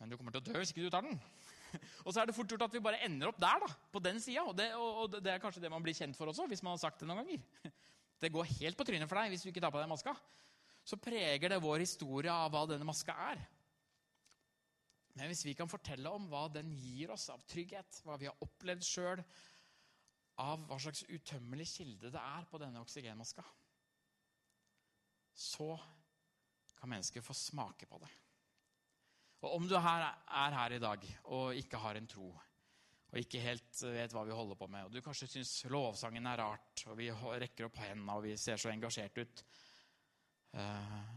Men 0.00 0.08
du 0.08 0.16
kommer 0.16 0.32
til 0.32 0.40
å 0.40 0.48
dø 0.48 0.56
hvis 0.64 0.72
ikke 0.72 0.88
du 0.88 0.94
tar 0.96 1.04
den. 1.04 1.20
Og 2.04 2.12
så 2.12 2.22
er 2.22 2.30
det 2.30 2.36
fort 2.36 2.50
gjort 2.50 2.66
at 2.68 2.76
vi 2.76 2.82
bare 2.84 3.02
ender 3.06 3.30
opp 3.30 3.40
der, 3.42 3.64
da, 3.64 3.70
på 3.92 4.02
den 4.04 4.20
sida. 4.22 4.44
Og, 4.46 4.60
og, 4.78 5.18
det 5.18 5.32
er 5.32 5.42
kanskje 5.42 5.62
det 5.64 5.72
man 5.72 5.84
blir 5.84 5.96
kjent 5.96 6.16
for 6.18 6.30
også, 6.30 6.46
hvis 6.50 6.62
man 6.64 6.76
har 6.76 6.82
sagt 6.86 7.02
det 7.02 7.10
noen 7.10 7.24
ganger. 7.24 7.44
Det 8.24 8.30
går 8.32 8.46
helt 8.46 8.78
på 8.78 8.84
trynet 8.88 9.10
for 9.10 9.18
deg 9.18 9.32
hvis 9.34 9.42
du 9.44 9.48
ikke 9.50 9.60
tar 9.60 9.72
på 9.74 9.80
deg 9.82 9.88
maska 9.90 10.14
så 10.84 11.00
preger 11.00 11.48
det 11.48 11.62
vår 11.64 11.82
historie 11.82 12.32
av 12.32 12.52
hva 12.52 12.64
denne 12.68 12.86
maska 12.86 13.16
er. 13.30 13.40
Men 15.14 15.30
hvis 15.30 15.44
vi 15.46 15.54
kan 15.56 15.70
fortelle 15.70 16.10
om 16.12 16.26
hva 16.28 16.46
den 16.52 16.72
gir 16.76 17.12
oss 17.14 17.28
av 17.32 17.44
trygghet, 17.48 18.02
hva 18.04 18.18
vi 18.20 18.28
har 18.28 18.44
opplevd 18.44 18.84
sjøl, 18.84 19.22
av 20.42 20.64
hva 20.68 20.78
slags 20.82 21.04
utømmelig 21.06 21.68
kilde 21.70 22.10
det 22.10 22.20
er 22.20 22.48
på 22.50 22.58
denne 22.60 22.82
oksygenmaska, 22.82 23.44
så 25.34 25.70
kan 26.74 26.90
mennesker 26.90 27.24
få 27.24 27.36
smake 27.38 27.86
på 27.88 28.00
det. 28.02 28.10
Og 29.44 29.58
om 29.58 29.68
du 29.68 29.76
er 29.76 30.56
her 30.56 30.72
i 30.72 30.80
dag 30.82 31.04
og 31.36 31.58
ikke 31.60 31.80
har 31.82 32.00
en 32.00 32.08
tro, 32.08 32.30
og 33.12 33.20
ikke 33.20 33.42
helt 33.44 33.82
vet 33.94 34.14
hva 34.16 34.24
vi 34.26 34.34
holder 34.34 34.58
på 34.58 34.66
med, 34.72 34.86
og 34.86 34.94
du 34.94 35.04
kanskje 35.04 35.28
syns 35.36 35.52
lovsangen 35.70 36.26
er 36.26 36.40
rart, 36.40 36.86
og 36.88 36.96
vi 36.98 37.10
rekker 37.12 37.68
opp 37.68 37.78
hendene 37.82 38.16
og 38.16 38.24
vi 38.24 38.34
ser 38.40 38.58
så 38.58 38.72
engasjert 38.72 39.20
ut, 39.20 39.44
Eh, 40.54 41.14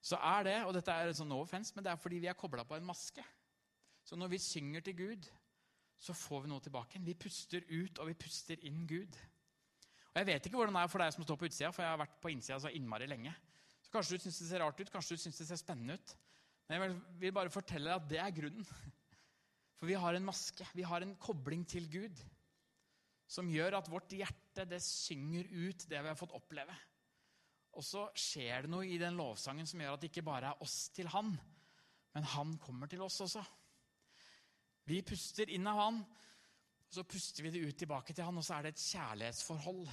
så 0.00 0.18
er 0.20 0.46
det, 0.46 0.56
og 0.66 0.74
dette 0.76 0.92
er 0.92 1.12
sånn 1.16 1.30
no 1.32 1.40
offense, 1.42 1.74
men 1.74 1.84
det 1.84 1.92
er 1.92 2.00
fordi 2.00 2.20
vi 2.22 2.30
er 2.30 2.38
kobla 2.38 2.64
på 2.68 2.76
en 2.76 2.86
maske. 2.86 3.24
Så 4.04 4.16
når 4.16 4.32
vi 4.34 4.42
synger 4.42 4.84
til 4.84 4.96
Gud, 4.98 5.28
så 5.98 6.14
får 6.14 6.44
vi 6.44 6.52
noe 6.52 6.62
tilbake. 6.64 7.00
Vi 7.04 7.16
puster 7.18 7.64
ut, 7.68 7.98
og 7.98 8.10
vi 8.10 8.16
puster 8.18 8.60
inn 8.68 8.84
Gud. 8.88 9.18
Og 10.12 10.20
Jeg 10.20 10.28
vet 10.28 10.46
ikke 10.46 10.60
hvordan 10.60 10.76
det 10.76 10.84
er 10.84 10.92
for 10.92 11.02
deg 11.02 11.12
som 11.14 11.26
står 11.26 11.40
på 11.40 11.48
utsida, 11.48 11.72
for 11.74 11.84
jeg 11.84 11.92
har 11.92 12.00
vært 12.00 12.20
på 12.22 12.32
innsida 12.32 12.60
så 12.62 12.72
innmari 12.72 13.08
lenge. 13.10 13.34
Så 13.82 13.92
Kanskje 13.92 14.16
du 14.16 14.24
syns 14.24 14.40
det 14.42 14.48
ser 14.50 14.64
rart 14.64 14.80
ut, 14.80 14.92
kanskje 14.92 15.16
du 15.16 15.24
syns 15.24 15.40
det 15.42 15.48
ser 15.50 15.60
spennende 15.60 15.98
ut. 15.98 16.14
Men 16.68 16.84
jeg 16.84 16.96
vil 17.22 17.34
bare 17.36 17.52
fortelle 17.52 17.88
deg 17.88 18.02
at 18.02 18.10
det 18.10 18.20
er 18.22 18.34
grunnen. 18.36 18.66
For 19.78 19.88
vi 19.88 19.96
har 19.96 20.16
en 20.18 20.26
maske, 20.26 20.66
vi 20.74 20.84
har 20.86 21.04
en 21.04 21.14
kobling 21.22 21.62
til 21.70 21.86
Gud 21.90 22.20
som 23.28 23.48
gjør 23.52 23.76
at 23.78 23.90
vårt 23.92 24.12
hjerte 24.16 24.64
det 24.68 24.80
synger 24.82 25.48
ut 25.52 25.84
det 25.88 26.00
vi 26.00 26.10
har 26.10 26.18
fått 26.18 26.34
oppleve. 26.36 26.74
Og 27.76 27.84
så 27.84 28.06
skjer 28.16 28.64
det 28.64 28.72
noe 28.72 28.88
i 28.88 28.98
den 29.00 29.18
lovsangen 29.18 29.68
som 29.68 29.80
gjør 29.82 29.94
at 29.94 30.02
det 30.02 30.10
ikke 30.10 30.26
bare 30.26 30.50
er 30.50 30.64
oss 30.64 30.88
til 30.96 31.10
han, 31.12 31.34
men 32.16 32.28
han 32.32 32.56
kommer 32.62 32.90
til 32.90 33.04
oss 33.04 33.20
også. 33.22 33.44
Vi 34.88 35.02
puster 35.06 35.52
inn 35.52 35.68
av 35.68 35.78
han, 35.82 36.00
og 36.00 36.96
så 36.96 37.04
puster 37.04 37.44
vi 37.44 37.52
det 37.52 37.62
ut 37.68 37.76
tilbake 37.78 38.16
til 38.16 38.24
han, 38.24 38.40
og 38.40 38.46
så 38.46 38.56
er 38.56 38.66
det 38.66 38.74
et 38.74 38.86
kjærlighetsforhold 38.86 39.84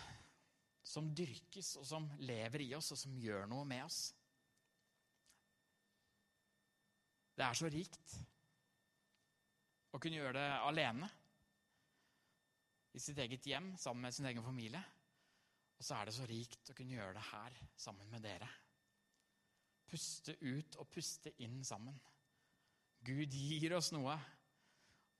som 0.85 1.11
dyrkes, 1.17 1.75
og 1.81 1.85
som 1.85 2.07
lever 2.23 2.63
i 2.63 2.71
oss, 2.77 2.93
og 2.95 3.01
som 3.03 3.17
gjør 3.19 3.49
noe 3.51 3.67
med 3.67 3.83
oss. 3.83 4.14
Det 7.35 7.43
er 7.43 7.57
så 7.57 7.69
rikt 7.71 8.15
å 9.95 9.99
kunne 9.99 10.19
gjøre 10.19 10.37
det 10.39 10.49
alene. 10.67 11.09
I 12.95 13.01
sitt 13.03 13.19
eget 13.19 13.47
hjem, 13.47 13.73
sammen 13.79 14.07
med 14.07 14.15
sin 14.15 14.27
egen 14.29 14.43
familie. 14.43 14.81
Og 15.75 15.83
så 15.83 15.97
er 15.97 16.07
det 16.07 16.15
så 16.15 16.27
rikt 16.29 16.71
å 16.71 16.75
kunne 16.77 16.95
gjøre 16.95 17.17
det 17.17 17.25
her 17.29 17.57
sammen 17.75 18.07
med 18.11 18.23
dere. 18.23 18.47
Puste 19.85 20.37
ut 20.41 20.77
og 20.79 20.87
puste 20.91 21.33
inn 21.43 21.59
sammen. 21.67 21.97
Gud 23.05 23.35
gir 23.35 23.75
oss 23.77 23.91
noe, 23.93 24.15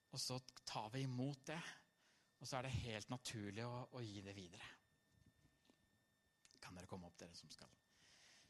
og 0.10 0.22
så 0.22 0.40
tar 0.66 0.88
vi 0.96 1.04
imot 1.06 1.44
det. 1.52 1.60
Og 2.40 2.48
så 2.48 2.58
er 2.58 2.68
det 2.68 2.80
helt 2.80 3.12
naturlig 3.12 3.66
å, 3.68 3.84
å 3.92 4.02
gi 4.04 4.24
det 4.24 4.34
videre. 4.38 4.72
Kan 6.64 6.78
dere 6.78 6.90
komme 6.90 7.12
opp, 7.12 7.20
dere 7.20 7.36
som 7.38 7.52
skal 7.52 7.70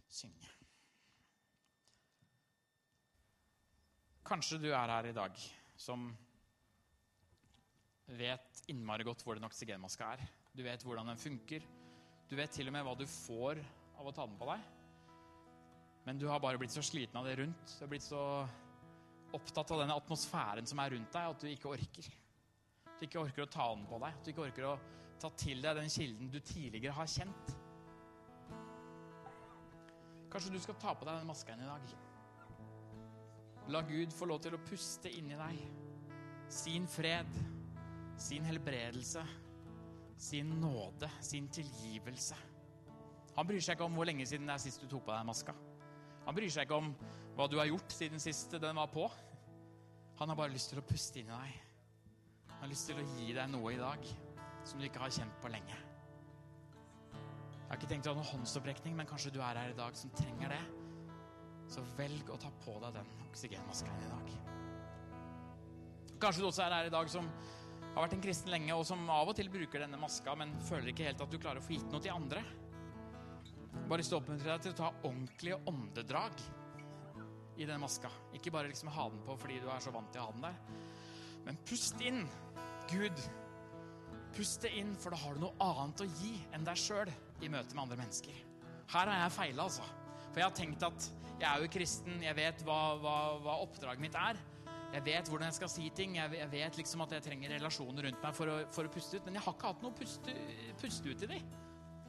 synge? 0.08 0.65
Kanskje 4.26 4.58
du 4.58 4.72
er 4.72 4.90
her 4.90 5.06
i 5.06 5.14
dag 5.14 5.42
som 5.78 6.08
vet 8.18 8.64
innmari 8.72 9.06
godt 9.06 9.22
hvor 9.26 9.38
den 9.38 9.46
oksygenmaska 9.46 10.14
er. 10.16 10.24
Du 10.56 10.64
vet 10.66 10.82
hvordan 10.86 11.12
den 11.12 11.22
funker. 11.22 11.66
Du 12.30 12.34
vet 12.38 12.54
til 12.54 12.70
og 12.70 12.74
med 12.74 12.86
hva 12.88 12.96
du 12.98 13.06
får 13.10 13.62
av 14.00 14.08
å 14.10 14.14
ta 14.16 14.26
den 14.26 14.38
på 14.40 14.48
deg. 14.50 14.64
Men 16.06 16.22
du 16.22 16.28
har 16.30 16.42
bare 16.42 16.58
blitt 16.62 16.74
så 16.74 16.84
sliten 16.86 17.18
av 17.20 17.28
det 17.28 17.36
rundt. 17.42 17.76
Du 17.78 17.84
har 17.84 17.92
blitt 17.92 18.06
så 18.06 18.22
opptatt 19.36 19.74
av 19.74 19.84
den 19.84 19.94
atmosfæren 19.94 20.70
som 20.70 20.82
er 20.82 20.96
rundt 20.96 21.14
deg, 21.14 21.30
at 21.30 21.42
du 21.42 21.50
ikke 21.50 21.74
orker. 21.76 22.10
Du 22.96 23.06
ikke 23.06 23.22
orker 23.22 23.46
å 23.46 23.52
ta 23.52 23.68
den 23.74 23.86
på 23.90 24.00
deg. 24.02 24.18
Du 24.24 24.32
ikke 24.32 24.46
orker 24.48 24.70
å 24.72 24.76
ta 25.22 25.32
til 25.38 25.62
deg 25.66 25.78
den 25.78 25.92
kilden 25.92 26.34
du 26.34 26.40
tidligere 26.40 26.98
har 26.98 27.10
kjent. 27.10 27.54
Kanskje 30.34 30.54
du 30.54 30.60
skal 30.62 30.82
ta 30.82 30.98
på 30.98 31.08
deg 31.08 31.22
den 31.22 31.30
maska 31.30 31.58
i 31.58 31.70
dag. 31.70 31.96
La 33.74 33.82
Gud 33.82 34.14
få 34.14 34.28
lov 34.30 34.44
til 34.44 34.54
å 34.58 34.62
puste 34.62 35.10
inni 35.10 35.38
deg 35.40 35.64
sin 36.54 36.86
fred, 36.88 37.32
sin 38.22 38.46
helbredelse 38.46 39.24
sin 40.18 40.50
nåde, 40.62 41.10
sin 41.22 41.48
tilgivelse. 41.48 42.36
Han 43.36 43.48
bryr 43.48 43.60
seg 43.60 43.76
ikke 43.76 43.88
om 43.88 43.98
hvor 43.98 44.08
lenge 44.08 44.26
siden 44.28 44.48
det 44.48 44.56
er 44.56 44.64
sist 44.64 44.84
du 44.84 44.88
tok 44.90 45.06
på 45.08 45.14
deg 45.14 45.28
maska. 45.28 45.56
Han 46.26 46.38
bryr 46.38 46.52
seg 46.52 46.66
ikke 46.66 46.80
om 46.80 46.94
hva 47.36 47.48
du 47.52 47.58
har 47.60 47.68
gjort 47.70 47.92
siden 47.92 48.22
sist 48.24 48.56
den 48.62 48.80
var 48.80 48.88
på. 48.94 49.10
Han 50.22 50.32
har 50.32 50.40
bare 50.40 50.54
lyst 50.54 50.72
til 50.72 50.80
å 50.80 50.86
puste 50.88 51.20
inn 51.20 51.30
i 51.30 51.36
deg. 51.36 51.58
Han 52.54 52.64
har 52.64 52.72
lyst 52.72 52.88
til 52.90 53.02
å 53.02 53.10
gi 53.18 53.36
deg 53.36 53.52
noe 53.52 53.76
i 53.76 53.82
dag 53.82 54.08
som 54.66 54.80
du 54.80 54.88
ikke 54.88 55.04
har 55.04 55.14
kjent 55.14 55.36
på 55.44 55.52
lenge. 55.52 55.82
Jeg 57.12 57.68
har 57.68 57.78
ikke 57.78 57.92
tenkt 57.92 58.08
å 58.08 58.14
ha 58.14 58.22
noen 58.22 58.32
håndsopprekning, 58.32 58.96
men 58.96 59.10
kanskje 59.10 59.34
du 59.36 59.42
er 59.44 59.58
her 59.60 59.74
i 59.74 59.78
dag 59.78 59.98
som 60.00 60.14
trenger 60.16 60.54
det. 60.54 60.64
Så 61.72 61.84
velg 61.98 62.30
å 62.32 62.40
ta 62.42 62.52
på 62.64 62.76
deg 62.84 62.98
den 63.00 63.14
oksygenmasken 63.30 64.04
i 64.06 64.10
dag. 64.12 64.34
Kanskje 66.22 66.44
du 66.44 66.50
også 66.50 66.66
er 66.66 66.76
her 66.78 66.90
i 66.90 66.94
dag 66.94 67.10
som 67.12 67.28
har 67.96 68.04
vært 68.04 68.18
en 68.18 68.24
kristen 68.24 68.52
lenge, 68.52 68.76
og 68.76 68.86
som 68.88 69.02
av 69.12 69.32
og 69.32 69.38
til 69.38 69.50
bruker 69.52 69.84
denne 69.84 70.00
maska, 70.00 70.36
men 70.40 70.54
føler 70.68 70.92
ikke 70.92 71.08
helt 71.08 71.22
at 71.24 71.32
du 71.32 71.40
klarer 71.40 71.62
å 71.62 71.66
få 71.66 71.76
gitt 71.78 71.92
noe 71.92 72.04
til 72.04 72.16
andre. 72.16 72.44
Bare 73.86 74.02
lyst 74.02 74.12
til 74.12 74.18
å 74.18 74.22
oppmuntre 74.22 74.52
deg 74.52 74.64
til 74.64 74.74
å 74.74 74.80
ta 74.80 74.92
ordentlige 75.04 75.60
åndedrag 75.72 76.44
i 77.62 77.68
den 77.68 77.80
maska. 77.80 78.12
Ikke 78.36 78.52
bare 78.52 78.72
liksom 78.72 78.92
ha 78.92 79.08
den 79.12 79.24
på 79.26 79.36
fordi 79.40 79.62
du 79.64 79.70
er 79.72 79.84
så 79.84 79.94
vant 79.96 80.12
til 80.12 80.24
å 80.24 80.28
ha 80.28 80.36
den 80.36 80.48
der. 80.48 80.60
Men 81.46 81.60
pust 81.68 82.02
inn. 82.04 82.24
Gud, 82.90 83.22
pust 84.36 84.62
det 84.66 84.74
inn, 84.78 84.92
for 85.02 85.14
da 85.14 85.20
har 85.24 85.36
du 85.36 85.46
noe 85.46 85.56
annet 85.64 86.04
å 86.04 86.10
gi 86.20 86.36
enn 86.54 86.66
deg 86.68 86.78
sjøl 86.78 87.10
i 87.42 87.50
møte 87.50 87.74
med 87.74 87.86
andre 87.86 88.02
mennesker. 88.04 88.42
Her 88.92 89.10
har 89.10 89.24
jeg 89.24 89.36
feila, 89.40 89.66
altså. 89.66 89.88
For 90.36 90.42
jeg 90.44 90.50
har 90.50 90.56
tenkt 90.58 90.82
at 90.84 91.06
jeg 91.40 91.48
er 91.48 91.62
jo 91.64 91.68
kristen, 91.72 92.16
jeg 92.20 92.36
vet 92.36 92.64
hva, 92.68 92.80
hva, 93.00 93.16
hva 93.40 93.54
oppdraget 93.64 94.02
mitt 94.04 94.18
er. 94.20 94.36
Jeg 94.92 95.04
vet 95.06 95.30
hvordan 95.32 95.48
jeg 95.48 95.56
skal 95.56 95.70
si 95.72 95.86
ting. 95.96 96.18
Jeg 96.20 96.50
vet 96.52 96.80
liksom 96.80 97.04
at 97.06 97.14
jeg 97.16 97.24
trenger 97.24 97.54
relasjoner 97.56 98.10
rundt 98.10 98.20
meg 98.20 98.36
for 98.36 98.52
å, 98.52 98.58
for 98.76 98.84
å 98.84 98.92
puste 98.92 99.16
ut. 99.16 99.24
Men 99.30 99.40
jeg 99.40 99.46
har 99.46 99.56
ikke 99.56 99.72
hatt 99.72 99.86
noe 99.86 99.96
puste, 99.96 100.36
puste 100.82 101.08
ut 101.08 101.24
i 101.24 101.30
de. 101.38 101.40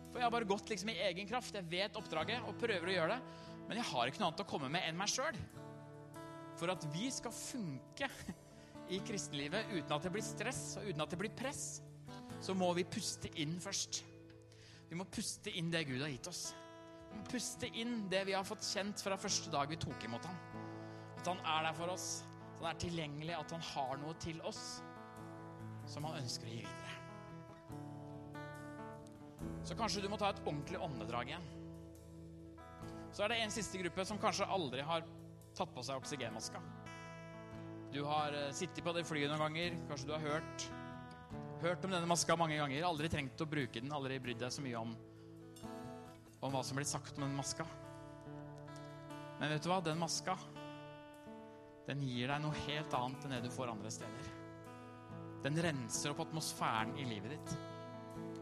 For 0.09 0.18
jeg 0.18 0.27
har 0.27 0.35
bare 0.35 0.51
gått 0.51 0.74
liksom 0.74 0.91
i 0.91 0.99
egen 1.07 1.31
kraft. 1.31 1.55
Jeg 1.55 1.70
vet 1.70 2.03
oppdraget 2.03 2.51
og 2.51 2.59
prøver 2.59 2.91
å 2.91 2.99
gjøre 2.99 3.14
det. 3.14 3.55
Men 3.70 3.79
jeg 3.79 3.89
har 3.93 4.11
ikke 4.11 4.24
noe 4.24 4.33
annet 4.33 4.43
å 4.43 4.49
komme 4.57 4.72
med 4.74 4.91
enn 4.91 4.99
meg 4.99 5.14
sjøl. 5.14 5.41
For 6.59 6.74
at 6.74 6.91
vi 6.91 7.07
skal 7.14 7.39
funke 7.39 8.11
i 8.91 8.99
kristenlivet 9.07 9.70
uten 9.70 9.95
at 9.95 10.03
det 10.03 10.14
blir 10.18 10.27
stress 10.27 10.64
og 10.81 10.91
uten 10.91 11.07
at 11.07 11.14
det 11.14 11.22
blir 11.22 11.39
press, 11.39 11.64
så 12.43 12.59
må 12.59 12.74
vi 12.74 12.91
puste 12.91 13.31
inn 13.39 13.55
først. 13.62 14.03
Vi 14.91 14.99
må 14.99 15.07
puste 15.11 15.55
inn 15.55 15.70
det 15.70 15.87
Gud 15.87 16.03
har 16.03 16.11
gitt 16.11 16.35
oss. 16.35 16.49
Puste 17.31 17.69
inn 17.79 18.07
det 18.12 18.23
vi 18.29 18.35
har 18.37 18.47
fått 18.47 18.64
kjent 18.64 19.03
fra 19.03 19.19
første 19.21 19.51
dag 19.53 19.71
vi 19.71 19.79
tok 19.81 20.05
imot 20.07 20.25
ham. 20.29 20.39
At 21.19 21.31
han 21.33 21.41
er 21.43 21.69
der 21.69 21.79
for 21.79 21.93
oss 21.95 22.09
at 22.57 22.62
han 22.62 22.71
er 22.71 22.81
tilgjengelig, 22.81 23.35
at 23.37 23.53
han 23.53 23.64
har 23.73 23.99
noe 24.01 24.14
til 24.23 24.39
oss 24.49 24.62
som 25.87 26.07
han 26.09 26.23
ønsker 26.23 26.49
å 26.49 26.55
gi 26.55 26.62
videre. 26.64 26.95
Så 29.67 29.77
kanskje 29.77 30.03
du 30.05 30.09
må 30.09 30.19
ta 30.21 30.31
et 30.31 30.43
ordentlig 30.45 30.81
åndedrag 30.81 31.33
igjen. 31.33 31.47
Så 33.12 33.25
er 33.25 33.33
det 33.33 33.41
en 33.43 33.55
siste 33.55 33.81
gruppe 33.81 34.05
som 34.07 34.21
kanskje 34.21 34.49
aldri 34.53 34.85
har 34.87 35.05
tatt 35.57 35.73
på 35.75 35.85
seg 35.85 36.01
oksygenmaska. 36.01 36.61
Du 37.93 38.03
har 38.05 38.35
eh, 38.37 38.53
sittet 38.57 38.85
på 38.85 38.93
det 38.93 39.07
flyet 39.09 39.31
noen 39.31 39.47
ganger, 39.47 39.77
kanskje 39.89 40.09
du 40.09 40.14
har 40.14 40.25
hørt, 40.25 40.67
hørt 41.62 41.85
om 41.87 41.95
denne 41.95 42.09
maska 42.11 42.37
mange 42.39 42.59
ganger. 42.59 42.85
Aldri 42.89 43.11
trengt 43.12 43.41
å 43.41 43.49
bruke 43.49 43.81
den, 43.81 43.95
aldri 43.95 44.19
brydd 44.23 44.43
deg 44.43 44.53
så 44.53 44.64
mye 44.64 44.81
om, 44.81 44.93
om 46.47 46.55
hva 46.55 46.62
som 46.64 46.78
blir 46.78 46.88
sagt 46.88 47.18
om 47.18 47.26
den 47.26 47.36
maska. 47.36 47.66
Men 49.40 49.53
vet 49.53 49.64
du 49.64 49.70
hva? 49.70 49.82
Den 49.84 50.01
maska 50.01 50.36
den 51.86 52.03
gir 52.03 52.30
deg 52.32 52.42
noe 52.42 52.64
helt 52.66 52.94
annet 52.99 53.24
enn 53.24 53.36
det 53.36 53.44
du 53.44 53.53
får 53.55 53.70
andre 53.70 53.92
steder. 53.94 54.30
Den 55.44 55.61
renser 55.62 56.11
opp 56.11 56.24
atmosfæren 56.24 56.97
i 56.99 57.07
livet 57.07 57.36
ditt. 57.36 57.53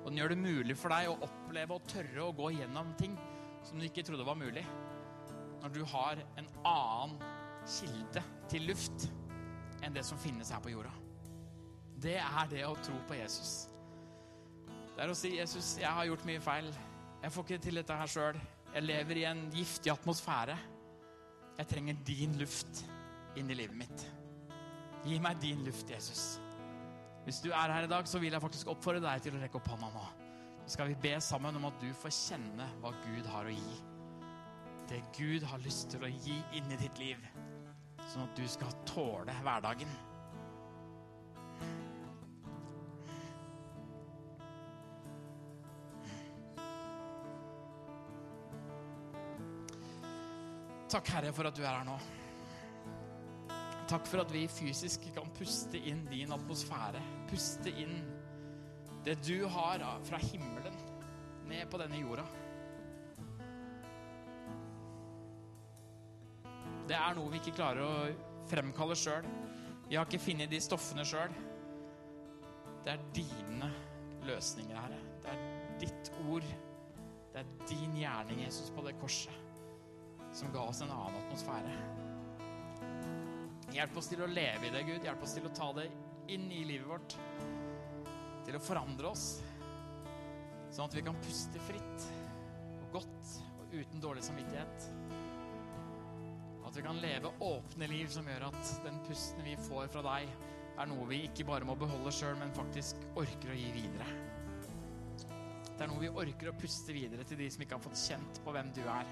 Og 0.00 0.08
den 0.08 0.20
gjør 0.20 0.32
det 0.32 0.40
mulig 0.40 0.76
for 0.80 0.94
deg 0.94 1.10
å 1.10 1.18
oppleve 1.26 1.76
og 1.76 1.88
tørre 1.90 2.24
å 2.24 2.32
gå 2.36 2.54
gjennom 2.56 2.94
ting 3.00 3.18
som 3.64 3.80
du 3.80 3.84
ikke 3.88 4.04
trodde 4.06 4.24
var 4.24 4.38
mulig. 4.40 4.64
Når 5.60 5.74
du 5.74 5.82
har 5.92 6.20
en 6.40 6.48
annen 6.68 7.18
kilde 7.68 8.24
til 8.52 8.66
luft 8.68 9.08
enn 9.84 9.96
det 9.96 10.04
som 10.04 10.20
finnes 10.20 10.52
her 10.52 10.64
på 10.64 10.72
jorda. 10.72 10.92
Det 12.00 12.18
er 12.20 12.50
det 12.50 12.64
å 12.68 12.76
tro 12.84 12.96
på 13.08 13.16
Jesus. 13.16 13.52
Det 14.94 15.02
er 15.02 15.10
å 15.10 15.16
si 15.16 15.36
'Jesus, 15.36 15.78
jeg 15.80 15.90
har 15.90 16.04
gjort 16.06 16.24
mye 16.24 16.40
feil. 16.40 16.68
Jeg 17.24 17.32
får 17.32 17.46
ikke 17.46 17.64
til 17.64 17.78
dette 17.80 17.94
her 17.96 18.10
sjøl. 18.10 18.38
Jeg 18.74 18.84
lever 18.84 19.18
i 19.22 19.22
en 19.24 19.46
giftig 19.54 19.88
atmosfære. 19.88 20.56
Jeg 21.56 21.68
trenger 21.70 22.02
din 22.04 22.34
luft 22.36 22.82
inn 23.40 23.48
i 23.48 23.56
livet 23.56 23.78
mitt. 23.80 24.04
Gi 25.06 25.16
meg 25.24 25.40
din 25.40 25.62
luft, 25.64 25.88
Jesus. 25.88 26.34
Hvis 27.24 27.40
du 27.40 27.48
er 27.48 27.72
her 27.72 27.86
i 27.86 27.88
dag, 27.88 28.04
så 28.08 28.20
vil 28.20 28.36
jeg 28.36 28.44
faktisk 28.44 28.68
oppfordre 28.74 29.00
deg 29.06 29.24
til 29.24 29.38
å 29.38 29.40
rekke 29.40 29.56
opp 29.56 29.70
hånda 29.72 29.88
nå. 29.94 30.04
Så 30.66 30.74
skal 30.74 30.90
vi 30.92 31.00
be 31.00 31.14
sammen 31.24 31.56
om 31.56 31.64
at 31.70 31.80
du 31.80 31.88
får 31.96 32.12
kjenne 32.12 32.68
hva 32.82 32.92
Gud 33.06 33.32
har 33.32 33.48
å 33.48 33.56
gi. 33.56 33.78
Det 34.90 35.00
Gud 35.16 35.48
har 35.48 35.64
lyst 35.64 35.94
til 35.94 36.04
å 36.04 36.12
gi 36.12 36.36
inn 36.58 36.76
i 36.76 36.80
ditt 36.82 37.00
liv, 37.00 37.24
sånn 38.10 38.26
at 38.26 38.36
du 38.36 38.44
skal 38.52 38.76
tåle 38.90 39.32
hverdagen. 39.40 39.96
Takk, 50.88 51.08
Herre, 51.16 51.32
for 51.32 51.48
at 51.48 51.56
du 51.56 51.62
er 51.64 51.72
her 51.72 51.86
nå. 51.88 51.96
Takk 53.88 54.06
for 54.08 54.22
at 54.22 54.32
vi 54.32 54.46
fysisk 54.48 55.08
kan 55.16 55.28
puste 55.36 55.80
inn 55.90 56.04
din 56.10 56.32
atmosfære. 56.32 57.02
Puste 57.28 57.72
inn 57.72 57.98
det 59.04 59.18
du 59.26 59.44
har 59.52 59.82
fra 60.06 60.20
himmelen 60.22 60.76
ned 61.48 61.68
på 61.68 61.80
denne 61.80 62.00
jorda. 62.00 62.24
Det 66.88 66.96
er 66.96 67.16
noe 67.16 67.32
vi 67.32 67.40
ikke 67.40 67.56
klarer 67.56 67.84
å 67.84 68.46
fremkalle 68.48 68.96
sjøl. 68.96 69.26
Vi 69.88 69.96
har 69.96 70.08
ikke 70.08 70.20
funnet 70.20 70.52
de 70.52 70.60
stoffene 70.64 71.04
sjøl. 71.08 71.32
Det 72.84 72.92
er 72.92 73.04
dine 73.16 73.70
løsninger, 74.28 74.76
Herre. 74.76 75.00
Det 75.24 75.32
er 75.32 75.44
ditt 75.80 76.10
ord. 76.28 76.48
Det 77.32 77.40
er 77.40 77.54
din 77.68 77.96
gjerning, 77.98 78.44
Jesus, 78.44 78.68
på 78.72 78.84
det 78.86 78.94
korset, 79.00 79.32
som 80.34 80.52
ga 80.52 80.66
oss 80.66 80.82
en 80.82 80.90
annen 80.90 81.20
atmosfære. 81.22 81.74
Hjelp 83.74 83.96
oss 83.98 84.10
til 84.10 84.22
å 84.22 84.30
leve 84.30 84.68
i 84.68 84.72
det, 84.74 84.82
Gud. 84.86 85.02
Hjelp 85.06 85.22
oss 85.22 85.34
til 85.36 85.46
å 85.46 85.54
ta 85.54 85.70
det 85.78 85.86
inn 86.34 86.46
i 86.52 86.64
livet 86.66 86.88
vårt. 86.88 87.16
Til 88.44 88.58
å 88.58 88.62
forandre 88.62 89.10
oss, 89.10 89.24
sånn 90.74 90.88
at 90.88 90.96
vi 90.98 91.04
kan 91.06 91.18
puste 91.22 91.62
fritt 91.68 92.08
og 92.82 92.98
godt 92.98 93.30
og 93.62 93.74
uten 93.78 94.02
dårlig 94.02 94.24
samvittighet. 94.26 94.88
At 96.64 96.76
vi 96.76 96.84
kan 96.84 97.00
leve 97.02 97.32
åpne 97.46 97.88
liv 97.90 98.10
som 98.12 98.28
gjør 98.28 98.48
at 98.50 98.74
den 98.84 99.00
pusten 99.08 99.46
vi 99.46 99.56
får 99.68 99.88
fra 99.94 100.04
deg, 100.06 100.30
er 100.74 100.90
noe 100.90 101.06
vi 101.06 101.24
ikke 101.28 101.46
bare 101.46 101.66
må 101.66 101.76
beholde 101.78 102.10
sjøl, 102.14 102.34
men 102.40 102.54
faktisk 102.56 102.98
orker 103.14 103.54
å 103.54 103.58
gi 103.58 103.70
videre. 103.76 104.08
Det 105.74 105.82
er 105.82 105.90
noe 105.90 106.02
vi 106.02 106.10
orker 106.10 106.50
å 106.50 106.58
puste 106.58 106.94
videre 106.94 107.26
til 107.26 107.38
de 107.38 107.46
som 107.50 107.62
ikke 107.62 107.78
har 107.78 107.86
fått 107.86 108.02
kjent 108.02 108.42
på 108.44 108.54
hvem 108.54 108.74
du 108.74 108.82
er. 108.82 109.06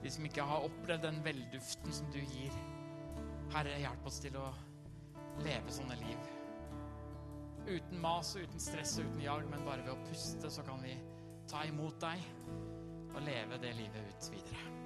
De 0.00 0.10
som 0.10 0.24
ikke 0.24 0.46
har 0.46 0.66
opplevd 0.66 1.04
den 1.04 1.20
velduften 1.24 1.92
som 1.92 2.10
du 2.14 2.20
gir. 2.20 2.54
Herre, 3.54 3.78
hjelp 3.82 4.06
oss 4.06 4.20
til 4.22 4.36
å 4.40 4.48
leve 5.44 5.72
sånne 5.74 5.98
liv. 6.00 6.28
Uten 7.68 8.00
mas 8.02 8.34
og 8.36 8.46
uten 8.48 8.62
stress 8.62 8.96
og 8.98 9.10
uten 9.10 9.24
jag, 9.24 9.46
men 9.50 9.66
bare 9.66 9.84
ved 9.84 9.94
å 9.94 10.04
puste 10.08 10.50
så 10.50 10.64
kan 10.66 10.80
vi 10.84 10.96
ta 11.50 11.64
imot 11.68 12.00
deg 12.02 12.24
og 13.10 13.24
leve 13.26 13.58
det 13.60 13.74
livet 13.76 14.14
ut 14.14 14.30
videre. 14.32 14.79